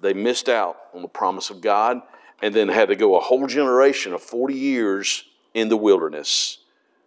They 0.00 0.14
missed 0.14 0.48
out 0.48 0.76
on 0.94 1.02
the 1.02 1.08
promise 1.08 1.50
of 1.50 1.60
God 1.60 2.02
and 2.42 2.54
then 2.54 2.68
had 2.68 2.88
to 2.88 2.96
go 2.96 3.16
a 3.16 3.20
whole 3.20 3.46
generation 3.46 4.12
of 4.12 4.22
40 4.22 4.54
years 4.54 5.24
in 5.54 5.68
the 5.68 5.76
wilderness 5.76 6.58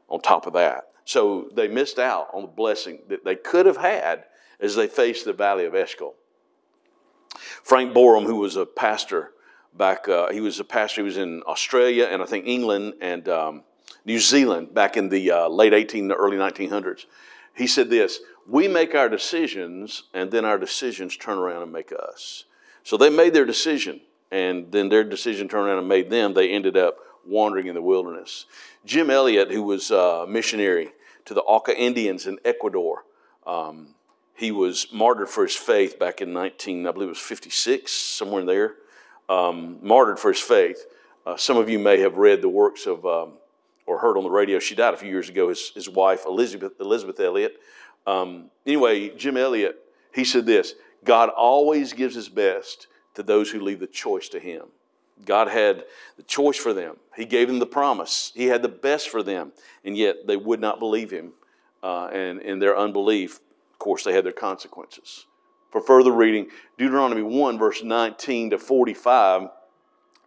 on 0.09 0.21
top 0.21 0.47
of 0.47 0.53
that. 0.53 0.89
So 1.05 1.49
they 1.53 1.67
missed 1.67 1.99
out 1.99 2.29
on 2.33 2.43
the 2.43 2.47
blessing 2.47 2.99
that 3.09 3.25
they 3.25 3.35
could 3.35 3.65
have 3.65 3.77
had 3.77 4.25
as 4.59 4.75
they 4.75 4.87
faced 4.87 5.25
the 5.25 5.33
valley 5.33 5.65
of 5.65 5.75
Eshcol. 5.75 6.15
Frank 7.63 7.93
Boreham, 7.93 8.25
who 8.25 8.37
was 8.37 8.55
a 8.55 8.65
pastor 8.65 9.31
back. 9.79 10.07
Uh, 10.07 10.31
he 10.31 10.41
was 10.41 10.59
a 10.59 10.63
pastor. 10.63 11.01
He 11.01 11.05
was 11.05 11.17
in 11.17 11.41
Australia 11.47 12.07
and 12.11 12.21
I 12.21 12.25
think 12.25 12.45
England 12.45 12.93
and 13.01 13.27
um, 13.27 13.63
New 14.05 14.19
Zealand 14.19 14.75
back 14.75 14.95
in 14.95 15.09
the 15.09 15.31
uh, 15.31 15.47
late 15.47 15.73
18, 15.73 16.07
the 16.07 16.13
early 16.13 16.37
1900s. 16.37 17.05
He 17.55 17.65
said 17.65 17.89
this: 17.89 18.19
"We 18.47 18.67
make 18.67 18.93
our 18.93 19.09
decisions, 19.09 20.03
and 20.13 20.29
then 20.29 20.45
our 20.45 20.59
decisions 20.59 21.17
turn 21.17 21.39
around 21.39 21.63
and 21.63 21.71
make 21.71 21.91
us." 21.91 22.43
So 22.83 22.95
they 22.95 23.09
made 23.09 23.33
their 23.33 23.45
decision, 23.45 24.01
and 24.29 24.71
then 24.71 24.89
their 24.89 25.03
decision 25.03 25.47
turned 25.47 25.67
around 25.67 25.79
and 25.79 25.87
made 25.87 26.11
them. 26.11 26.33
They 26.33 26.51
ended 26.51 26.77
up 26.77 26.97
wandering 27.25 27.67
in 27.67 27.73
the 27.73 27.81
wilderness. 27.81 28.45
Jim 28.85 29.09
Elliot, 29.09 29.51
who 29.51 29.63
was 29.63 29.91
a 29.91 30.25
missionary 30.27 30.91
to 31.25 31.33
the 31.33 31.41
Auca 31.41 31.77
Indians 31.77 32.27
in 32.27 32.39
Ecuador, 32.45 33.03
um, 33.45 33.95
he 34.35 34.51
was 34.51 34.87
martyred 34.93 35.27
for 35.27 35.43
his 35.43 35.55
faith 35.55 35.99
back 35.99 36.21
in 36.21 36.31
19, 36.31 36.87
I 36.87 36.91
believe 36.91 37.07
it 37.07 37.09
was 37.09 37.19
56, 37.19 37.91
somewhere 37.91 38.39
in 38.39 38.47
there 38.47 38.75
um, 39.29 39.77
martyred 39.81 40.19
for 40.19 40.31
his 40.31 40.41
faith. 40.41 40.85
Uh, 41.25 41.37
some 41.37 41.57
of 41.57 41.69
you 41.69 41.79
may 41.79 41.99
have 41.99 42.17
read 42.17 42.41
the 42.41 42.49
works 42.49 42.85
of 42.85 43.05
um, 43.05 43.33
or 43.85 43.99
heard 43.99 44.17
on 44.17 44.23
the 44.23 44.29
radio. 44.29 44.59
She 44.59 44.75
died 44.75 44.93
a 44.93 44.97
few 44.97 45.09
years 45.09 45.29
ago. 45.29 45.49
His, 45.49 45.69
his 45.69 45.89
wife, 45.89 46.25
Elisabeth, 46.25 46.73
Elisabeth 46.79 47.19
Elliot. 47.19 47.59
Um, 48.05 48.49
anyway, 48.65 49.09
Jim 49.15 49.37
Elliot, 49.37 49.79
he 50.13 50.23
said 50.23 50.45
this 50.45 50.73
God 51.03 51.29
always 51.29 51.93
gives 51.93 52.15
his 52.15 52.29
best 52.29 52.87
to 53.13 53.23
those 53.23 53.49
who 53.49 53.59
leave 53.59 53.79
the 53.79 53.87
choice 53.87 54.29
to 54.29 54.39
him. 54.39 54.63
God 55.25 55.47
had 55.47 55.83
the 56.17 56.23
choice 56.23 56.57
for 56.57 56.73
them. 56.73 56.97
He 57.15 57.25
gave 57.25 57.47
them 57.47 57.59
the 57.59 57.65
promise. 57.65 58.31
He 58.35 58.45
had 58.45 58.61
the 58.61 58.69
best 58.69 59.09
for 59.09 59.23
them, 59.23 59.51
and 59.83 59.97
yet 59.97 60.27
they 60.27 60.37
would 60.37 60.61
not 60.61 60.79
believe 60.79 61.11
Him. 61.11 61.33
Uh, 61.83 62.07
and 62.07 62.41
in 62.41 62.59
their 62.59 62.77
unbelief, 62.77 63.39
of 63.73 63.79
course, 63.79 64.03
they 64.03 64.13
had 64.13 64.25
their 64.25 64.31
consequences. 64.31 65.25
For 65.71 65.81
further 65.81 66.11
reading, 66.11 66.47
Deuteronomy 66.77 67.21
1, 67.21 67.59
verse 67.59 67.83
19 67.83 68.51
to 68.51 68.57
45 68.57 69.49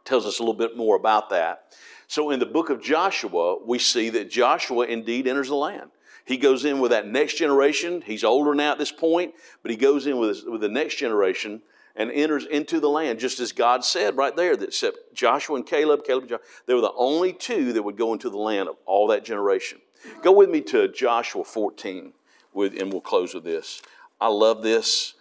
tells 0.04 0.26
us 0.26 0.38
a 0.38 0.42
little 0.42 0.54
bit 0.54 0.76
more 0.76 0.96
about 0.96 1.30
that. 1.30 1.74
So 2.06 2.30
in 2.30 2.40
the 2.40 2.46
book 2.46 2.70
of 2.70 2.82
Joshua, 2.82 3.56
we 3.64 3.78
see 3.78 4.10
that 4.10 4.30
Joshua 4.30 4.86
indeed 4.86 5.26
enters 5.26 5.48
the 5.48 5.54
land. 5.54 5.90
He 6.24 6.36
goes 6.36 6.64
in 6.64 6.78
with 6.78 6.92
that 6.92 7.08
next 7.08 7.34
generation. 7.34 8.02
He's 8.02 8.22
older 8.22 8.54
now 8.54 8.72
at 8.72 8.78
this 8.78 8.92
point, 8.92 9.34
but 9.62 9.70
he 9.70 9.76
goes 9.76 10.06
in 10.06 10.18
with, 10.18 10.28
his, 10.28 10.44
with 10.44 10.60
the 10.60 10.68
next 10.68 10.96
generation 10.96 11.62
and 11.96 12.10
enters 12.10 12.46
into 12.46 12.80
the 12.80 12.88
land, 12.88 13.18
just 13.18 13.40
as 13.40 13.52
God 13.52 13.84
said 13.84 14.16
right 14.16 14.34
there, 14.34 14.56
that 14.56 14.68
except 14.68 15.12
Joshua 15.12 15.56
and 15.56 15.66
Caleb, 15.66 16.04
Caleb 16.04 16.22
and 16.22 16.30
Joshua, 16.30 16.46
they 16.66 16.74
were 16.74 16.80
the 16.80 16.92
only 16.96 17.32
two 17.32 17.72
that 17.72 17.82
would 17.82 17.98
go 17.98 18.12
into 18.12 18.30
the 18.30 18.38
land 18.38 18.68
of 18.68 18.76
all 18.86 19.08
that 19.08 19.24
generation. 19.24 19.78
Go 20.22 20.32
with 20.32 20.48
me 20.48 20.60
to 20.62 20.88
Joshua 20.88 21.44
14, 21.44 22.12
with, 22.52 22.80
and 22.80 22.92
we'll 22.92 23.02
close 23.02 23.34
with 23.34 23.44
this. 23.44 23.82
I 24.20 24.28
love 24.28 24.62
this. 24.62 25.14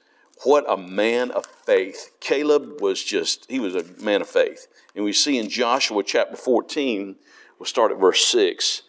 What 0.43 0.65
a 0.67 0.75
man 0.75 1.29
of 1.31 1.45
faith. 1.45 2.11
Caleb 2.19 2.81
was 2.81 3.03
just, 3.03 3.49
he 3.49 3.59
was 3.59 3.75
a 3.75 3.85
man 4.01 4.21
of 4.21 4.27
faith. 4.27 4.67
And 4.95 5.05
we 5.05 5.13
see 5.13 5.37
in 5.37 5.49
Joshua 5.49 6.01
chapter 6.03 6.35
14, 6.35 7.15
we'll 7.59 7.67
start 7.67 7.91
at 7.91 7.99
verse 7.99 8.25
6. 8.25 8.81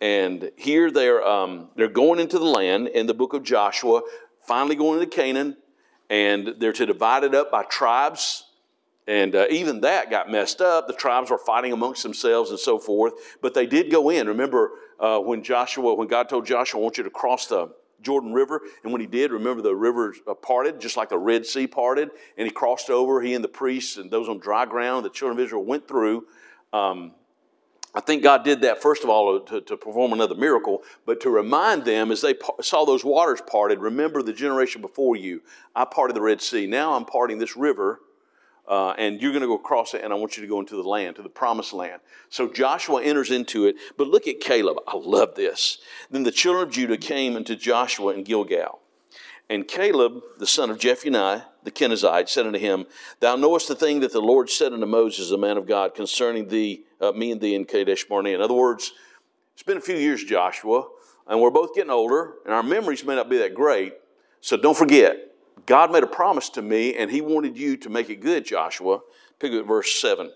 And 0.00 0.50
here 0.56 0.90
they're, 0.90 1.24
um, 1.24 1.68
they're 1.76 1.88
going 1.88 2.18
into 2.18 2.38
the 2.38 2.44
land 2.44 2.88
in 2.88 3.06
the 3.06 3.14
book 3.14 3.34
of 3.34 3.44
Joshua, 3.44 4.02
finally 4.46 4.74
going 4.74 5.00
into 5.00 5.14
Canaan, 5.14 5.56
and 6.10 6.54
they're 6.58 6.72
to 6.72 6.86
divide 6.86 7.22
it 7.22 7.34
up 7.36 7.52
by 7.52 7.62
tribes. 7.62 8.44
And 9.06 9.36
uh, 9.36 9.46
even 9.48 9.82
that 9.82 10.10
got 10.10 10.28
messed 10.28 10.60
up. 10.60 10.88
The 10.88 10.92
tribes 10.92 11.30
were 11.30 11.38
fighting 11.38 11.72
amongst 11.72 12.02
themselves 12.02 12.50
and 12.50 12.58
so 12.58 12.80
forth. 12.80 13.14
But 13.40 13.54
they 13.54 13.66
did 13.66 13.92
go 13.92 14.10
in. 14.10 14.26
Remember 14.26 14.72
uh, 14.98 15.20
when 15.20 15.44
Joshua, 15.44 15.94
when 15.94 16.08
God 16.08 16.28
told 16.28 16.46
Joshua, 16.46 16.80
I 16.80 16.82
want 16.82 16.98
you 16.98 17.04
to 17.04 17.10
cross 17.10 17.46
the 17.46 17.70
Jordan 18.02 18.32
River. 18.32 18.62
And 18.82 18.92
when 18.92 19.00
he 19.00 19.06
did, 19.06 19.32
remember 19.32 19.62
the 19.62 19.74
river 19.74 20.14
uh, 20.26 20.34
parted, 20.34 20.80
just 20.80 20.96
like 20.96 21.08
the 21.08 21.18
Red 21.18 21.46
Sea 21.46 21.66
parted. 21.66 22.10
And 22.36 22.46
he 22.46 22.52
crossed 22.52 22.90
over, 22.90 23.20
he 23.20 23.34
and 23.34 23.44
the 23.44 23.48
priests 23.48 23.96
and 23.96 24.10
those 24.10 24.28
on 24.28 24.38
dry 24.38 24.66
ground, 24.66 25.04
the 25.04 25.10
children 25.10 25.38
of 25.38 25.44
Israel 25.44 25.64
went 25.64 25.88
through. 25.88 26.26
Um, 26.72 27.12
I 27.96 28.00
think 28.00 28.22
God 28.22 28.44
did 28.44 28.60
that, 28.60 28.82
first 28.82 29.04
of 29.04 29.08
all, 29.08 29.40
to, 29.40 29.62
to, 29.62 29.76
perform 29.78 30.12
another 30.12 30.34
miracle, 30.34 30.82
but 31.06 31.18
to 31.22 31.30
remind 31.30 31.86
them 31.86 32.12
as 32.12 32.20
they 32.20 32.34
saw 32.60 32.84
those 32.84 33.06
waters 33.06 33.40
parted, 33.40 33.78
remember 33.78 34.22
the 34.22 34.34
generation 34.34 34.82
before 34.82 35.16
you. 35.16 35.40
I 35.74 35.86
parted 35.86 36.14
the 36.14 36.20
Red 36.20 36.42
Sea. 36.42 36.66
Now 36.66 36.92
I'm 36.92 37.06
parting 37.06 37.38
this 37.38 37.56
river, 37.56 38.00
uh, 38.68 38.90
and 38.98 39.20
you're 39.20 39.32
going 39.32 39.42
to 39.42 39.48
go 39.48 39.56
across 39.56 39.94
it, 39.94 40.02
and 40.02 40.12
I 40.12 40.16
want 40.16 40.36
you 40.36 40.42
to 40.42 40.48
go 40.48 40.60
into 40.60 40.76
the 40.76 40.88
land, 40.88 41.16
to 41.16 41.22
the 41.22 41.28
promised 41.28 41.72
land. 41.72 42.00
So 42.30 42.52
Joshua 42.52 43.02
enters 43.02 43.30
into 43.30 43.66
it, 43.66 43.76
but 43.96 44.08
look 44.08 44.26
at 44.26 44.40
Caleb. 44.40 44.78
I 44.86 44.96
love 44.96 45.34
this. 45.34 45.78
Then 46.10 46.24
the 46.24 46.32
children 46.32 46.66
of 46.66 46.74
Judah 46.74 46.96
came 46.96 47.36
unto 47.36 47.54
Joshua 47.54 48.12
in 48.14 48.24
Gilgal. 48.24 48.80
And 49.48 49.68
Caleb, 49.68 50.22
the 50.38 50.46
son 50.46 50.70
of 50.70 50.78
Jephunneh, 50.78 51.44
the 51.62 51.70
Kenizzite, 51.70 52.28
said 52.28 52.46
unto 52.46 52.58
him, 52.58 52.86
Thou 53.20 53.36
knowest 53.36 53.68
the 53.68 53.76
thing 53.76 54.00
that 54.00 54.12
the 54.12 54.20
Lord 54.20 54.50
said 54.50 54.72
unto 54.72 54.86
Moses, 54.86 55.30
the 55.30 55.38
man 55.38 55.56
of 55.56 55.66
God, 55.66 55.94
concerning 55.94 56.48
thee, 56.48 56.84
uh, 57.00 57.12
me 57.12 57.30
and 57.30 57.40
thee 57.40 57.54
in 57.54 57.64
Kadesh 57.64 58.04
Barnea. 58.04 58.34
In 58.34 58.40
other 58.40 58.54
words, 58.54 58.92
it's 59.54 59.62
been 59.62 59.78
a 59.78 59.80
few 59.82 59.96
years, 59.96 60.24
Joshua, 60.24 60.88
and 61.28 61.40
we're 61.40 61.50
both 61.50 61.74
getting 61.74 61.90
older, 61.90 62.34
and 62.44 62.52
our 62.52 62.64
memories 62.64 63.04
may 63.04 63.14
not 63.14 63.30
be 63.30 63.38
that 63.38 63.54
great. 63.54 63.94
So 64.40 64.56
don't 64.56 64.76
forget, 64.76 65.16
God 65.64 65.90
made 65.90 66.02
a 66.02 66.08
promise 66.08 66.50
to 66.50 66.62
me, 66.62 66.94
and 66.94 67.10
He 67.10 67.20
wanted 67.20 67.56
you 67.56 67.76
to 67.78 67.88
make 67.88 68.10
it 68.10 68.20
good, 68.20 68.44
Joshua. 68.44 69.00
Pick 69.38 69.52
up 69.52 69.66
verse 69.66 70.00
7. 70.00 70.30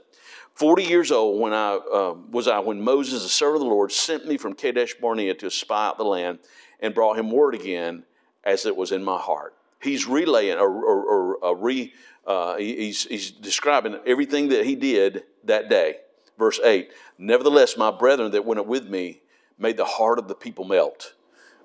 Forty 0.55 0.85
years 0.85 1.13
old 1.13 1.41
when 1.41 1.53
I 1.53 1.75
uh, 1.75 2.15
was 2.31 2.49
I 2.49 2.59
when 2.59 2.81
Moses, 2.83 3.23
the 3.23 3.29
servant 3.29 3.63
of 3.63 3.69
the 3.69 3.75
Lord, 3.75 3.93
sent 3.93 4.27
me 4.27 4.37
from 4.37 4.55
Kadesh 4.55 4.95
Barnea 4.95 5.35
to 5.35 5.51
spy 5.51 5.87
out 5.87 5.97
the 5.97 6.05
land, 6.05 6.39
and 6.81 6.95
brought 6.95 7.19
him 7.19 7.31
word 7.31 7.55
again 7.55 8.05
as 8.45 8.67
it 8.67 8.77
was 8.77 8.93
in 8.93 9.05
my 9.05 9.19
heart. 9.19 9.55
He's 9.81 10.07
relaying 10.07 10.59
or, 10.59 10.69
or, 10.69 11.05
or, 11.05 11.37
or 11.37 11.57
re, 11.57 11.93
uh, 12.27 12.57
he's, 12.57 13.05
he's 13.05 13.31
describing 13.31 13.99
everything 14.07 14.49
that 14.49 14.67
he 14.67 14.75
did 14.75 15.25
that 15.45 15.69
day. 15.69 15.97
Verse 16.39 16.61
8 16.63 16.91
Nevertheless, 17.19 17.77
my 17.77 17.91
brethren 17.91 18.33
that 18.33 18.45
went 18.45 18.61
up 18.61 18.67
with 18.67 18.89
me 18.89 19.23
made 19.59 19.77
the 19.77 19.85
heart 19.85 20.19
of 20.19 20.29
the 20.29 20.35
people 20.35 20.65
melt. 20.65 21.15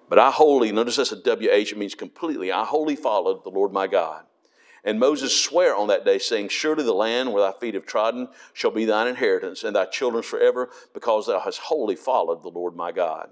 But 0.08 0.20
I 0.20 0.32
wholly, 0.32 0.72
notice 0.72 0.98
that's 0.98 1.12
a 1.12 1.16
WH, 1.16 1.72
it 1.72 1.78
means 1.78 1.96
completely. 1.96 2.52
I 2.52 2.64
wholly 2.64 2.96
followed 2.96 3.44
the 3.44 3.50
Lord 3.50 3.72
my 3.72 3.88
God. 3.88 4.24
And 4.84 5.00
Moses 5.00 5.36
sware 5.36 5.76
on 5.76 5.88
that 5.88 6.06
day, 6.06 6.20
saying, 6.20 6.50
Surely 6.50 6.84
the 6.84 6.94
land 6.94 7.34
where 7.34 7.42
thy 7.42 7.58
feet 7.58 7.74
have 7.74 7.88
trodden 7.88 8.28
shall 8.54 8.70
be 8.70 8.86
thine 8.86 9.08
inheritance, 9.08 9.64
and 9.64 9.76
thy 9.76 9.86
children's 9.86 10.28
forever, 10.28 10.70
because 10.94 11.26
thou 11.26 11.40
hast 11.40 11.60
wholly 11.60 11.96
followed 11.96 12.44
the 12.44 12.50
Lord 12.50 12.76
my 12.76 12.92
God. 12.92 13.32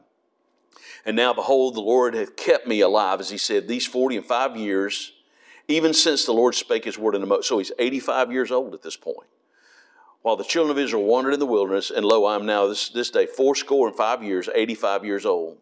And 1.05 1.15
now, 1.15 1.31
behold, 1.31 1.75
the 1.75 1.81
Lord 1.81 2.15
hath 2.15 2.35
kept 2.35 2.65
me 2.65 2.81
alive, 2.81 3.19
as 3.19 3.29
he 3.29 3.37
said, 3.37 3.67
these 3.67 3.85
40 3.85 4.17
and 4.17 4.25
five 4.25 4.57
years, 4.57 5.13
even 5.67 5.93
since 5.93 6.25
the 6.25 6.33
Lord 6.33 6.55
spake 6.55 6.85
his 6.85 6.97
word 6.97 7.13
in 7.13 7.21
the 7.21 7.27
Moses. 7.27 7.47
So 7.47 7.59
he's 7.59 7.71
85 7.77 8.31
years 8.31 8.51
old 8.51 8.73
at 8.73 8.81
this 8.81 8.97
point. 8.97 9.27
While 10.23 10.37
the 10.37 10.43
children 10.43 10.75
of 10.75 10.81
Israel 10.81 11.03
wandered 11.03 11.33
in 11.33 11.39
the 11.39 11.45
wilderness, 11.45 11.91
and 11.91 12.05
lo, 12.05 12.25
I 12.25 12.35
am 12.35 12.45
now 12.45 12.67
this, 12.67 12.89
this 12.89 13.09
day 13.09 13.25
fourscore 13.25 13.89
and 13.89 13.95
five 13.95 14.23
years, 14.23 14.49
85 14.53 15.05
years 15.05 15.25
old. 15.25 15.57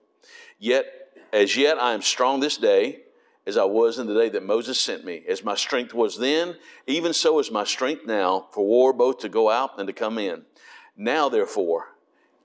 Yet, 0.60 0.86
as 1.32 1.56
yet, 1.56 1.78
I 1.80 1.94
am 1.94 2.02
strong 2.02 2.40
this 2.40 2.58
day, 2.58 3.02
as 3.46 3.58
I 3.58 3.64
was 3.64 3.98
in 3.98 4.08
the 4.08 4.14
day 4.14 4.30
that 4.30 4.44
Moses 4.44 4.80
sent 4.80 5.04
me. 5.04 5.24
As 5.28 5.44
my 5.44 5.56
strength 5.56 5.94
was 5.94 6.18
then, 6.18 6.56
even 6.88 7.14
so 7.14 7.40
is 7.40 7.52
my 7.52 7.64
strength 7.64 8.06
now 8.06 8.48
for 8.52 8.66
war 8.66 8.94
both 8.94 9.20
to 9.20 9.30
go 9.30 9.50
out 9.50 9.80
and 9.80 9.88
to 9.88 9.94
come 9.94 10.18
in. 10.18 10.44
Now, 10.96 11.30
therefore, 11.30 11.90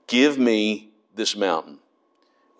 give 0.07 0.37
me 0.37 0.89
this 1.15 1.35
mountain 1.35 1.79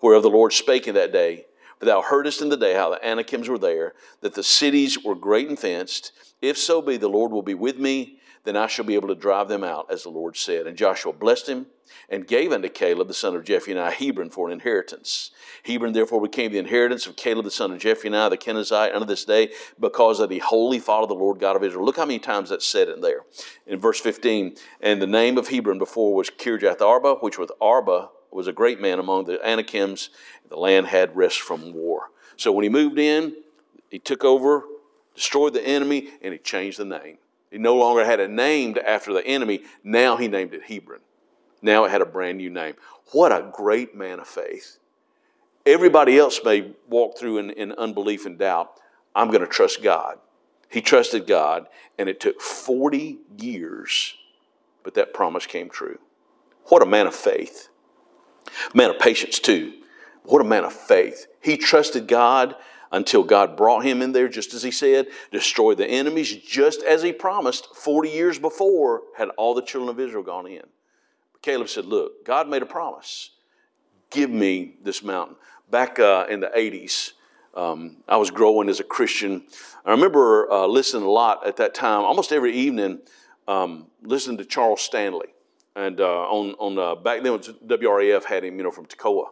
whereof 0.00 0.22
the 0.22 0.30
Lord 0.30 0.52
spake 0.52 0.86
in 0.86 0.94
that 0.94 1.12
day. 1.12 1.46
For 1.78 1.86
thou 1.86 2.02
heardest 2.02 2.42
in 2.42 2.48
the 2.48 2.56
day 2.56 2.74
how 2.74 2.90
the 2.90 3.04
Anakims 3.04 3.48
were 3.48 3.58
there, 3.58 3.94
that 4.20 4.34
the 4.34 4.42
cities 4.42 5.02
were 5.02 5.14
great 5.14 5.48
and 5.48 5.58
fenced. 5.58 6.12
If 6.42 6.58
so 6.58 6.82
be 6.82 6.96
the 6.96 7.08
Lord 7.08 7.30
will 7.30 7.42
be 7.42 7.54
with 7.54 7.78
me, 7.78 8.18
then 8.44 8.56
I 8.56 8.66
shall 8.66 8.84
be 8.84 8.94
able 8.94 9.08
to 9.08 9.14
drive 9.14 9.48
them 9.48 9.62
out, 9.62 9.86
as 9.90 10.02
the 10.02 10.08
Lord 10.08 10.36
said. 10.36 10.66
And 10.66 10.76
Joshua 10.76 11.12
blessed 11.12 11.48
him 11.48 11.66
and 12.08 12.26
gave 12.26 12.52
unto 12.52 12.68
Caleb 12.68 13.08
the 13.08 13.14
son 13.14 13.34
of 13.34 13.44
Jephunneh 13.44 13.92
Hebron 13.92 14.30
for 14.30 14.46
an 14.46 14.52
inheritance. 14.52 15.30
Hebron 15.64 15.92
therefore 15.92 16.20
became 16.22 16.52
the 16.52 16.58
inheritance 16.58 17.06
of 17.06 17.16
Caleb 17.16 17.44
the 17.44 17.50
son 17.50 17.72
of 17.72 17.78
Jephunneh 17.78 18.30
the 18.30 18.36
Kenizzite 18.36 18.94
unto 18.94 19.06
this 19.06 19.24
day, 19.24 19.50
because 19.78 20.18
that 20.18 20.30
he 20.30 20.38
wholly 20.38 20.78
followed 20.78 21.10
the 21.10 21.14
Lord 21.14 21.38
God 21.38 21.56
of 21.56 21.64
Israel. 21.64 21.84
Look 21.84 21.96
how 21.96 22.06
many 22.06 22.18
times 22.18 22.50
that's 22.50 22.66
said 22.66 22.88
in 22.88 23.00
there. 23.00 23.22
In 23.66 23.78
verse 23.78 24.00
15, 24.00 24.56
and 24.80 25.02
the 25.02 25.06
name 25.06 25.38
of 25.38 25.48
Hebron 25.48 25.78
before 25.78 26.14
was 26.14 26.30
Kirjath 26.30 26.80
Arba, 26.80 27.16
which 27.16 27.38
was 27.38 27.50
Arba 27.60 28.10
was 28.30 28.46
a 28.46 28.52
great 28.52 28.80
man 28.80 28.98
among 28.98 29.24
the 29.24 29.44
Anakims. 29.46 30.10
The 30.48 30.56
land 30.56 30.86
had 30.86 31.16
rest 31.16 31.40
from 31.40 31.72
war. 31.72 32.10
So 32.36 32.52
when 32.52 32.62
he 32.62 32.68
moved 32.68 32.98
in, 32.98 33.34
he 33.90 33.98
took 33.98 34.24
over, 34.24 34.64
destroyed 35.14 35.54
the 35.54 35.66
enemy, 35.66 36.10
and 36.22 36.32
he 36.32 36.38
changed 36.38 36.78
the 36.78 36.84
name. 36.84 37.18
He 37.50 37.58
no 37.58 37.74
longer 37.76 38.04
had 38.04 38.20
it 38.20 38.30
named 38.30 38.78
after 38.78 39.12
the 39.12 39.26
enemy. 39.26 39.62
Now 39.82 40.16
he 40.16 40.28
named 40.28 40.52
it 40.54 40.64
Hebron. 40.64 41.00
Now 41.62 41.84
it 41.84 41.90
had 41.90 42.02
a 42.02 42.06
brand 42.06 42.38
new 42.38 42.50
name. 42.50 42.74
What 43.12 43.32
a 43.32 43.50
great 43.52 43.94
man 43.94 44.20
of 44.20 44.26
faith. 44.26 44.78
Everybody 45.66 46.18
else 46.18 46.40
may 46.44 46.72
walk 46.88 47.18
through 47.18 47.38
in, 47.38 47.50
in 47.50 47.72
unbelief 47.72 48.26
and 48.26 48.38
doubt. 48.38 48.72
I'm 49.14 49.28
going 49.28 49.40
to 49.40 49.46
trust 49.46 49.82
God. 49.82 50.18
He 50.70 50.80
trusted 50.80 51.26
God, 51.26 51.66
and 51.98 52.08
it 52.08 52.20
took 52.20 52.40
40 52.40 53.18
years, 53.38 54.14
but 54.82 54.94
that 54.94 55.14
promise 55.14 55.46
came 55.46 55.70
true. 55.70 55.98
What 56.64 56.82
a 56.82 56.86
man 56.86 57.06
of 57.06 57.14
faith. 57.14 57.68
Man 58.74 58.90
of 58.90 58.98
patience, 58.98 59.38
too. 59.38 59.74
What 60.24 60.42
a 60.42 60.44
man 60.44 60.64
of 60.64 60.72
faith. 60.72 61.26
He 61.40 61.56
trusted 61.56 62.06
God 62.06 62.54
until 62.92 63.22
God 63.22 63.56
brought 63.56 63.84
him 63.84 64.02
in 64.02 64.12
there, 64.12 64.28
just 64.28 64.54
as 64.54 64.62
he 64.62 64.70
said, 64.70 65.08
destroy 65.30 65.74
the 65.74 65.86
enemies, 65.86 66.34
just 66.36 66.82
as 66.82 67.02
he 67.02 67.12
promised 67.12 67.74
40 67.74 68.08
years 68.08 68.38
before, 68.38 69.02
had 69.16 69.28
all 69.30 69.54
the 69.54 69.62
children 69.62 69.90
of 69.90 70.00
Israel 70.00 70.22
gone 70.22 70.46
in. 70.46 70.62
Caleb 71.42 71.68
said, 71.68 71.86
Look, 71.86 72.24
God 72.24 72.48
made 72.48 72.62
a 72.62 72.66
promise. 72.66 73.30
Give 74.10 74.30
me 74.30 74.76
this 74.82 75.02
mountain. 75.02 75.36
Back 75.70 75.98
uh, 75.98 76.26
in 76.30 76.40
the 76.40 76.50
80s, 76.56 77.12
um, 77.54 77.98
I 78.08 78.16
was 78.16 78.30
growing 78.30 78.68
as 78.68 78.80
a 78.80 78.84
Christian. 78.84 79.44
I 79.84 79.90
remember 79.90 80.50
uh, 80.50 80.66
listening 80.66 81.02
a 81.02 81.10
lot 81.10 81.46
at 81.46 81.56
that 81.56 81.74
time, 81.74 82.04
almost 82.04 82.32
every 82.32 82.54
evening, 82.54 83.00
um, 83.46 83.86
listening 84.02 84.38
to 84.38 84.44
Charles 84.44 84.80
Stanley. 84.80 85.28
And 85.76 86.00
uh, 86.00 86.22
on, 86.22 86.54
on 86.58 86.78
uh, 86.78 86.94
back 86.96 87.22
then, 87.22 87.38
WRAF 87.38 88.24
had 88.24 88.44
him, 88.44 88.56
you 88.56 88.64
know, 88.64 88.70
from 88.70 88.86
Toccoa. 88.86 89.26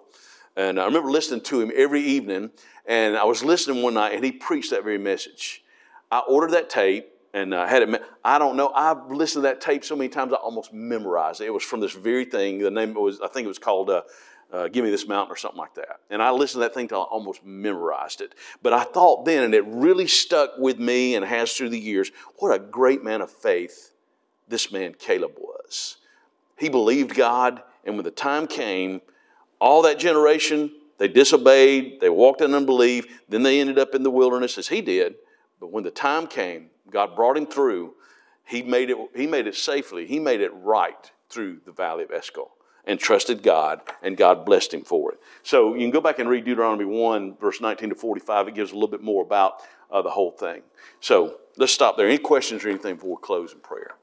And 0.57 0.81
I 0.81 0.85
remember 0.85 1.11
listening 1.11 1.43
to 1.43 1.61
him 1.61 1.73
every 1.75 2.03
evening. 2.03 2.51
And 2.87 3.17
I 3.17 3.25
was 3.25 3.43
listening 3.43 3.83
one 3.83 3.95
night, 3.95 4.15
and 4.15 4.25
he 4.25 4.33
preached 4.33 4.71
that 4.71 4.85
very 4.85 4.99
message. 4.99 5.65
I 6.11 6.21
ordered 6.21 6.53
that 6.53 6.71
tape 6.71 7.09
and 7.37 7.53
uh, 7.53 7.67
had 7.67 7.83
it. 7.83 8.03
I 8.25 8.39
don't 8.39 8.57
know. 8.57 8.73
I've 8.75 9.11
listened 9.11 9.43
to 9.43 9.49
that 9.49 9.61
tape 9.61 9.85
so 9.85 9.95
many 9.95 10.09
times 10.09 10.33
I 10.33 10.37
almost 10.37 10.73
memorized 10.73 11.43
it. 11.43 11.45
It 11.45 11.53
was 11.53 11.63
from 11.63 11.81
this 11.81 11.93
very 11.93 12.25
thing. 12.25 12.59
The 12.59 12.71
name 12.71 12.95
was, 12.95 13.21
I 13.21 13.29
think 13.29 13.45
it 13.45 13.49
was 13.49 13.59
called 13.59 13.91
uh, 13.91 14.03
uh, 14.51 14.69
"Give 14.69 14.83
Me 14.83 14.91
This 14.91 15.07
Mountain" 15.07 15.33
or 15.33 15.37
something 15.37 15.59
like 15.59 15.75
that. 15.75 16.01
And 16.09 16.23
I 16.23 16.31
listened 16.31 16.63
to 16.63 16.69
that 16.69 16.75
thing 16.75 16.89
till 16.89 17.03
I 17.03 17.05
almost 17.05 17.45
memorized 17.45 18.23
it. 18.23 18.35
But 18.63 18.73
I 18.73 18.85
thought 18.85 19.27
then, 19.27 19.45
and 19.45 19.55
it 19.55 19.67
really 19.67 20.07
stuck 20.07 20.53
with 20.57 20.79
me 20.79 21.15
and 21.15 21.25
has 21.27 21.53
through 21.53 21.69
the 21.69 21.79
years. 21.79 22.11
What 22.39 22.55
a 22.55 22.59
great 22.59 23.05
man 23.05 23.21
of 23.21 23.31
faith 23.31 23.93
this 24.49 24.73
man 24.73 24.95
Caleb 24.99 25.33
was. 25.39 25.99
He 26.57 26.71
believed 26.71 27.15
God, 27.15 27.63
and 27.85 27.97
when 27.97 28.05
the 28.05 28.11
time 28.11 28.47
came, 28.47 29.03
all 29.61 29.83
that 29.83 29.99
generation, 29.99 30.73
they 30.97 31.09
disobeyed, 31.09 32.01
they 32.01 32.09
walked 32.09 32.41
in 32.41 32.55
unbelief, 32.55 33.05
then 33.29 33.43
they 33.43 33.61
ended 33.61 33.79
up 33.79 33.95
in 33.95 34.03
the 34.03 34.11
wilderness 34.11 34.57
as 34.57 34.69
he 34.69 34.81
did. 34.81 35.17
But 35.61 35.71
when 35.71 35.85
the 35.85 35.91
time 35.91 36.27
came, 36.29 36.71
God 36.91 37.17
brought 37.17 37.37
him 37.37 37.47
through. 37.47 37.95
He 38.45 38.63
made 38.63 38.91
it, 38.91 38.97
he 39.15 39.27
made 39.27 39.47
it 39.47 39.57
safely, 39.57 40.07
he 40.07 40.19
made 40.19 40.41
it 40.41 40.53
right 40.55 41.11
through 41.29 41.61
the 41.65 41.73
valley 41.73 42.05
of 42.05 42.11
Eshcol 42.11 42.53
and 42.87 43.01
trusted 43.01 43.43
God, 43.43 43.81
and 44.03 44.17
God 44.17 44.47
blessed 44.47 44.73
him 44.73 44.83
for 44.83 45.13
it. 45.13 45.19
So 45.43 45.75
you 45.75 45.81
can 45.81 45.91
go 45.91 46.01
back 46.01 46.21
and 46.21 46.29
read 46.29 46.45
Deuteronomy 46.45 46.85
1, 46.85 47.37
verse 47.37 47.61
19 47.61 47.91
to 47.91 47.95
45. 47.97 48.49
It 48.49 48.55
gives 48.55 48.71
a 48.71 48.75
little 48.75 48.89
bit 48.89 49.03
more 49.03 49.25
about 49.25 49.63
uh, 49.91 50.03
the 50.03 50.11
whole 50.11 50.31
thing. 50.31 50.63
So 51.01 51.39
let's 51.57 51.73
stop 51.73 51.97
there. 51.97 52.07
Any 52.07 52.19
questions 52.19 52.65
or 52.65 52.69
anything 52.69 52.95
before 52.95 53.17
we 53.17 53.23
close 53.23 53.53
in 53.53 53.59
prayer? 53.59 53.97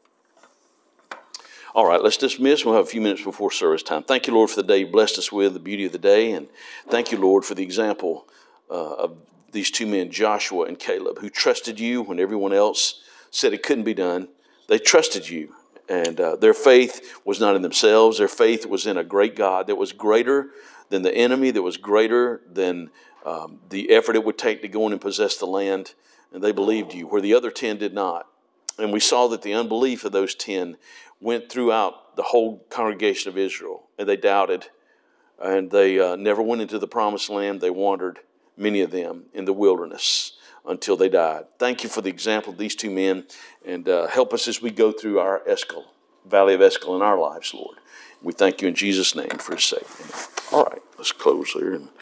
All 1.74 1.88
right, 1.88 2.04
let's 2.04 2.18
dismiss. 2.18 2.66
We'll 2.66 2.76
have 2.76 2.86
a 2.86 2.90
few 2.90 3.02
minutes 3.02 3.24
before 3.24 3.50
service 3.50 3.82
time. 3.82 4.04
Thank 4.04 4.28
you, 4.28 4.34
Lord, 4.34 4.52
for 4.52 4.58
the 4.58 4.68
day 4.68 4.80
you 4.80 4.88
blessed 4.88 5.18
us 5.18 5.32
with, 5.32 5.54
the 5.54 5.60
beauty 5.60 5.86
of 5.86 5.92
the 5.92 5.98
day. 5.98 6.34
And 6.34 6.48
thank 6.90 7.12
you, 7.12 7.18
Lord, 7.18 7.46
for 7.46 7.56
the 7.56 7.64
example 7.64 8.28
uh, 8.70 8.94
of 8.94 9.18
these 9.54 9.72
two 9.72 9.88
men, 9.88 10.12
Joshua 10.12 10.66
and 10.66 10.78
Caleb, 10.78 11.20
who 11.20 11.30
trusted 11.30 11.80
you 11.80 12.02
when 12.02 12.20
everyone 12.20 12.54
else 12.54 13.02
said 13.32 13.54
it 13.54 13.64
couldn't 13.64 13.84
be 13.84 13.94
done. 13.94 14.28
They 14.68 14.80
trusted 14.80 15.30
you. 15.30 15.56
And 15.90 16.20
uh, 16.20 16.36
their 16.36 16.54
faith 16.54 17.20
was 17.26 17.40
not 17.40 17.56
in 17.56 17.62
themselves, 17.62 18.18
their 18.18 18.28
faith 18.28 18.66
was 18.66 18.88
in 18.88 18.98
a 18.98 19.04
great 19.04 19.36
God 19.36 19.68
that 19.68 19.76
was 19.76 19.92
greater 19.92 20.50
than 20.90 21.02
the 21.02 21.14
enemy, 21.14 21.52
that 21.52 21.62
was 21.62 21.78
greater 21.78 22.42
than 22.52 22.90
um, 23.26 23.60
the 23.70 23.92
effort 23.92 24.16
it 24.16 24.24
would 24.24 24.38
take 24.38 24.62
to 24.62 24.68
go 24.68 24.86
in 24.88 24.94
and 24.94 25.02
possess 25.02 25.38
the 25.38 25.46
land. 25.46 25.94
And 26.32 26.44
they 26.44 26.52
believed 26.52 26.94
you, 26.94 27.08
where 27.08 27.22
the 27.22 27.34
other 27.34 27.52
10 27.52 27.78
did 27.78 27.94
not. 27.94 28.28
And 28.80 28.92
we 28.92 29.00
saw 29.00 29.28
that 29.28 29.44
the 29.44 29.54
unbelief 29.54 30.04
of 30.04 30.12
those 30.12 30.34
10 30.36 30.78
went 31.20 31.50
throughout 31.50 32.16
the 32.16 32.24
whole 32.24 32.66
congregation 32.70 33.30
of 33.30 33.38
Israel, 33.38 33.88
and 33.98 34.08
they 34.08 34.18
doubted, 34.18 34.68
and 35.42 35.70
they 35.70 36.00
uh, 36.00 36.16
never 36.16 36.42
went 36.42 36.62
into 36.62 36.80
the 36.80 36.88
promised 36.88 37.30
land. 37.30 37.62
They 37.62 37.70
wandered, 37.70 38.20
many 38.58 38.82
of 38.82 38.92
them, 38.92 39.26
in 39.34 39.46
the 39.46 39.54
wilderness 39.54 40.34
until 40.66 40.96
they 40.96 41.10
died. 41.10 41.46
Thank 41.60 41.84
you 41.84 41.90
for 41.90 42.02
the 42.02 42.10
example 42.10 42.54
of 42.54 42.58
these 42.58 42.76
two 42.76 42.90
men, 42.90 43.26
and 43.66 43.88
uh, 43.88 44.08
help 44.08 44.34
us 44.34 44.48
as 44.48 44.62
we 44.62 44.72
go 44.72 44.92
through 44.92 45.20
our 45.20 45.42
Eshcol, 45.48 45.86
Valley 46.26 46.54
of 46.54 46.62
Eshcol 46.62 46.96
in 46.96 47.02
our 47.02 47.18
lives, 47.18 47.54
Lord. 47.54 47.78
We 48.22 48.32
thank 48.32 48.62
you 48.62 48.70
in 48.70 48.76
Jesus' 48.76 49.16
name 49.16 49.38
for 49.40 49.56
his 49.56 49.66
sake. 49.66 49.88
All 50.54 50.64
right, 50.64 50.82
let's 50.98 51.12
close 51.12 51.54
there. 51.54 51.80